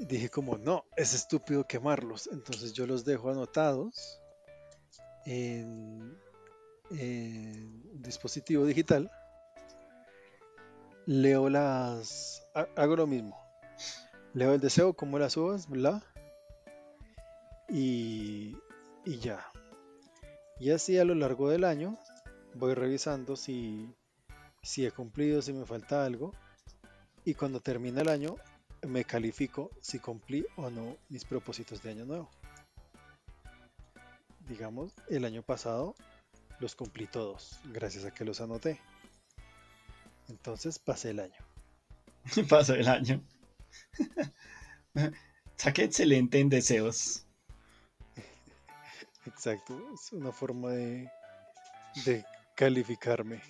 dije 0.00 0.28
como, 0.28 0.58
no, 0.58 0.84
es 0.96 1.14
estúpido 1.14 1.64
quemarlos. 1.64 2.28
Entonces 2.32 2.72
yo 2.72 2.86
los 2.86 3.04
dejo 3.04 3.30
anotados 3.30 4.20
en, 5.28 6.18
dispositivo 7.94 8.64
digital. 8.64 9.10
Leo 11.06 11.48
las... 11.48 12.42
ha- 12.54 12.68
Hago 12.76 12.96
lo 12.96 13.06
mismo. 13.06 13.38
Leo 14.34 14.54
el 14.54 14.60
deseo, 14.60 14.94
como 14.94 15.18
las 15.18 15.36
uvas, 15.36 15.68
bla. 15.68 16.02
Y, 17.68 18.56
y 19.04 19.18
ya. 19.18 19.46
Y 20.58 20.70
así 20.70 20.98
a 20.98 21.04
lo 21.04 21.14
largo 21.14 21.50
del 21.50 21.64
año 21.64 21.98
voy 22.54 22.74
revisando 22.74 23.36
si, 23.36 23.94
si 24.62 24.86
he 24.86 24.90
cumplido, 24.90 25.42
si 25.42 25.52
me 25.52 25.66
falta 25.66 26.04
algo. 26.04 26.32
Y 27.24 27.34
cuando 27.34 27.60
termina 27.60 28.00
el 28.00 28.08
año, 28.08 28.36
me 28.86 29.04
califico 29.04 29.70
si 29.80 29.98
cumplí 29.98 30.46
o 30.56 30.70
no 30.70 30.96
mis 31.10 31.24
propósitos 31.24 31.82
de 31.82 31.90
año 31.90 32.04
nuevo. 32.06 32.30
Digamos, 34.48 34.92
el 35.10 35.24
año 35.24 35.42
pasado 35.42 35.94
los 36.58 36.74
cumplí 36.74 37.06
todos, 37.06 37.60
gracias 37.64 38.04
a 38.04 38.12
que 38.12 38.24
los 38.24 38.40
anoté. 38.40 38.80
Entonces 40.28 40.78
pasé 40.78 41.10
el 41.10 41.20
año. 41.20 41.48
Pasó 42.48 42.74
el 42.74 42.88
año. 42.88 43.22
Saqué 45.56 45.84
excelente 45.84 46.40
en 46.40 46.48
deseos. 46.48 47.24
Exacto, 49.26 49.78
es 49.92 50.12
una 50.12 50.32
forma 50.32 50.70
de, 50.70 51.10
de 52.04 52.24
calificarme. 52.54 53.42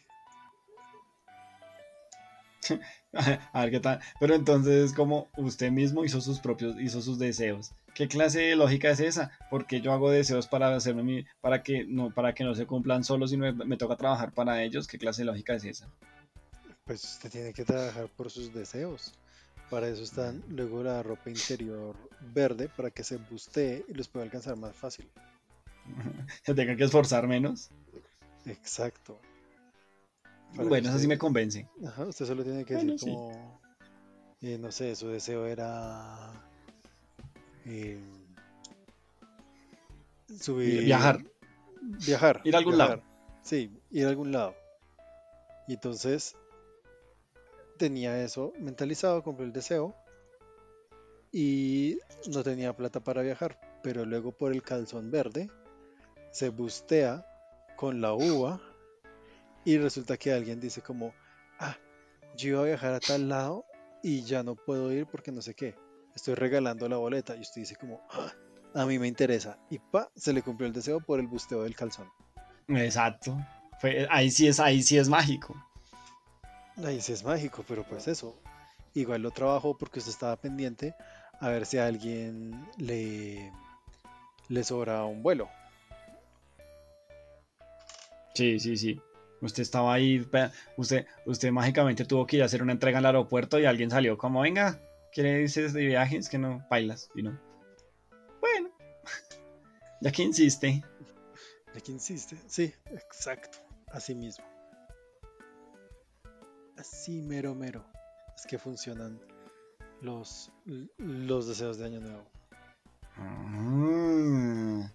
A 3.53 3.63
ver 3.63 3.71
qué 3.71 3.81
tal. 3.81 4.01
Pero 4.21 4.35
entonces, 4.35 4.93
como 4.93 5.29
usted 5.37 5.71
mismo 5.71 6.05
hizo 6.05 6.21
sus 6.21 6.41
propios, 6.41 6.79
hizo 6.81 7.01
sus 7.01 7.19
deseos. 7.19 7.73
¿Qué 7.95 8.07
clase 8.07 8.41
de 8.41 8.57
lógica 8.57 8.91
es 8.91 9.01
esa? 9.01 9.33
Porque 9.51 9.81
yo 9.81 9.93
hago 9.93 10.11
deseos 10.11 10.47
para 10.47 10.75
hacerme 10.75 11.03
mi- 11.03 11.25
para 11.41 11.63
que 11.63 11.85
no, 11.85 12.11
para 12.15 12.35
que 12.35 12.45
no 12.45 12.55
se 12.55 12.67
cumplan 12.67 13.05
solos 13.05 13.33
me, 13.33 13.53
me 13.53 13.77
toca 13.77 13.97
trabajar 13.97 14.33
para 14.33 14.63
ellos. 14.63 14.87
¿Qué 14.87 14.99
clase 14.99 15.23
de 15.23 15.27
lógica 15.27 15.55
es 15.55 15.65
esa? 15.65 15.89
Pues 16.85 17.03
usted 17.05 17.31
tiene 17.31 17.53
que 17.53 17.65
trabajar 17.65 18.09
por 18.09 18.31
sus 18.31 18.53
deseos. 18.53 19.15
Para 19.71 19.89
eso 19.89 20.03
están 20.03 20.43
luego 20.49 20.83
la 20.83 21.03
ropa 21.03 21.29
interior 21.29 21.95
verde 22.33 22.69
para 22.75 22.91
que 22.91 23.05
se 23.05 23.17
bustee 23.17 23.85
y 23.89 23.95
los 23.95 24.09
pueda 24.09 24.25
alcanzar 24.25 24.57
más 24.57 24.75
fácil. 24.75 25.11
Se 26.45 26.55
tenga 26.55 26.77
que 26.77 26.85
esforzar 26.85 27.27
menos. 27.27 27.71
Exacto. 28.47 29.21
Bueno, 30.55 30.89
eso 30.89 30.99
sí 30.99 31.07
me 31.07 31.19
convence. 31.19 31.67
Ajá, 31.87 32.05
usted 32.07 32.27
solo 32.27 32.43
tiene 32.43 32.65
que 32.65 32.75
Bueno, 32.75 32.93
decir 32.93 33.09
sí. 33.11 33.15
como, 33.15 33.61
eh, 34.41 34.59
no 34.59 34.73
sé, 34.73 34.95
su 34.97 35.09
deseo 35.09 35.47
era 35.47 36.33
eh, 37.65 38.01
subir, 40.41 40.85
Viajar. 40.85 41.19
viajar, 42.07 42.41
Ir 42.45 42.55
a 42.55 42.59
algún 42.59 42.77
viajar. 42.77 42.99
lado. 42.99 43.09
Sí, 43.43 43.71
ir 43.91 44.07
a 44.07 44.09
algún 44.11 44.33
lado. 44.33 44.55
Y 45.69 45.75
entonces 45.75 46.35
tenía 47.77 48.23
eso 48.23 48.53
mentalizado, 48.59 49.23
cumplió 49.23 49.47
el 49.47 49.53
deseo 49.53 49.95
y 51.31 51.99
no 52.31 52.43
tenía 52.43 52.75
plata 52.75 53.01
para 53.01 53.23
viajar, 53.23 53.61
pero 53.83 54.05
luego 54.05 54.33
por 54.33 54.53
el 54.53 54.63
calzón 54.63 55.11
verde 55.11 55.51
se 56.33 56.49
bustea 56.49 57.25
con 57.77 58.01
la 58.01 58.15
uva 58.15 58.61
y 59.69 59.77
resulta 59.79 60.17
que 60.17 60.33
alguien 60.33 60.59
dice 60.61 60.81
como, 60.81 61.15
ah, 61.59 61.77
yo 62.37 62.49
iba 62.51 62.61
a 62.63 62.65
viajar 62.65 62.95
a 62.95 63.01
tal 63.01 63.29
lado 63.29 63.65
y 64.03 64.23
ya 64.23 64.43
no 64.43 64.55
puedo 64.55 64.91
ir 64.93 65.07
porque 65.07 65.31
no 65.33 65.43
sé 65.43 65.55
qué. 65.55 65.75
estoy 66.15 66.35
regalando 66.35 66.89
la 66.89 66.97
boleta. 66.97 67.37
Y 67.37 67.43
usted 67.43 67.61
dice 67.61 67.77
como, 67.77 68.01
"Ah, 68.11 68.33
a 68.75 68.87
mí 68.87 68.99
me 68.99 69.07
interesa. 69.07 69.57
Y 69.71 69.79
pa, 69.79 70.11
se 70.17 70.33
le 70.33 70.43
cumplió 70.43 70.67
el 70.67 70.73
deseo 70.73 71.01
por 71.01 71.21
el 71.21 71.27
busteo 71.29 71.63
del 71.63 71.77
calzón. 71.77 72.11
Exacto. 72.67 73.37
Fue- 73.81 74.07
ahí 74.11 74.31
sí 74.31 74.49
es, 74.49 74.59
ahí 74.59 74.83
sí 74.83 74.99
es 74.99 75.09
mágico. 75.09 75.55
Ahí 76.83 77.01
sí 77.01 77.13
es 77.13 77.23
mágico, 77.23 77.65
pero 77.69 77.85
pues 77.85 78.09
eso. 78.09 78.35
Igual 78.95 79.23
lo 79.23 79.31
trabajo 79.31 79.77
porque 79.79 79.99
usted 80.01 80.11
estaba 80.13 80.37
pendiente 80.37 80.95
a 81.41 81.51
ver 81.51 81.67
si 81.67 81.79
a 81.79 81.87
alguien 81.87 82.67
le, 82.79 83.53
le 84.49 84.65
sobra 84.65 85.05
un 85.05 85.23
vuelo. 85.23 85.49
Sí, 88.35 88.59
sí, 88.59 88.77
sí. 88.77 89.01
Usted 89.41 89.63
estaba 89.63 89.95
ahí, 89.95 90.27
usted, 90.77 91.07
usted 91.27 91.53
mágicamente 91.53 92.05
tuvo 92.05 92.27
que 92.27 92.37
ir 92.37 92.43
a 92.43 92.47
hacer 92.47 92.63
una 92.63 92.73
entrega 92.73 92.99
al 92.99 93.07
aeropuerto 93.07 93.59
y 93.59 93.67
alguien 93.67 93.91
salió 93.91 94.19
como, 94.19 94.41
venga, 94.41 94.81
¿quiere 95.13 95.43
irse 95.43 95.69
de 95.69 95.87
viajes? 95.87 96.29
Que 96.29 96.39
no, 96.39 96.67
bailas, 96.69 97.11
y 97.15 97.23
no. 97.23 97.39
Bueno, 98.41 98.71
ya 100.01 100.11
que 100.11 100.23
insiste. 100.23 100.83
¿De 101.75 101.81
qué 101.81 101.93
insiste? 101.93 102.37
Sí, 102.47 102.75
exacto. 102.91 103.59
Así 103.93 104.15
mismo. 104.15 104.45
Así 106.77 107.23
mero 107.23 107.55
mero. 107.55 107.85
Es 108.37 108.47
que 108.47 108.59
funcionan 108.59 109.21
los, 110.01 110.51
los 110.97 111.47
deseos 111.47 111.79
de 111.79 111.87
Año 111.87 112.01
Nuevo. 112.01 112.25
Ah. 113.17 114.91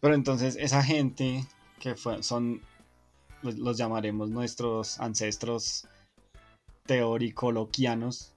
Pero 0.00 0.14
entonces 0.14 0.56
esa 0.56 0.82
gente 0.82 1.46
que 1.80 1.94
fue, 1.94 2.22
son, 2.22 2.60
los, 3.42 3.56
los 3.58 3.76
llamaremos 3.76 4.30
nuestros 4.30 5.00
ancestros 5.00 5.86
teoricoloquianos. 6.86 8.34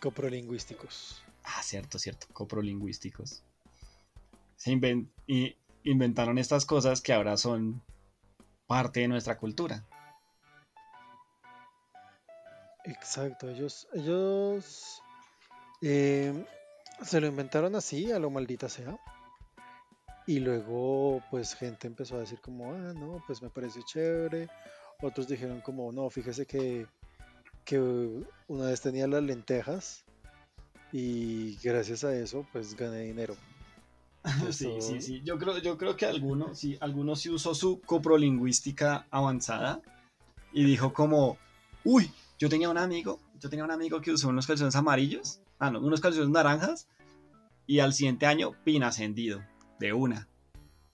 Coprolingüísticos. 0.00 1.22
Ah, 1.44 1.62
cierto, 1.62 1.98
cierto, 1.98 2.26
coprolingüísticos. 2.32 3.42
Se 4.56 4.78
y 5.26 5.56
inventaron 5.84 6.38
estas 6.38 6.66
cosas 6.66 7.00
que 7.00 7.12
ahora 7.12 7.36
son 7.36 7.82
parte 8.66 9.00
de 9.00 9.08
nuestra 9.08 9.36
cultura. 9.38 9.84
Exacto, 12.84 13.48
ellos, 13.48 13.88
ellos 13.92 15.02
eh, 15.82 16.44
se 17.02 17.20
lo 17.20 17.26
inventaron 17.26 17.76
así, 17.76 18.10
a 18.10 18.18
lo 18.18 18.30
maldita 18.30 18.68
sea. 18.68 18.98
Y 20.26 20.40
luego, 20.40 21.22
pues, 21.30 21.54
gente 21.54 21.86
empezó 21.86 22.16
a 22.16 22.20
decir 22.20 22.40
como, 22.40 22.72
ah, 22.72 22.92
no, 22.94 23.22
pues 23.26 23.42
me 23.42 23.50
parece 23.50 23.82
chévere. 23.82 24.48
Otros 25.00 25.26
dijeron 25.26 25.60
como, 25.60 25.90
no, 25.90 26.08
fíjese 26.10 26.46
que, 26.46 26.86
que 27.64 27.80
una 28.48 28.66
vez 28.66 28.80
tenía 28.80 29.06
las 29.08 29.22
lentejas 29.22 30.04
y 30.92 31.56
gracias 31.56 32.04
a 32.04 32.14
eso, 32.14 32.46
pues 32.52 32.76
gané 32.76 33.00
dinero. 33.00 33.36
Sí, 34.52 34.70
sí, 34.80 35.00
sí. 35.00 35.20
Yo 35.24 35.36
creo, 35.36 35.58
yo 35.58 35.76
creo 35.76 35.96
que 35.96 36.06
alguno, 36.06 36.54
sí, 36.54 36.78
alguno 36.80 37.16
sí 37.16 37.28
usó 37.28 37.56
su 37.56 37.80
coprolingüística 37.80 39.06
avanzada 39.10 39.82
y 40.52 40.64
dijo 40.64 40.92
como, 40.92 41.38
uy, 41.82 42.08
yo 42.38 42.48
tenía 42.48 42.70
un 42.70 42.78
amigo, 42.78 43.18
yo 43.40 43.50
tenía 43.50 43.64
un 43.64 43.72
amigo 43.72 44.00
que 44.00 44.12
usó 44.12 44.28
unos 44.28 44.46
calzones 44.46 44.76
amarillos, 44.76 45.40
ah, 45.58 45.70
no, 45.70 45.80
unos 45.80 46.00
calzones 46.00 46.28
naranjas, 46.28 46.86
y 47.66 47.80
al 47.80 47.94
siguiente 47.94 48.26
año, 48.26 48.52
pin 48.62 48.84
ascendido, 48.84 49.42
de 49.82 49.92
una, 49.92 50.28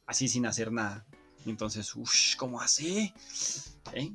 así 0.07 0.29
sin 0.29 0.47
hacer 0.47 0.73
nada. 0.73 1.07
Entonces, 1.47 1.95
uff, 1.95 2.37
¿cómo 2.37 2.61
así? 2.61 3.13
¿Eh? 3.93 4.15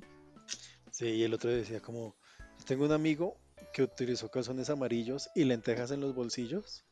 Sí, 0.92 1.06
y 1.06 1.24
el 1.24 1.34
otro 1.34 1.52
decía 1.52 1.80
como, 1.80 2.16
"Yo 2.60 2.66
tengo 2.66 2.86
un 2.86 2.92
amigo 2.92 3.38
que 3.72 3.84
utilizó 3.84 4.30
calzones 4.30 4.70
amarillos 4.70 5.30
y 5.36 5.44
lentejas 5.46 5.92
en 5.92 6.02
los 6.02 6.14
bolsillos 6.14 6.84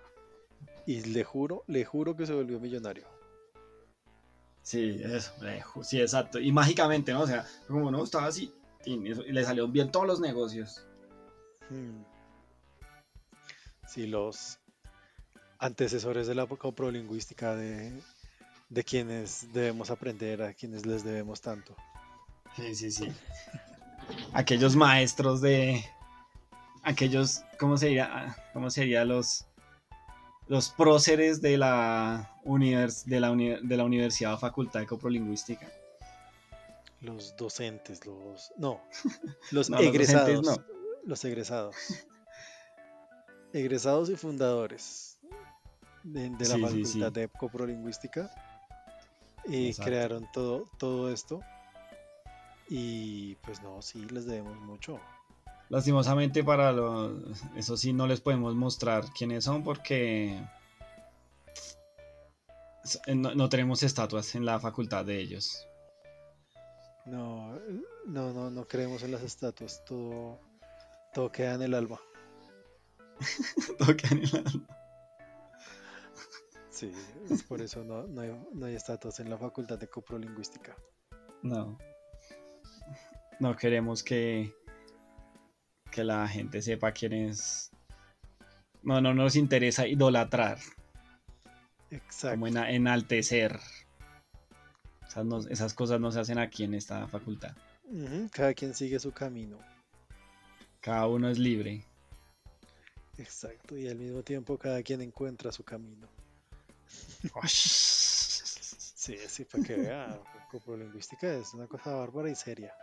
y 0.86 1.02
le 1.02 1.24
juro, 1.24 1.64
le 1.68 1.84
juro 1.84 2.16
que 2.16 2.26
se 2.26 2.34
volvió 2.34 2.60
millonario. 2.60 3.08
Sí, 4.62 5.02
eso, 5.04 5.34
sí, 5.84 6.00
exacto. 6.00 6.40
Y 6.40 6.52
mágicamente, 6.52 7.14
¿no? 7.14 7.22
O 7.22 7.28
sea, 7.28 7.48
como 7.68 7.90
no, 7.90 8.04
estaba 8.04 8.28
así, 8.28 8.54
y 8.86 8.98
le 8.98 9.44
salieron 9.44 9.72
bien 9.72 9.92
todos 9.92 10.06
los 10.06 10.20
negocios. 10.20 10.86
Hmm. 11.70 12.04
Sí, 13.88 14.06
los 14.08 14.61
antecesores 15.62 16.28
de 16.28 16.36
la 16.36 16.46
coprolingüística 16.48 17.56
de, 17.56 17.94
de 18.70 18.84
quienes 18.84 19.54
debemos 19.54 19.90
aprender, 19.92 20.42
a 20.42 20.54
quienes 20.54 20.86
les 20.86 21.04
debemos 21.06 21.40
tanto. 21.40 21.76
Sí, 22.58 22.76
sí, 22.76 22.92
sí. 22.92 23.08
Aquellos 24.34 24.76
maestros 24.76 25.40
de. 25.40 25.86
Aquellos. 26.84 27.44
¿Cómo 27.60 27.78
sería? 27.78 28.36
¿Cómo 28.54 28.70
sería 28.70 29.06
los. 29.06 29.46
Los 30.48 30.68
próceres 30.70 31.42
de 31.42 31.56
la, 31.58 32.36
univers- 32.44 33.06
de, 33.06 33.22
la 33.22 33.32
uni- 33.32 33.60
de 33.62 33.78
la 33.78 33.86
Universidad 33.86 34.34
o 34.34 34.38
Facultad 34.38 34.82
de 34.82 34.86
Coprolingüística. 34.88 35.66
Los 37.00 37.38
docentes, 37.38 38.06
los... 38.06 38.52
No, 38.58 38.82
los 39.52 39.70
No, 39.70 39.78
los 39.78 39.86
egresados. 39.86 40.28
docentes 40.42 40.66
no. 40.68 40.82
Los 41.06 41.24
egresados. 41.24 41.76
Egresados 43.54 44.10
y 44.10 44.18
fundadores 44.18 45.11
de, 46.04 46.30
de 46.30 46.48
la 46.48 46.56
Sí, 46.70 46.86
sí, 46.86 47.00
Facultad 47.00 47.14
sí. 47.14 47.20
de 47.20 47.30
Coprolingüística. 47.30 48.32
Y 49.46 49.68
Exacto. 49.68 49.90
crearon 49.90 50.28
todo, 50.32 50.70
todo 50.78 51.12
esto. 51.12 51.40
Y 52.70 53.36
pues 53.36 53.62
no, 53.62 53.82
sí, 53.82 54.06
les 54.10 54.26
debemos 54.26 54.58
mucho. 54.62 55.00
Lastimosamente 55.70 56.44
para 56.44 56.72
los... 56.72 57.14
Eso 57.56 57.76
sí, 57.78 57.94
no 57.94 58.06
les 58.08 58.22
podemos 58.22 58.56
mostrar 58.56 59.06
quiénes 59.18 59.44
son 59.46 59.64
porque... 59.64 60.42
eh, 63.08 63.16
No, 63.16 63.34
no 63.36 63.50
tenemos 63.50 63.84
estatuas 63.84 64.36
en 64.36 64.46
la 64.46 64.60
facultad 64.60 65.06
de 65.06 65.20
ellos. 65.20 65.66
No, 67.06 67.58
no, 68.06 68.32
no, 68.32 68.50
no 68.52 68.68
creemos 68.68 69.02
en 69.04 69.12
las 69.12 69.24
estatuas. 69.24 69.84
Todo, 69.86 70.40
todo 71.14 71.32
queda 71.32 71.56
en 71.56 71.64
el 71.64 71.74
alma. 71.74 72.00
Tocan 73.80 74.20
el 74.20 74.36
alma. 74.36 74.68
Sí, 76.82 76.92
es 77.30 77.44
por 77.44 77.62
eso 77.62 77.84
no, 77.84 78.08
no 78.08 78.22
hay, 78.22 78.32
no 78.54 78.66
hay 78.66 78.74
estatuas 78.74 79.20
en 79.20 79.30
la 79.30 79.38
Facultad 79.38 79.78
de 79.78 79.88
Coprolingüística. 79.88 80.76
No. 81.44 81.78
No 83.40 83.56
queremos 83.56 84.02
que, 84.02 84.52
que 85.92 86.04
la 86.04 86.28
gente 86.28 86.60
sepa 86.64 86.92
quién 86.92 87.14
es. 87.14 87.70
No, 88.82 89.00
no 89.00 89.14
nos 89.14 89.36
interesa 89.36 89.86
idolatrar, 89.88 90.58
Exacto. 91.92 92.34
como 92.34 92.48
ena- 92.48 92.72
enaltecer. 92.72 93.60
Esas, 95.08 95.24
no- 95.26 95.48
esas 95.50 95.76
cosas 95.76 96.00
no 96.02 96.12
se 96.12 96.20
hacen 96.22 96.40
aquí 96.40 96.64
en 96.64 96.74
esta 96.74 97.08
facultad. 97.08 97.56
Cada 98.32 98.56
quien 98.56 98.74
sigue 98.74 99.00
su 99.00 99.12
camino. 99.12 99.60
Cada 100.80 101.06
uno 101.06 101.30
es 101.30 101.38
libre. 101.38 101.86
Exacto. 103.20 103.78
Y 103.78 103.88
al 103.88 103.98
mismo 104.00 104.24
tiempo 104.24 104.58
cada 104.58 104.82
quien 104.82 105.02
encuentra 105.02 105.52
su 105.52 105.64
camino. 105.64 106.08
Sí, 107.46 109.18
sí, 109.28 109.46
para 109.46 109.64
que 109.64 109.76
vea. 109.76 110.20
Coprolingüística 110.52 111.34
es 111.34 111.54
una 111.54 111.68
cosa 111.68 111.96
bárbara 111.96 112.30
y 112.30 112.36
seria. 112.36 112.74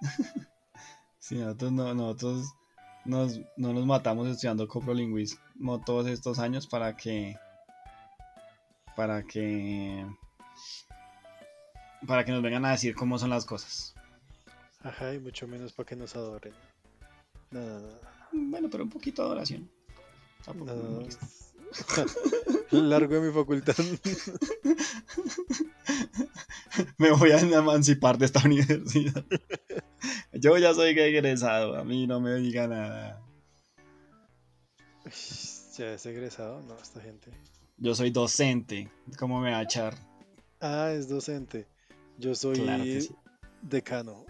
Sí, 1.18 1.36
nosotros, 1.36 1.72
no, 1.72 1.94
nosotros 1.94 2.54
nos, 3.06 3.40
no 3.56 3.72
nos 3.72 3.86
matamos 3.86 4.28
estudiando 4.28 4.68
coprolingüismo 4.68 5.80
todos 5.80 6.06
estos 6.08 6.38
años 6.38 6.66
para 6.66 6.94
que. 6.98 7.38
Para 8.94 9.22
que. 9.22 10.06
Para 12.06 12.26
que 12.26 12.32
nos 12.32 12.42
vengan 12.42 12.66
a 12.66 12.72
decir 12.72 12.94
cómo 12.94 13.18
son 13.18 13.30
las 13.30 13.46
cosas. 13.46 13.94
Ajá, 14.82 15.14
y 15.14 15.18
mucho 15.18 15.48
menos 15.48 15.72
para 15.72 15.86
que 15.86 15.96
nos 15.96 16.14
adoren. 16.14 16.52
No, 17.50 17.60
no, 17.60 17.80
no. 17.80 17.98
Bueno, 18.32 18.68
pero 18.70 18.84
un 18.84 18.90
poquito 18.90 19.22
de 19.22 19.28
adoración. 19.28 19.70
Tampoco 20.44 20.74
no, 20.74 21.06
Largo 22.70 23.14
de 23.14 23.20
mi 23.20 23.32
facultad. 23.32 23.74
Me 26.98 27.10
voy 27.12 27.30
a 27.30 27.38
emancipar 27.38 28.18
de 28.18 28.26
esta 28.26 28.42
universidad. 28.44 29.24
Yo 30.32 30.58
ya 30.58 30.74
soy 30.74 30.98
egresado, 30.98 31.76
a 31.76 31.84
mí 31.84 32.06
no 32.06 32.20
me 32.20 32.34
diga 32.36 32.66
nada. 32.66 33.22
ya 35.76 35.94
es 35.94 36.06
egresado, 36.06 36.60
no, 36.62 36.76
esta 36.78 37.00
gente. 37.00 37.30
Yo 37.76 37.94
soy 37.94 38.10
docente, 38.10 38.90
¿cómo 39.18 39.40
me 39.40 39.50
va 39.52 39.58
a 39.58 39.62
echar? 39.62 39.94
Ah, 40.60 40.90
es 40.92 41.08
docente. 41.08 41.68
Yo 42.18 42.34
soy 42.34 42.56
Claro 42.56 42.82
que 42.84 43.00
sí. 43.02 43.14
decano. 43.62 44.24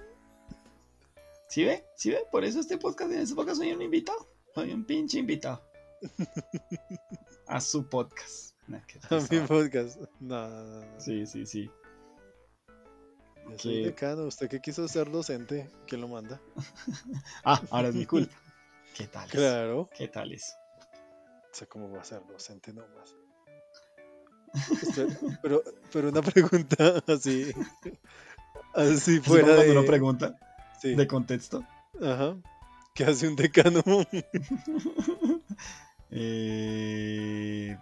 ¿Sí 1.49 1.65
ve? 1.65 1.85
¿Sí 1.97 2.11
ve? 2.11 2.25
Por 2.31 2.45
eso 2.45 2.61
este 2.61 2.77
podcast, 2.79 3.13
en 3.13 3.21
este 3.21 3.35
podcast 3.35 3.59
soy 3.59 3.73
un 3.73 3.83
invitado. 3.83 4.29
Soy 4.55 4.73
un 4.73 4.85
pinche 4.85 5.19
invitado. 5.19 5.63
A 7.47 7.61
su 7.61 7.87
podcast. 7.89 8.55
A 9.11 9.19
mi 9.31 9.41
podcast. 9.41 9.99
No, 10.21 10.49
no, 10.49 10.65
no. 10.81 11.01
Sí, 11.01 11.27
sí, 11.27 11.47
sí. 11.47 11.71
Yo 13.51 13.59
soy 13.59 13.73
que- 13.83 13.87
decano. 13.87 14.23
¿Usted 14.25 14.49
que 14.49 14.61
quiso 14.61 14.89
ser 14.89 15.11
docente? 15.11 15.71
¿Quién 15.87 16.01
lo 16.01 16.09
manda? 16.09 16.41
Ah, 17.45 17.61
ahora 17.71 17.89
es 17.89 17.95
mi 17.95 18.07
culpa. 18.07 18.35
¿Qué 18.97 19.07
tal? 19.07 19.29
Claro. 19.29 19.89
¿Qué 19.97 20.09
tal 20.09 20.33
eso? 20.33 20.55
sé 21.53 21.67
cómo 21.69 21.89
va 21.93 22.01
a 22.01 22.05
ser 22.05 22.21
docente 22.27 22.73
nomás. 22.73 23.15
pero, 25.43 25.63
pero 25.93 26.09
una 26.09 26.21
pregunta 26.23 27.01
así. 27.07 27.53
Así 28.75 29.21
fuera 29.21 29.55
de. 29.57 29.71
una 29.71 29.87
pregunta 29.87 30.37
de 30.83 31.07
contexto. 31.07 31.65
Ajá. 32.03 32.37
¿Qué 32.93 33.05
hace 33.05 33.29
un 33.29 33.37
decano? 33.37 33.83
Eh... 36.15 37.77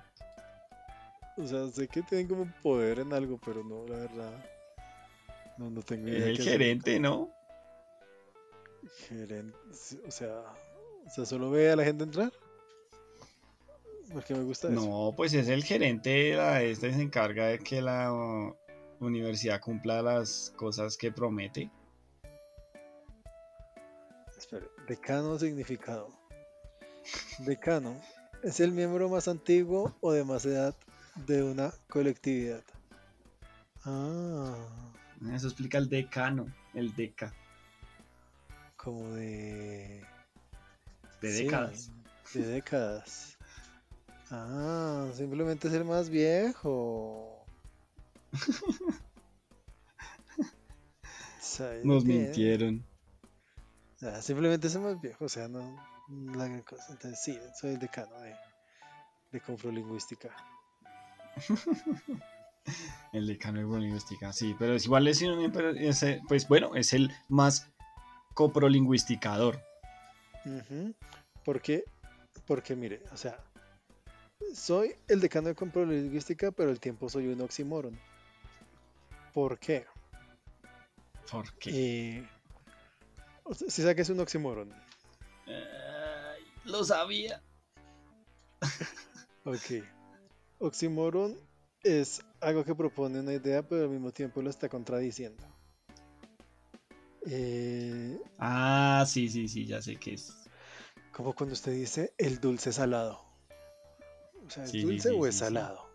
O 1.36 1.46
sea, 1.46 1.68
sé 1.68 1.88
que 1.88 2.02
tienen 2.02 2.28
como 2.28 2.46
poder 2.62 3.00
en 3.00 3.12
algo, 3.12 3.38
pero 3.44 3.64
no, 3.64 3.86
la 3.86 3.96
verdad. 3.96 4.32
No, 5.58 5.70
no 5.70 5.82
tengo 5.82 6.08
idea. 6.08 6.18
Es 6.18 6.38
el 6.38 6.42
gerente, 6.42 7.00
¿no? 7.00 7.30
Gerente, 9.08 9.56
o 10.06 10.10
sea, 10.10 10.42
o 11.06 11.10
sea, 11.10 11.24
solo 11.24 11.50
ve 11.50 11.70
a 11.70 11.76
la 11.76 11.84
gente 11.84 12.04
entrar. 12.04 12.32
Porque 14.12 14.34
me 14.34 14.42
gusta 14.42 14.68
eso. 14.68 14.76
No, 14.76 15.14
pues 15.16 15.32
es 15.32 15.48
el 15.48 15.64
gerente, 15.64 16.34
la, 16.34 16.62
este 16.62 16.92
se 16.92 17.00
encarga 17.00 17.46
de 17.46 17.58
que 17.58 17.80
la 17.80 18.12
universidad 19.00 19.60
cumpla 19.60 20.02
las 20.02 20.52
cosas 20.56 20.96
que 20.96 21.10
promete. 21.10 21.70
Espera, 24.36 24.66
decano 24.86 25.38
significado. 25.38 26.10
Decano 27.38 27.98
es 28.42 28.60
el 28.60 28.72
miembro 28.72 29.08
más 29.08 29.28
antiguo 29.28 29.96
o 30.00 30.12
de 30.12 30.24
más 30.24 30.44
edad 30.44 30.74
de 31.26 31.42
una 31.42 31.72
colectividad. 31.88 32.62
Ah. 33.84 34.56
Eso 35.32 35.46
explica 35.46 35.78
el 35.78 35.88
decano, 35.88 36.52
el 36.74 36.94
deca. 36.94 37.32
Como 38.76 39.12
de... 39.12 40.04
De 41.20 41.32
décadas. 41.32 41.92
de 42.34 42.46
décadas. 42.46 43.38
Ah, 44.30 45.08
simplemente 45.14 45.68
es 45.68 45.74
el 45.74 45.84
más 45.84 46.08
viejo. 46.08 47.44
Nos 51.84 52.04
mintieron. 52.04 52.84
simplemente 54.20 54.66
es 54.66 54.74
el 54.74 54.80
más 54.80 55.00
viejo, 55.00 55.26
o 55.26 55.28
sea, 55.28 55.46
no, 55.46 55.76
la 56.08 56.46
gran 56.46 56.62
cosa. 56.62 56.84
Entonces, 56.90 57.20
sí, 57.22 57.38
soy 57.58 57.70
el 57.74 57.78
decano 57.78 58.20
de, 58.20 58.34
de 59.32 59.40
comprolingüística. 59.40 60.30
el 63.12 63.26
decano 63.26 63.58
de 63.58 63.64
comprolingüística, 63.64 64.32
sí, 64.32 64.54
pero 64.58 64.74
es 64.74 64.84
igual 64.84 65.08
es, 65.08 65.22
pues 66.28 66.48
bueno, 66.48 66.74
es 66.76 66.92
el 66.92 67.10
más 67.28 67.68
coprolingüisticador. 68.34 69.60
Porque, 71.44 71.84
porque 72.46 72.74
mire, 72.74 73.02
o 73.12 73.16
sea, 73.16 73.38
soy 74.54 74.94
el 75.08 75.20
decano 75.20 75.48
de 75.48 75.54
comprolingüística, 75.54 76.50
pero 76.50 76.70
el 76.70 76.80
tiempo 76.80 77.08
soy 77.08 77.28
un 77.28 77.40
oxímoron. 77.40 77.98
¿Por 79.32 79.58
qué? 79.58 79.86
¿Por 81.30 81.52
qué? 81.54 82.18
Eh, 82.18 82.28
si 83.68 83.82
sabe 83.82 83.94
que 83.94 84.02
es 84.02 84.10
un 84.10 84.20
oxímoron. 84.20 84.72
Lo 86.64 86.84
sabía. 86.84 87.42
ok. 89.44 89.84
Oxímoron 90.58 91.36
es 91.82 92.22
algo 92.40 92.64
que 92.64 92.74
propone 92.74 93.20
una 93.20 93.32
idea, 93.32 93.66
pero 93.66 93.82
al 93.82 93.90
mismo 93.90 94.12
tiempo 94.12 94.42
lo 94.42 94.50
está 94.50 94.68
contradiciendo. 94.68 95.44
Eh, 97.26 98.20
ah, 98.38 99.04
sí, 99.06 99.28
sí, 99.28 99.48
sí, 99.48 99.66
ya 99.66 99.80
sé 99.80 99.96
qué 99.96 100.14
es. 100.14 100.32
Como 101.12 101.34
cuando 101.34 101.52
usted 101.52 101.72
dice 101.72 102.14
el 102.18 102.40
dulce 102.40 102.72
salado. 102.72 103.24
O 104.46 104.50
sea, 104.50 104.64
¿es 104.64 104.72
dulce 104.72 105.10
o 105.10 105.26
es 105.26 105.36
salado? 105.36 105.88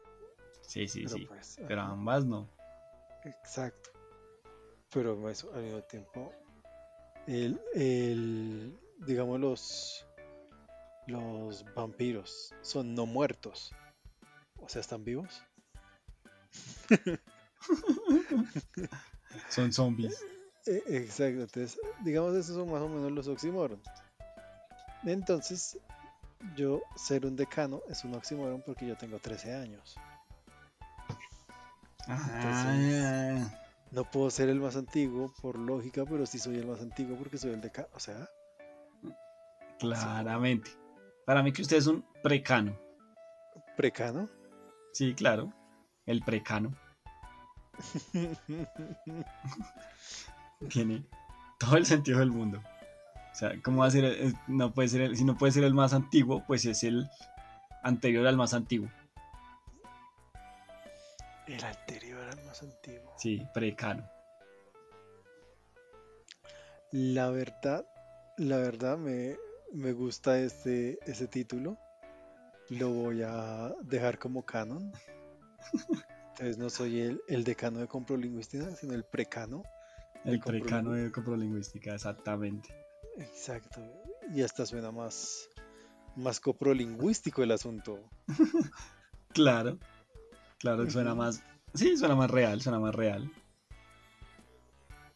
Sí, 0.62 0.88
sí, 0.88 1.08
sí. 1.08 1.26
Pues, 1.26 1.60
pero 1.68 1.82
ambas 1.82 2.26
no. 2.26 2.50
Exacto. 3.24 3.92
Pero 4.92 5.30
eso, 5.30 5.54
al 5.54 5.64
mismo 5.64 5.82
tiempo, 5.84 6.34
el, 7.28 7.60
el, 7.74 8.78
digamos, 9.06 9.40
los, 9.40 10.07
los 11.08 11.66
vampiros 11.74 12.54
son 12.62 12.94
no 12.94 13.06
muertos. 13.06 13.74
O 14.58 14.70
sea, 14.70 14.82
están 14.82 15.04
vivos. 15.04 15.42
son 19.50 19.72
zombies. 19.74 20.24
E, 20.66 20.84
exacto, 20.88 21.42
entonces, 21.42 21.80
digamos, 22.04 22.36
esos 22.36 22.56
son 22.56 22.70
más 22.72 22.82
o 22.82 22.90
menos 22.90 23.12
los 23.12 23.28
oxímoron. 23.28 23.82
Entonces, 25.06 25.80
yo 26.56 26.82
ser 26.96 27.26
un 27.26 27.36
decano 27.36 27.82
es 27.90 28.04
un 28.04 28.14
oxímoron 28.16 28.62
porque 28.66 28.86
yo 28.86 28.98
tengo 28.98 29.20
13 29.20 29.56
años. 29.56 29.96
Ah, 32.10 33.50
no 33.92 34.04
puedo 34.10 34.30
ser 34.30 34.50
el 34.50 34.60
más 34.60 34.76
antiguo 34.76 35.34
por 35.42 35.58
lógica, 35.58 36.06
pero 36.06 36.26
sí 36.26 36.40
soy 36.40 36.58
el 36.58 36.68
más 36.68 36.82
antiguo 36.82 37.18
porque 37.18 37.38
soy 37.38 37.52
el 37.52 37.62
decano. 37.62 37.88
O 37.94 38.00
sea. 38.00 38.30
Claramente. 39.80 40.72
Para 41.28 41.44
mí 41.44 41.52
que 41.52 41.62
usted 41.62 41.76
es 41.76 41.88
un 41.88 42.06
precano. 42.24 42.80
¿Precano? 43.76 44.30
Sí, 44.94 45.14
claro. 45.14 45.52
El 46.06 46.24
precano. 46.24 46.74
Tiene 50.70 51.04
todo 51.60 51.76
el 51.76 51.86
sentido 51.86 52.20
del 52.20 52.32
mundo. 52.32 52.64
O 53.34 53.36
sea, 53.36 53.62
¿cómo 53.62 53.82
va 53.82 53.88
a 53.88 53.92
ser? 53.92 54.34
No 54.48 54.74
puede 54.74 54.88
ser 54.88 55.18
si 55.18 55.26
no 55.26 55.38
puede 55.38 55.52
ser 55.52 55.66
el 55.66 55.74
más 55.74 55.94
antiguo, 55.94 56.46
pues 56.48 56.64
es 56.64 56.86
el 56.86 57.10
anterior 57.84 58.26
al 58.26 58.38
más 58.38 58.54
antiguo. 58.54 58.90
El 61.46 61.62
anterior 61.62 62.22
al 62.22 62.42
más 62.46 62.64
antiguo. 62.64 63.14
Sí, 63.18 63.46
precano. 63.54 64.10
La 66.92 67.30
verdad, 67.32 67.86
la 68.38 68.60
verdad 68.60 68.98
me, 68.98 69.36
me 69.74 69.94
gusta 69.94 70.40
este, 70.40 71.00
ese 71.06 71.28
título. 71.28 71.78
Lo 72.70 72.90
voy 72.90 73.22
a 73.24 73.74
dejar 73.84 74.20
como 74.20 74.46
canon. 74.46 74.92
Entonces 76.32 76.58
no 76.58 76.70
soy 76.70 77.00
el, 77.00 77.22
el 77.28 77.44
decano 77.44 77.80
de 77.80 77.88
comprolingüística, 77.88 78.76
sino 78.76 78.94
el 78.94 79.04
precano. 79.04 79.64
El 80.24 80.40
precano 80.40 80.92
de 80.92 81.12
comprolingüística, 81.12 81.94
exactamente. 81.94 82.70
Exacto. 83.18 83.82
Y 84.34 84.42
hasta 84.44 84.66
suena 84.66 84.92
más, 84.92 85.50
más 86.16 86.40
coprolingüístico 86.40 87.44
el 87.44 87.52
asunto. 87.52 88.10
claro. 89.34 89.80
Claro, 90.60 90.90
suena 90.90 91.16
más. 91.16 91.44
Sí, 91.74 91.98
suena 91.98 92.16
más 92.16 92.32
real, 92.32 92.62
suena 92.62 92.80
más 92.80 92.94
real. 92.94 93.32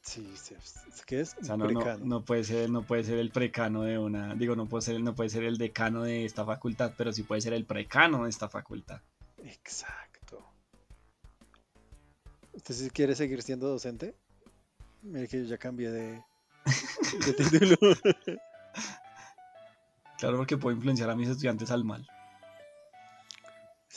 Sí, 0.01 0.33
¿qué 1.05 1.21
es? 1.21 1.35
O 1.39 1.43
sea, 1.43 1.57
no, 1.57 1.67
no, 1.69 2.25
puede 2.25 2.43
ser, 2.43 2.69
no 2.69 2.81
puede 2.81 3.03
ser 3.03 3.19
el 3.19 3.29
precano 3.29 3.83
de 3.83 3.99
una. 3.99 4.33
Digo, 4.33 4.55
no 4.55 4.67
puede 4.67 4.81
ser, 4.81 4.99
no 5.01 5.13
puede 5.13 5.29
ser 5.29 5.43
el 5.43 5.57
decano 5.57 6.03
de 6.03 6.25
esta 6.25 6.43
facultad, 6.43 6.93
pero 6.97 7.13
sí 7.13 7.21
puede 7.23 7.41
ser 7.41 7.53
el 7.53 7.65
precano 7.65 8.23
de 8.23 8.31
esta 8.31 8.49
facultad. 8.49 9.01
Exacto. 9.37 10.43
¿Usted 12.53 12.73
si 12.73 12.89
quiere 12.89 13.15
seguir 13.15 13.43
siendo 13.43 13.67
docente? 13.67 14.15
Mire 15.03 15.27
que 15.27 15.43
yo 15.43 15.45
ya 15.45 15.57
cambié 15.57 15.91
de, 15.91 16.23
de 17.25 17.33
título. 17.37 17.77
claro, 20.17 20.37
porque 20.37 20.57
puedo 20.57 20.75
influenciar 20.75 21.11
a 21.11 21.15
mis 21.15 21.29
estudiantes 21.29 21.69
al 21.69 21.83
mal. 21.83 22.07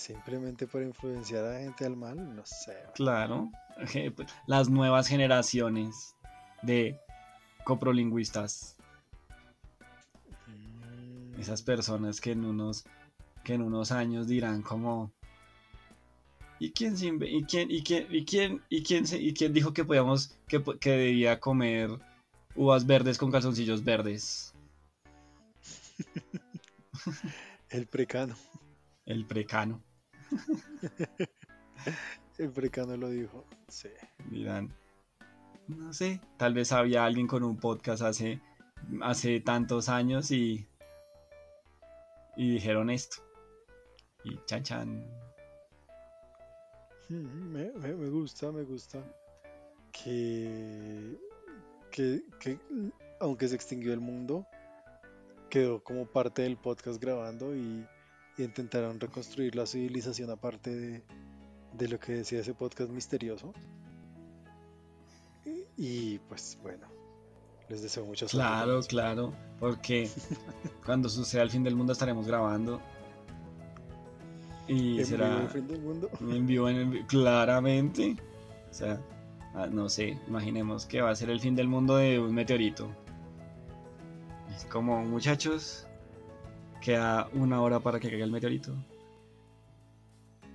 Simplemente 0.04 0.66
por 0.66 0.82
influenciar 0.82 1.46
a 1.46 1.58
gente 1.60 1.86
al 1.86 1.96
mal, 1.96 2.36
no 2.36 2.44
sé. 2.44 2.76
Claro, 2.94 3.50
pues, 4.14 4.28
las 4.46 4.68
nuevas 4.68 5.08
generaciones 5.08 6.14
de 6.60 7.00
coprolingüistas. 7.64 8.76
Mm. 10.46 11.40
Esas 11.40 11.62
personas 11.62 12.20
que 12.20 12.32
en 12.32 12.44
unos 12.44 12.84
que 13.44 13.54
en 13.54 13.62
unos 13.62 13.92
años 13.92 14.26
dirán 14.26 14.60
como 14.60 15.10
¿Y 16.58 16.72
quién 16.72 16.94
y 17.22 17.44
quién 17.44 17.70
y 17.70 17.82
quién 17.82 18.10
y 18.10 18.26
quién 18.26 18.62
y 18.68 18.82
quién 18.82 19.04
y 19.10 19.32
quién 19.32 19.54
dijo 19.54 19.72
que 19.72 19.86
podíamos 19.86 20.36
que, 20.46 20.62
que 20.80 20.90
debía 20.90 21.40
comer 21.40 21.88
uvas 22.54 22.84
verdes 22.84 23.16
con 23.16 23.32
calzoncillos 23.32 23.82
verdes? 23.82 24.52
El 27.70 27.86
precano. 27.86 28.36
El 29.06 29.24
precano. 29.24 29.82
El 32.38 32.50
precano 32.50 32.96
lo 32.96 33.08
dijo. 33.08 33.44
Sí. 33.68 33.88
Dirán. 34.30 34.74
No 35.68 35.92
sé. 35.92 36.20
Tal 36.36 36.54
vez 36.54 36.72
había 36.72 37.04
alguien 37.04 37.26
con 37.26 37.42
un 37.42 37.56
podcast 37.56 38.02
hace, 38.02 38.40
hace 39.02 39.40
tantos 39.40 39.88
años 39.88 40.30
y. 40.30 40.66
Y 42.36 42.54
dijeron 42.54 42.90
esto. 42.90 43.18
Y 44.24 44.38
chan 44.46 44.62
chan. 44.62 45.06
Mm, 47.08 47.52
me, 47.52 47.70
me, 47.72 48.08
gusta, 48.08 48.50
me 48.50 48.62
gusta. 48.62 48.98
Que, 49.92 51.16
que, 51.92 52.24
que 52.40 52.58
aunque 53.20 53.46
se 53.46 53.54
extinguió 53.54 53.92
el 53.92 54.00
mundo, 54.00 54.46
quedó 55.48 55.84
como 55.84 56.06
parte 56.06 56.42
del 56.42 56.56
podcast 56.56 57.00
grabando 57.00 57.54
y 57.54 57.86
y 58.36 58.42
intentaron 58.42 58.98
reconstruir 59.00 59.54
la 59.54 59.66
civilización 59.66 60.30
aparte 60.30 60.74
de, 60.74 61.02
de 61.72 61.88
lo 61.88 61.98
que 61.98 62.12
decía 62.12 62.40
ese 62.40 62.54
podcast 62.54 62.90
misterioso. 62.90 63.52
Y, 65.76 66.18
pues 66.28 66.58
bueno, 66.62 66.86
les 67.68 67.82
deseo 67.82 68.04
suerte. 68.04 68.26
Claro, 68.28 68.80
claro, 68.82 69.34
porque 69.58 70.08
cuando 70.86 71.08
suceda 71.08 71.42
el 71.42 71.50
fin 71.50 71.64
del 71.64 71.76
mundo 71.76 71.92
estaremos 71.92 72.26
grabando. 72.26 72.80
Y 74.66 75.00
¿En 75.00 75.06
será 75.06 75.28
vivo 75.28 75.42
el 75.42 75.48
fin 75.48 75.66
del 75.66 75.80
mundo? 75.80 76.10
en 76.20 76.46
vivo, 76.46 76.68
en 76.68 77.06
claramente. 77.06 78.16
O 78.70 78.74
sea, 78.74 79.00
ah, 79.54 79.66
no 79.66 79.88
sé, 79.88 80.18
imaginemos 80.28 80.86
que 80.86 81.00
va 81.00 81.10
a 81.10 81.16
ser 81.16 81.30
el 81.30 81.40
fin 81.40 81.54
del 81.54 81.68
mundo 81.68 81.96
de 81.96 82.18
un 82.18 82.34
meteorito. 82.34 82.88
Es 84.54 84.64
como, 84.66 85.04
muchachos, 85.04 85.86
queda 86.84 87.28
una 87.32 87.62
hora 87.62 87.80
para 87.80 87.98
que 87.98 88.10
caiga 88.10 88.26
el 88.26 88.30
meteorito. 88.30 88.74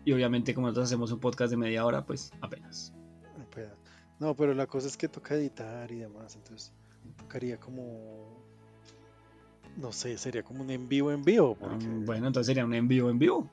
Y 0.06 0.14
obviamente 0.14 0.54
como 0.54 0.68
nosotros 0.68 0.86
hacemos 0.86 1.12
un 1.12 1.20
podcast 1.20 1.50
de 1.50 1.58
media 1.58 1.84
hora, 1.86 2.06
pues 2.06 2.32
apenas. 2.40 2.94
No, 4.20 4.36
pero 4.36 4.54
la 4.54 4.68
cosa 4.68 4.88
es 4.88 4.98
que 4.98 5.08
toca 5.08 5.36
editar 5.36 5.90
y 5.92 5.96
demás, 5.96 6.36
entonces 6.36 6.74
tocaría 7.18 7.58
como, 7.58 8.28
no 9.78 9.94
sé, 9.94 10.18
sería 10.18 10.44
como 10.44 10.62
un 10.62 10.70
en 10.72 10.90
vivo 10.90 11.10
en 11.14 11.24
vivo, 11.24 11.56
porque, 11.56 11.88
Mm, 11.88 12.06
Bueno, 12.06 12.28
entonces 12.28 12.48
sería 12.48 12.66
un 12.66 12.74
en 12.74 12.88
vivo 12.90 13.10
en 13.10 13.18
vivo. 13.18 13.48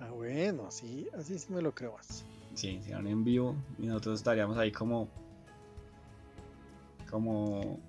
ah, 0.00 0.10
bueno, 0.10 0.66
así, 0.66 1.08
así 1.18 1.38
sí 1.38 1.50
me 1.50 1.62
lo 1.62 1.74
creo 1.74 1.94
más. 1.94 2.26
Sí, 2.54 2.78
sería 2.82 2.98
un 2.98 3.06
en 3.06 3.24
vivo 3.24 3.56
y 3.78 3.86
nosotros 3.86 4.20
estaríamos 4.20 4.58
ahí 4.58 4.70
como... 4.70 5.08
Como... 7.10 7.80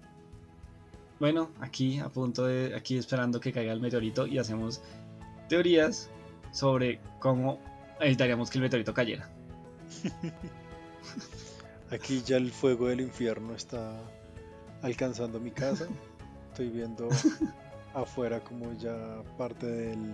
Bueno, 1.23 1.51
aquí 1.61 1.99
a 1.99 2.09
punto 2.09 2.47
de... 2.47 2.75
Aquí 2.75 2.97
esperando 2.97 3.39
que 3.39 3.53
caiga 3.53 3.71
el 3.71 3.79
meteorito 3.79 4.27
y 4.27 4.39
hacemos 4.39 4.81
teorías 5.47 6.09
sobre 6.51 6.99
cómo 7.21 7.61
evitaríamos 8.01 8.49
que 8.49 8.57
el 8.57 8.63
meteorito 8.63 8.93
cayera. 8.93 9.29
Aquí 11.91 12.21
ya 12.25 12.35
el 12.35 12.51
fuego 12.51 12.89
del 12.89 12.99
infierno 12.99 13.55
está 13.55 14.01
alcanzando 14.81 15.39
mi 15.39 15.51
casa. 15.51 15.87
Estoy 16.49 16.67
viendo 16.67 17.07
afuera 17.93 18.43
como 18.43 18.77
ya 18.77 19.23
parte 19.37 19.65
del, 19.65 20.11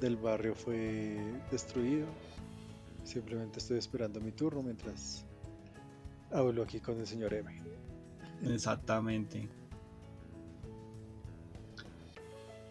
del 0.00 0.16
barrio 0.16 0.56
fue 0.56 1.20
destruido. 1.52 2.08
Simplemente 3.04 3.60
estoy 3.60 3.78
esperando 3.78 4.20
mi 4.20 4.32
turno 4.32 4.60
mientras 4.60 5.24
hablo 6.32 6.64
aquí 6.64 6.80
con 6.80 6.98
el 6.98 7.06
señor 7.06 7.32
M. 7.32 7.62
Exactamente. 8.42 9.59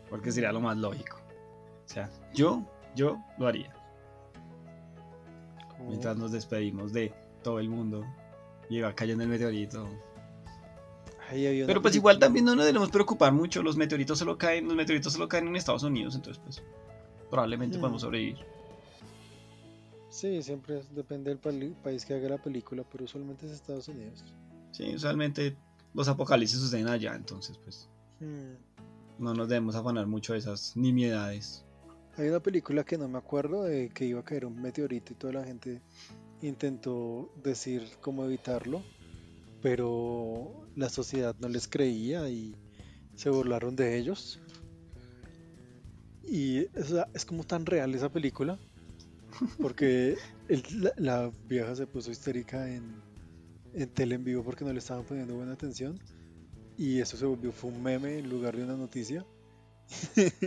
Porque 0.10 0.32
sería 0.32 0.52
lo 0.52 0.60
más 0.62 0.78
lógico. 0.78 1.18
O 1.86 1.88
sea, 1.92 2.10
yo, 2.34 2.64
yo 2.96 3.18
lo 3.38 3.48
haría. 3.48 3.74
Mientras 5.88 6.18
nos 6.18 6.32
despedimos 6.32 6.92
de 6.94 7.14
todo 7.44 7.60
el 7.60 7.70
mundo. 7.70 8.06
Y 8.70 8.82
va 8.82 8.94
cayendo 8.94 9.24
el 9.24 9.30
meteorito. 9.30 9.84
Una 9.84 11.66
Pero 11.68 11.82
pues 11.82 11.96
igual 11.96 12.18
también 12.20 12.46
no 12.46 12.56
nos 12.56 12.66
debemos 12.66 12.90
preocupar 12.90 13.32
mucho. 13.32 13.62
Los 13.64 13.78
meteoritos 13.78 14.18
solo 14.20 14.38
caen, 14.38 14.66
los 14.68 14.76
meteoritos 14.76 15.14
solo 15.14 15.28
caen 15.28 15.48
en 15.48 15.56
Estados 15.56 15.84
Unidos. 15.84 16.16
Entonces 16.16 16.42
pues 16.44 16.64
probablemente 17.30 17.78
Mm. 17.78 17.82
podemos 17.82 18.02
sobrevivir. 18.02 18.38
Sí, 20.10 20.42
siempre 20.42 20.82
depende 20.92 21.30
del 21.36 21.72
país 21.76 22.04
que 22.06 22.16
haga 22.16 22.30
la 22.30 22.38
película, 22.40 22.84
pero 22.92 23.04
usualmente 23.06 23.46
es 23.46 23.52
Estados 23.54 23.88
Unidos. 23.88 24.24
Sí, 24.72 24.96
usualmente 24.96 25.56
los 25.94 26.08
apocalipsis 26.08 26.60
suceden 26.60 26.88
allá. 26.88 27.16
Entonces 27.16 27.58
pues 27.64 27.88
Hmm. 28.20 28.56
No 29.20 29.34
nos 29.34 29.48
debemos 29.50 29.76
afanar 29.76 30.08
mucho 30.08 30.34
de 30.34 30.40
esas 30.40 30.76
nimiedades. 30.76 31.66
Hay 32.18 32.28
una 32.30 32.40
película 32.40 32.84
que 32.84 32.98
no 32.98 33.08
me 33.08 33.18
acuerdo 33.18 33.64
de 33.64 33.90
que 33.90 34.06
iba 34.06 34.20
a 34.20 34.26
caer 34.26 34.46
un 34.46 34.62
meteorito 34.62 35.14
y 35.14 35.16
toda 35.16 35.34
la 35.34 35.44
gente 35.44 35.82
intentó 36.42 37.32
decir 37.44 37.84
cómo 38.02 38.26
evitarlo, 38.26 38.84
pero 39.62 40.66
la 40.76 40.90
sociedad 40.90 41.36
no 41.40 41.48
les 41.50 41.68
creía 41.68 42.30
y 42.30 42.56
se 43.16 43.30
burlaron 43.30 43.76
de 43.76 43.98
ellos. 43.98 44.40
Y 46.28 46.68
es 47.14 47.26
como 47.26 47.44
tan 47.44 47.66
real 47.66 47.94
esa 47.96 48.10
película, 48.10 48.60
porque 49.62 50.16
el- 50.50 50.64
la, 50.82 50.94
la 50.98 51.32
vieja 51.48 51.76
se 51.76 51.88
puso 51.88 52.12
histérica 52.12 52.70
en, 52.70 53.02
en 53.74 53.90
tele 53.90 54.16
en 54.16 54.24
vivo 54.24 54.44
porque 54.44 54.64
no 54.66 54.72
le 54.74 54.80
estaban 54.80 55.06
poniendo 55.06 55.36
buena 55.36 55.54
atención. 55.54 56.00
Y 56.80 57.00
eso 57.02 57.16
se 57.18 57.26
volvió, 57.26 57.52
fue 57.52 57.70
un 57.70 57.84
meme 57.84 58.18
en 58.20 58.30
lugar 58.30 58.56
de 58.56 58.64
una 58.64 58.76
noticia. 58.78 59.24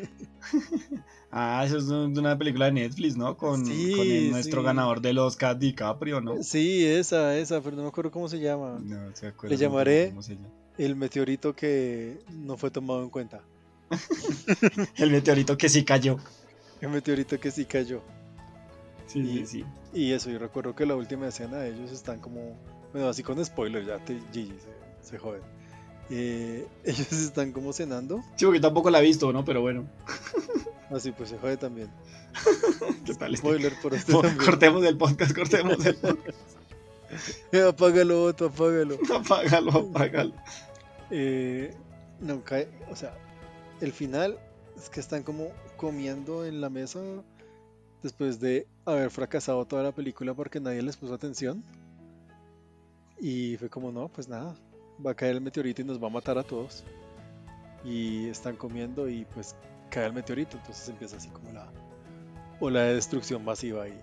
Ah, 1.34 1.64
eso 1.66 1.78
es 1.78 1.88
de 1.88 1.94
una 2.20 2.36
película 2.36 2.66
de 2.66 2.72
Netflix, 2.72 3.16
¿no? 3.16 3.38
Con, 3.38 3.64
Sí, 3.64 3.92
con 3.96 4.06
el- 4.06 4.30
nuestro 4.32 4.60
sí. 4.60 4.66
ganador 4.66 5.00
del 5.00 5.16
Oscar 5.18 5.58
DiCaprio, 5.58 6.20
¿no? 6.20 6.42
Sí, 6.42 6.84
esa, 6.84 7.38
esa, 7.38 7.62
pero 7.62 7.74
no 7.76 7.82
me 7.82 7.88
acuerdo 7.88 8.10
cómo 8.10 8.28
se 8.28 8.38
llama. 8.38 8.78
No, 8.82 9.16
se 9.16 9.28
acuerda 9.28 9.56
Le 9.56 9.62
llamaré- 9.62 10.08
cómo 10.10 10.22
se 10.22 10.34
llama. 10.34 10.48
El 10.76 10.94
meteorito 10.94 11.54
que 11.56 12.18
no 12.30 12.58
fue 12.58 12.70
tomado 12.70 13.02
en 13.02 13.08
cuenta. 13.08 13.40
El 14.96 15.10
meteorito 15.10 15.56
que 15.56 15.70
sí 15.70 15.84
cayó. 15.84 16.18
El 16.82 16.90
meteorito 16.90 17.40
que 17.40 17.50
sí 17.50 17.64
cayó. 17.64 18.02
Sí, 19.06 19.20
Y- 19.20 19.38
sí, 19.38 19.46
sí. 19.46 19.64
Y 19.94 20.12
eso, 20.12 20.28
yo 20.30 20.38
recuerdo 20.38 20.74
que 20.74 20.84
la 20.84 20.96
última 20.96 21.28
escena 21.28 21.64
ellos 21.66 21.92
están 21.92 22.20
como, 22.20 22.58
bueno, 22.92 23.08
así 23.08 23.22
con 23.22 23.42
spoiler, 23.42 23.86
ya 23.86 23.98
te, 24.04 24.20
Gigi, 24.34 24.52
se, 25.00 25.08
se 25.12 25.18
joden. 25.18 25.40
Eh, 26.14 26.66
ellos 26.84 27.10
están 27.10 27.52
como 27.52 27.72
cenando, 27.72 28.22
Sí, 28.36 28.44
porque 28.44 28.60
tampoco 28.60 28.90
la 28.90 29.00
he 29.00 29.02
visto, 29.02 29.32
¿no? 29.32 29.46
Pero 29.46 29.62
bueno. 29.62 29.88
así 30.90 31.10
pues 31.10 31.30
se 31.30 31.38
jode 31.38 31.56
también. 31.56 31.90
¿Qué 33.06 33.14
tal 33.14 33.34
este? 33.34 33.46
Spoiler 33.46 33.72
por 33.80 33.94
este 33.94 34.12
también. 34.20 34.36
Cortemos 34.36 34.84
el 34.84 34.98
podcast, 34.98 35.34
cortemos 35.34 35.84
el 35.86 35.96
podcast. 35.96 36.38
apágalo, 37.66 38.24
Otto, 38.24 38.46
apágalo. 38.46 38.98
apágalo, 39.16 39.70
apágalo. 39.72 40.34
Eh, 41.10 41.74
no 42.20 42.44
cae, 42.44 42.68
o 42.90 42.96
sea, 42.96 43.16
el 43.80 43.92
final 43.92 44.38
es 44.76 44.90
que 44.90 45.00
están 45.00 45.22
como 45.22 45.48
comiendo 45.78 46.44
en 46.44 46.60
la 46.60 46.68
mesa 46.68 47.00
después 48.02 48.38
de 48.38 48.66
haber 48.84 49.10
fracasado 49.10 49.64
toda 49.64 49.82
la 49.82 49.92
película 49.92 50.34
porque 50.34 50.60
nadie 50.60 50.82
les 50.82 50.98
puso 50.98 51.14
atención. 51.14 51.64
Y 53.18 53.56
fue 53.56 53.70
como, 53.70 53.92
no, 53.92 54.08
pues 54.08 54.28
nada, 54.28 54.56
va 55.04 55.12
a 55.12 55.14
caer 55.14 55.36
el 55.36 55.40
meteorito 55.40 55.82
y 55.82 55.84
nos 55.84 56.02
va 56.02 56.06
a 56.06 56.10
matar 56.10 56.38
a 56.38 56.42
todos. 56.42 56.84
Y 57.84 58.28
están 58.28 58.56
comiendo 58.56 59.08
y 59.08 59.24
pues 59.24 59.56
cae 59.90 60.06
el 60.06 60.12
meteorito, 60.12 60.56
entonces 60.56 60.88
empieza 60.88 61.16
así 61.16 61.28
como 61.28 61.52
la 61.52 61.70
ola 62.60 62.82
de 62.82 62.94
destrucción 62.94 63.44
masiva 63.44 63.88
y 63.88 63.98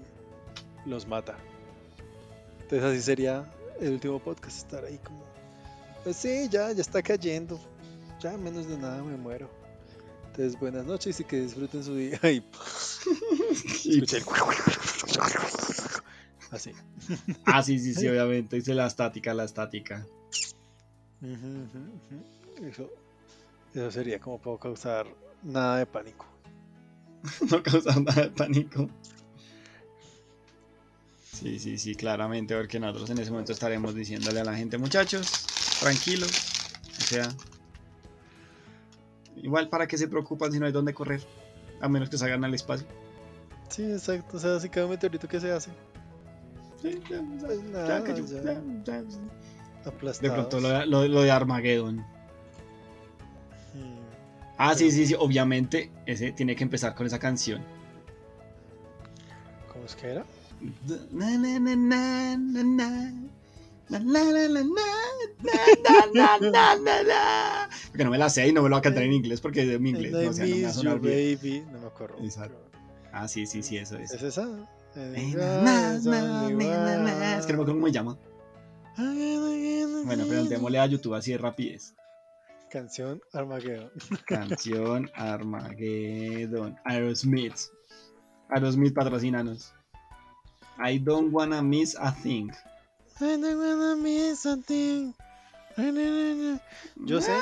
los 0.85 1.07
mata. 1.07 1.37
Entonces 2.61 2.83
así 2.83 3.01
sería 3.01 3.51
el 3.79 3.93
último 3.93 4.19
podcast, 4.19 4.57
estar 4.57 4.83
ahí 4.83 4.97
como 4.99 5.29
pues 6.03 6.15
sí, 6.15 6.47
ya, 6.49 6.71
ya 6.71 6.81
está 6.81 7.01
cayendo. 7.01 7.59
Ya 8.19 8.37
menos 8.37 8.67
de 8.67 8.77
nada 8.77 9.03
me 9.03 9.17
muero. 9.17 9.49
Entonces, 10.27 10.59
buenas 10.59 10.85
noches 10.85 11.19
y 11.19 11.23
que 11.23 11.41
disfruten 11.41 11.83
su 11.83 11.95
día. 11.95 12.19
Y 13.83 13.99
el... 13.99 14.23
Así. 16.51 16.71
Ah, 17.45 17.63
sí, 17.63 17.79
sí, 17.79 17.95
sí, 17.95 18.07
obviamente. 18.09 18.57
Dice 18.57 18.73
la 18.73 18.85
estática, 18.85 19.33
la 19.33 19.45
estática. 19.45 20.05
Eso, 22.61 22.89
eso 23.73 23.91
sería 23.91 24.19
como 24.19 24.39
para 24.39 24.57
causar 24.57 25.07
nada 25.43 25.77
de 25.77 25.85
pánico. 25.85 26.25
No 27.51 27.61
causar 27.61 28.01
nada 28.01 28.23
de 28.23 28.29
pánico. 28.29 28.89
Sí, 31.33 31.59
sí, 31.59 31.77
sí, 31.77 31.95
claramente, 31.95 32.55
porque 32.55 32.79
nosotros 32.79 33.09
en 33.09 33.19
ese 33.19 33.31
momento 33.31 33.51
estaremos 33.53 33.95
diciéndole 33.95 34.41
a 34.41 34.43
la 34.43 34.55
gente, 34.55 34.77
muchachos, 34.77 35.49
tranquilos. 35.77 36.31
O 37.01 37.03
sea, 37.03 37.33
igual 39.37 39.69
para 39.69 39.87
qué 39.87 39.97
se 39.97 40.07
preocupan 40.07 40.51
si 40.51 40.59
no 40.59 40.65
hay 40.65 40.71
dónde 40.71 40.93
correr, 40.93 41.21
a 41.81 41.87
menos 41.87 42.09
que 42.09 42.17
salgan 42.17 42.43
al 42.43 42.53
espacio. 42.53 42.87
Sí, 43.69 43.83
exacto. 43.83 44.37
O 44.37 44.39
sea, 44.39 44.59
si 44.59 44.69
un 44.79 44.89
meteorito, 44.89 45.27
¿qué 45.27 45.39
se 45.39 45.51
hace? 45.51 45.71
Sí, 46.81 46.99
ya, 47.09 47.17
ya, 47.17 47.47
Pues 47.47 47.71
ya 47.71 48.03
ya. 48.43 48.61
ya, 48.83 49.03
de 50.27 50.29
pronto 50.35 50.59
lo, 50.59 50.85
lo, 50.85 51.07
lo 51.07 51.21
de 51.21 51.31
Armageddon. 51.31 52.05
Ah, 54.57 54.75
sí, 54.75 54.91
sí, 54.91 55.07
sí, 55.07 55.15
obviamente 55.17 55.89
ese 56.05 56.33
tiene 56.33 56.53
que 56.55 56.63
empezar 56.63 56.93
con 56.93 57.07
esa 57.07 57.17
canción. 57.17 57.63
¿Cómo 59.71 59.85
es 59.85 59.95
que 59.95 60.07
era? 60.07 60.25
Porque 67.87 68.03
no 68.03 68.11
me 68.11 68.17
la 68.17 68.29
sé 68.29 68.47
y 68.49 68.51
no 68.51 68.61
me 68.61 68.69
lo 68.69 68.75
voy 68.75 68.79
a 68.79 68.83
cantar 68.83 69.03
en 69.03 69.13
inglés 69.13 69.39
porque 69.39 69.61
es 69.61 69.69
de 69.69 69.79
mi 69.79 69.91
inglés. 69.91 70.11
No, 70.83 70.99
me 70.99 71.09
bien. 71.39 71.65
Ah, 73.13 73.27
sí, 73.29 73.45
sí, 73.45 73.63
sí, 73.63 73.77
eso 73.77 73.97
es. 73.97 74.11
Es 74.11 74.23
esa. 74.23 74.45
Es 77.39 77.45
que 77.45 77.53
no 77.53 77.59
me 77.59 77.63
acuerdo 77.63 77.73
cómo 77.73 77.85
me 77.85 77.91
llama. 77.93 78.17
Bueno, 78.99 80.25
preguntémosle 80.27 80.79
a 80.79 80.85
YouTube 80.85 81.15
así 81.15 81.31
de 81.31 81.37
rapidez. 81.37 81.95
Canción 82.69 83.21
Armageddon. 83.31 83.91
Canción 84.27 85.09
Armageddon. 85.15 86.77
Aerosmith. 86.83 87.55
Aerosmith 88.49 88.93
patrocinanos. 88.93 89.73
I 90.83 90.99
don't 90.99 91.33
wanna 91.33 91.61
miss 91.61 91.95
a 91.95 92.11
thing. 92.11 92.51
I 93.21 93.37
don't 93.37 93.59
wanna 93.59 93.95
miss 93.95 94.45
a 94.45 94.57
thing. 94.57 95.13
Yo 97.05 97.21
sé. 97.21 97.33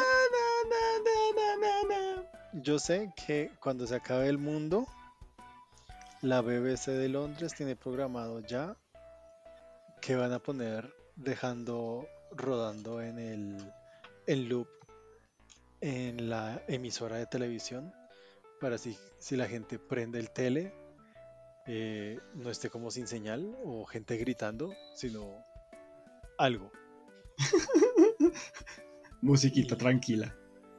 Yo 2.53 2.79
sé 2.79 3.11
que 3.25 3.51
cuando 3.59 3.87
se 3.87 3.95
acabe 3.95 4.27
el 4.29 4.37
mundo, 4.37 4.87
la 6.21 6.41
BBC 6.41 6.91
de 6.91 7.09
Londres 7.09 7.55
tiene 7.55 7.75
programado 7.75 8.41
ya 8.41 8.75
que 10.01 10.15
van 10.15 10.33
a 10.33 10.39
poner 10.39 10.96
dejando 11.17 12.07
rodando 12.31 13.01
en 13.01 13.19
el 13.19 13.73
en 14.27 14.49
loop 14.49 14.67
en 15.81 16.29
la 16.29 16.63
emisora 16.67 17.17
de 17.17 17.25
televisión 17.25 17.93
para 18.59 18.77
si, 18.77 18.97
si 19.19 19.35
la 19.35 19.47
gente 19.47 19.77
prende 19.79 20.19
el 20.19 20.31
tele 20.31 20.73
eh, 21.67 22.19
no 22.33 22.49
esté 22.49 22.69
como 22.69 22.89
sin 22.91 23.07
señal 23.07 23.55
o 23.63 23.85
gente 23.85 24.15
gritando, 24.15 24.73
sino 24.95 25.43
algo. 26.37 26.71
Musiquita 29.21 29.75
Y- 29.75 29.77
tranquila. 29.77 30.33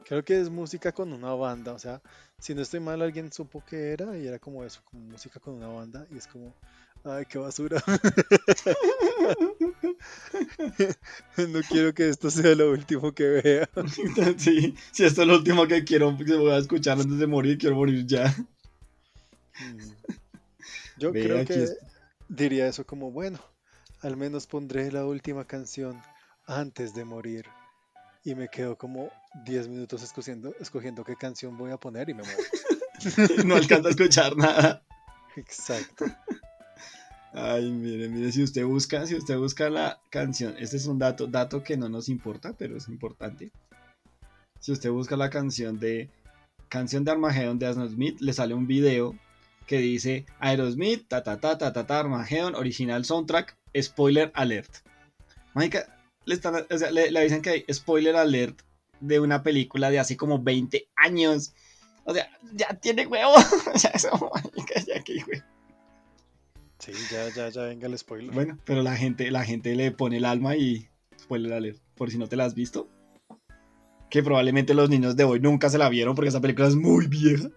Creo 0.05 0.25
que 0.25 0.41
es 0.41 0.49
música 0.49 0.93
con 0.93 1.13
una 1.13 1.35
banda, 1.35 1.75
o 1.75 1.79
sea, 1.79 2.01
si 2.39 2.55
no 2.55 2.63
estoy 2.63 2.81
mal, 2.81 3.03
alguien 3.03 3.31
supo 3.31 3.63
que 3.63 3.93
era 3.93 4.17
y 4.17 4.27
era 4.27 4.39
como 4.39 4.65
eso, 4.65 4.81
como 4.83 5.03
música 5.03 5.39
con 5.39 5.53
una 5.53 5.69
banda 5.69 6.07
y 6.11 6.17
es 6.17 6.27
como, 6.27 6.55
ay, 7.05 7.25
qué 7.27 7.39
basura. 7.39 7.83
no 11.49 11.61
quiero 11.69 11.95
que 11.95 12.09
esto 12.09 12.31
sea 12.31 12.55
lo 12.55 12.71
último 12.71 13.13
que 13.15 13.25
vea. 13.25 13.69
Sí, 14.39 14.75
si 14.93 15.05
esto 15.05 15.23
es 15.23 15.29
lo 15.29 15.35
último 15.37 15.67
que 15.67 15.85
quiero 15.85 16.17
que 16.17 16.35
voy 16.35 16.53
a 16.53 16.59
escuchar 16.59 16.99
antes 17.01 17.19
de 17.19 17.27
morir, 17.27 17.59
quiero 17.59 17.77
morir 17.77 18.07
ya. 18.07 18.35
Mm. 19.61 19.93
Yo 20.97 21.13
Ve, 21.13 21.23
creo 21.23 21.45
que 21.45 21.65
está. 21.65 21.87
diría 22.29 22.67
eso 22.69 22.87
como, 22.87 23.11
bueno, 23.11 23.39
al 24.03 24.17
menos 24.17 24.47
pondré 24.47 24.93
la 24.93 25.05
última 25.05 25.45
canción 25.47 26.01
antes 26.47 26.95
de 26.95 27.05
morir. 27.05 27.47
Y 28.25 28.35
me 28.35 28.49
quedo 28.49 28.77
como 28.77 29.11
10 29.45 29.69
minutos 29.69 30.03
escogiendo, 30.03 30.55
escogiendo 30.61 31.05
qué 31.05 31.17
canción 31.17 31.57
voy 31.57 31.71
a 31.71 31.79
poner 31.79 32.09
y 32.11 32.15
me 32.15 32.23
muero. 32.23 32.43
No 33.47 33.55
alcanza 33.55 33.89
a 33.89 33.91
escuchar 33.93 34.37
nada. 34.37 34.83
Exacto. 35.37 36.05
Ay, 37.41 37.71
mire, 37.71 38.09
mire, 38.09 38.33
si 38.33 38.43
usted 38.43 38.65
busca, 38.65 39.07
si 39.07 39.15
usted 39.15 39.39
busca 39.39 39.71
la 39.71 40.01
canción, 40.11 40.57
este 40.59 40.77
es 40.77 40.87
un 40.87 40.99
dato, 40.99 41.29
dato 41.29 41.63
que 41.63 41.77
no 41.77 41.89
nos 41.89 42.09
importa, 42.09 42.53
pero 42.59 42.77
es 42.77 42.89
importante. 42.89 43.53
Si 44.59 44.73
usted 44.73 44.91
busca 44.91 45.17
la 45.17 45.31
canción 45.31 45.79
de 45.79 46.11
canción 46.69 47.05
de 47.05 47.13
Armageddon 47.13 47.61
de 47.61 47.67
Aerosmith, 47.67 48.21
le 48.21 48.33
sale 48.33 48.55
un 48.55 48.67
video 48.67 49.17
que 49.69 49.79
dice 49.79 50.27
Aerosmith, 50.41 51.07
ta 51.07 51.23
ta 51.23 51.39
ta 51.39 51.57
ta 51.57 51.73
ta, 51.73 51.87
ta 51.87 52.01
Armageddon, 52.01 52.57
original 52.57 53.05
soundtrack, 53.05 53.57
spoiler 53.81 54.33
alert. 54.35 54.79
Mágica, 55.55 55.97
le, 56.25 56.35
están, 56.35 56.67
o 56.69 56.79
sea, 56.79 56.91
le, 56.91 57.13
le 57.13 57.41
que 57.41 57.51
hay 57.51 57.65
spoiler 57.73 58.17
alert 58.17 58.63
de 58.99 59.21
una 59.21 59.45
película 59.45 59.91
de 59.91 60.01
hace 60.01 60.17
como 60.17 60.43
20 60.43 60.89
años. 60.97 61.53
O 62.03 62.13
sea, 62.13 62.29
ya 62.53 62.75
tiene 62.81 63.07
huevo. 63.07 63.35
O 63.75 63.79
sea, 63.79 63.93
eso, 63.93 64.11
mágica, 64.35 64.81
ya 64.85 65.05
que 65.05 65.23
huevo. 65.25 65.58
Sí, 66.79 66.93
ya, 67.11 67.29
ya, 67.35 67.49
ya 67.49 67.63
venga 67.63 67.87
el 67.89 67.99
spoiler. 67.99 68.33
Bueno, 68.33 68.59
pero 68.65 68.83
la 68.83 68.97
gente, 68.97 69.31
la 69.31 69.45
gente 69.45 69.75
le 69.75 69.91
pone 69.91 70.19
el 70.19 70.25
alma 70.25 70.57
y 70.57 70.89
spoiler 71.19 71.53
alert, 71.53 71.81
por 71.97 72.11
si 72.11 72.19
no 72.19 72.29
te 72.29 72.37
la 72.37 72.45
has 72.45 72.55
visto. 72.55 72.89
Que 74.11 74.23
probablemente 74.23 74.75
los 74.75 74.89
niños 74.89 75.17
de 75.17 75.25
hoy 75.25 75.41
nunca 75.41 75.69
se 75.69 75.77
la 75.79 75.89
vieron 75.89 76.15
porque 76.15 76.29
esa 76.29 76.41
película 76.41 76.69
es 76.69 76.77
muy 76.77 77.07
vieja. 77.09 77.49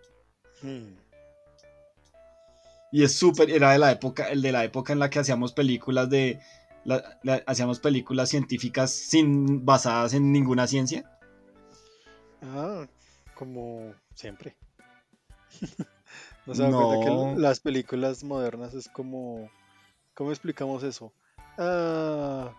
Mm, 0.63 0.95
Y 2.93 3.03
es 3.03 3.13
súper, 3.15 3.49
era 3.49 3.71
de 3.71 3.79
la 3.79 3.91
época, 3.91 4.27
el 4.29 4.41
de 4.41 4.51
la 4.51 4.65
época 4.65 4.91
en 4.91 4.99
la 4.99 5.09
que 5.09 5.19
hacíamos 5.19 5.53
películas 5.53 6.09
de. 6.09 6.39
la- 6.83 7.19
la- 7.23 7.43
hacíamos 7.45 7.79
películas 7.79 8.29
científicas 8.29 8.91
sin 8.91 9.63
basadas 9.65 10.13
en 10.15 10.31
ninguna 10.31 10.65
ciencia. 10.67 11.05
Ah, 12.41 12.85
como 13.35 13.93
siempre. 14.15 14.55
¿No 16.45 16.55
se 16.55 16.63
cuenta 16.69 16.99
que 17.35 17.39
las 17.39 17.59
películas 17.59 18.23
modernas 18.23 18.73
es 18.73 18.87
como... 18.89 19.49
¿Cómo 20.13 20.31
explicamos 20.31 20.83
eso? 20.83 21.13
Ah, 21.57 22.51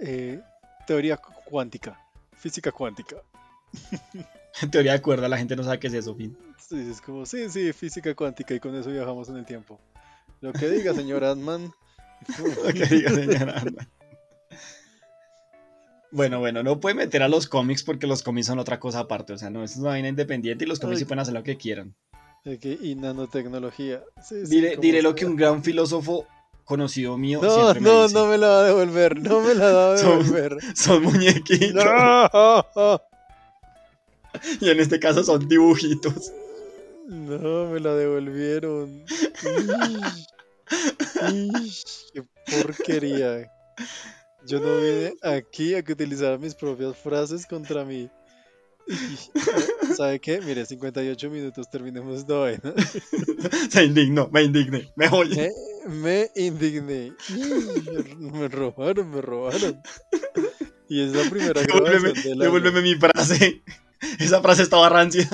eh, 0.00 0.40
teoría 0.86 1.16
cu- 1.16 1.32
cuántica, 1.44 2.00
física 2.32 2.72
cuántica. 2.72 3.16
Teoría 4.70 4.92
de 4.92 5.02
cuerda, 5.02 5.28
la 5.28 5.36
gente 5.38 5.54
no 5.56 5.62
sabe 5.62 5.78
qué 5.78 5.88
es 5.88 5.94
eso, 5.94 6.14
fin. 6.14 6.36
Sí, 6.58 6.88
es 6.90 7.00
como, 7.00 7.26
sí, 7.26 7.48
sí, 7.50 7.72
física 7.72 8.14
cuántica 8.14 8.54
y 8.54 8.60
con 8.60 8.74
eso 8.74 8.90
viajamos 8.90 9.28
en 9.28 9.36
el 9.36 9.44
tiempo. 9.44 9.78
Lo 10.40 10.52
que 10.52 10.68
diga, 10.70 10.94
señor 10.94 11.24
Ant-Man. 11.24 11.72
Lo 12.64 12.72
que 12.72 12.86
diga, 12.86 13.10
señora 13.14 13.60
Anda. 13.60 13.88
Bueno, 16.10 16.40
bueno, 16.40 16.62
no 16.62 16.80
puede 16.80 16.94
meter 16.94 17.22
a 17.22 17.28
los 17.28 17.46
cómics 17.46 17.82
porque 17.84 18.06
los 18.06 18.22
cómics 18.22 18.46
son 18.46 18.58
otra 18.58 18.80
cosa 18.80 19.00
aparte. 19.00 19.34
O 19.34 19.38
sea, 19.38 19.50
no 19.50 19.62
es 19.62 19.76
una 19.76 19.90
vaina 19.90 20.08
independiente 20.08 20.64
y 20.64 20.68
los 20.68 20.80
cómics 20.80 20.96
Ay. 20.96 21.00
sí 21.00 21.04
pueden 21.04 21.20
hacer 21.20 21.34
lo 21.34 21.42
que 21.42 21.56
quieran. 21.58 21.94
Y 22.80 22.94
nanotecnología. 22.94 24.02
Sí, 24.26 24.36
Diré, 24.46 25.02
lo 25.02 25.14
que 25.14 25.26
un 25.26 25.36
gran 25.36 25.62
filósofo 25.62 26.26
conocido 26.64 27.16
mío 27.18 27.40
No, 27.42 27.50
siempre 27.50 27.80
me 27.80 27.88
no, 27.88 28.02
dice. 28.04 28.14
no 28.14 28.26
me 28.26 28.38
la 28.38 28.48
va 28.48 28.60
a 28.60 28.64
devolver, 28.64 29.20
no 29.20 29.40
me 29.40 29.54
la 29.54 29.72
va 29.72 29.92
a 29.92 29.94
devolver. 29.96 30.58
Son 30.76 31.02
muñequitos. 31.02 31.84
No, 31.84 33.00
Y 34.60 34.68
en 34.70 34.78
este 34.80 35.00
caso 35.00 35.24
son 35.24 35.48
dibujitos. 35.48 36.32
no, 37.06 37.66
me 37.70 37.80
la 37.80 37.94
devolvieron. 37.94 39.04
Qué 42.12 42.22
porquería. 42.62 43.50
Yo 44.46 44.60
no 44.60 44.76
vine 44.76 45.14
aquí 45.22 45.74
a 45.74 45.82
que 45.82 45.92
utilizar 45.92 46.38
mis 46.38 46.54
propias 46.54 46.96
frases 46.96 47.46
contra 47.46 47.84
mí. 47.84 48.08
¿Sabe 49.96 50.20
qué? 50.20 50.40
Mire, 50.40 50.64
58 50.64 51.30
minutos, 51.30 51.70
terminemos 51.70 52.18
esta 52.20 52.34
vaina. 52.38 52.72
Se 53.70 53.84
indignó, 53.84 54.28
me 54.32 54.42
indigné. 54.42 54.92
Me 54.96 55.08
voy. 55.08 55.28
Me, 55.30 55.50
me 55.86 56.30
indigné. 56.34 57.12
Me 58.18 58.48
robaron, 58.48 59.10
me 59.10 59.20
robaron. 59.20 59.80
Y 60.88 61.02
es 61.02 61.12
la 61.12 61.28
primera 61.28 61.60
Devuélveme, 61.62 62.18
año. 62.20 62.36
devuélveme 62.36 62.82
mi 62.82 62.94
frase. 62.94 63.62
Esa 64.18 64.40
frase 64.40 64.62
estaba 64.62 64.88
rancia. 64.88 65.28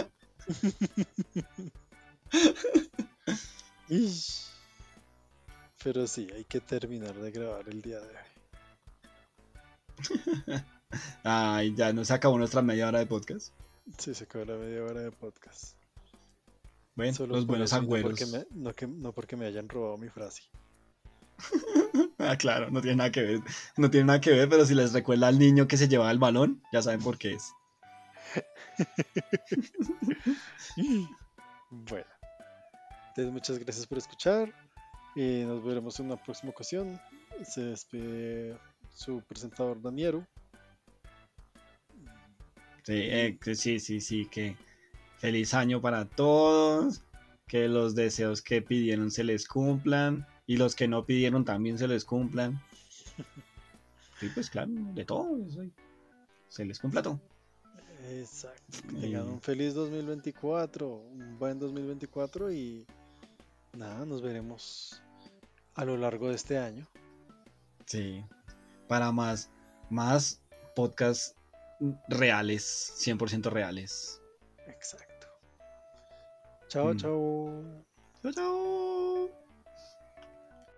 Pero 5.82 6.06
sí, 6.06 6.28
hay 6.34 6.44
que 6.44 6.60
terminar 6.60 7.14
de 7.14 7.30
grabar 7.30 7.68
el 7.68 7.82
día 7.82 8.00
de 8.00 8.08
hoy. 8.08 8.14
Ay, 11.22 11.74
ya 11.74 11.92
nos 11.92 12.10
acabó 12.10 12.38
nuestra 12.38 12.62
media 12.62 12.88
hora 12.88 12.98
de 13.00 13.06
podcast. 13.06 13.52
Sí, 13.98 14.14
se 14.14 14.24
acabó 14.24 14.44
la 14.44 14.56
media 14.56 14.82
hora 14.84 15.00
de 15.00 15.10
podcast. 15.10 15.76
Bueno, 16.96 17.12
Solo 17.14 17.34
los 17.34 17.46
buenos 17.46 17.72
no 17.72 17.78
agüeros. 17.78 18.10
porque, 18.10 18.26
me, 18.26 18.46
no, 18.50 18.72
que- 18.72 18.86
no 18.86 19.12
porque 19.12 19.36
me 19.36 19.46
hayan 19.46 19.68
robado 19.68 19.96
mi 19.98 20.08
frase. 20.08 20.42
Ah, 22.18 22.36
claro, 22.38 22.70
no 22.70 22.80
tiene 22.80 22.96
nada 22.96 23.12
que 23.12 23.20
ver. 23.22 23.40
No 23.76 23.90
tiene 23.90 24.06
nada 24.06 24.20
que 24.20 24.30
ver, 24.30 24.48
pero 24.48 24.64
si 24.64 24.74
les 24.74 24.92
recuerda 24.94 25.28
al 25.28 25.38
niño 25.38 25.68
que 25.68 25.76
se 25.76 25.88
llevaba 25.88 26.10
el 26.10 26.18
balón, 26.18 26.62
ya 26.72 26.80
saben 26.80 27.00
por 27.00 27.18
qué 27.18 27.34
es. 27.34 27.52
Bueno, 31.70 32.06
entonces 33.08 33.32
muchas 33.32 33.58
gracias 33.58 33.86
por 33.86 33.98
escuchar 33.98 34.52
y 35.16 35.42
nos 35.44 35.62
veremos 35.64 35.98
en 36.00 36.06
una 36.06 36.22
próxima 36.22 36.50
ocasión. 36.50 37.00
Se 37.44 37.62
despide 37.62 38.56
su 38.92 39.20
presentador 39.22 39.82
Daniero. 39.82 40.26
Sí, 42.84 42.92
eh, 42.94 43.38
sí, 43.54 43.80
sí, 43.80 44.00
sí, 44.00 44.26
que 44.26 44.56
feliz 45.16 45.54
año 45.54 45.80
para 45.80 46.04
todos, 46.04 47.02
que 47.46 47.66
los 47.66 47.94
deseos 47.94 48.42
que 48.42 48.60
pidieron 48.60 49.10
se 49.10 49.24
les 49.24 49.48
cumplan 49.48 50.26
y 50.46 50.58
los 50.58 50.74
que 50.74 50.86
no 50.86 51.06
pidieron 51.06 51.44
también 51.44 51.78
se 51.78 51.88
les 51.88 52.04
cumplan. 52.04 52.60
Sí, 54.20 54.30
pues 54.32 54.48
claro, 54.48 54.70
de 54.70 55.04
todo, 55.04 55.36
se 56.48 56.64
les 56.64 56.78
cumpla 56.78 57.02
todo. 57.02 57.20
Exacto. 58.08 58.78
Que 58.88 59.00
tengan 59.00 59.28
un 59.28 59.40
feliz 59.40 59.74
2024, 59.74 60.88
un 60.88 61.36
buen 61.36 61.58
2024 61.58 62.52
y 62.52 62.86
nada, 63.76 64.06
nos 64.06 64.22
veremos 64.22 65.02
a 65.74 65.84
lo 65.84 65.96
largo 65.96 66.28
de 66.28 66.36
este 66.36 66.58
año. 66.58 66.86
Sí, 67.86 68.24
para 68.86 69.10
más, 69.10 69.50
más 69.90 70.40
podcasts 70.76 71.34
reales, 72.08 72.92
100% 72.96 73.46
reales. 73.50 74.20
Exacto. 74.66 75.28
Chao, 76.68 76.92
Mm. 76.92 76.96
chao. 76.96 77.84
Chao, 78.22 78.32
chao. 78.32 79.43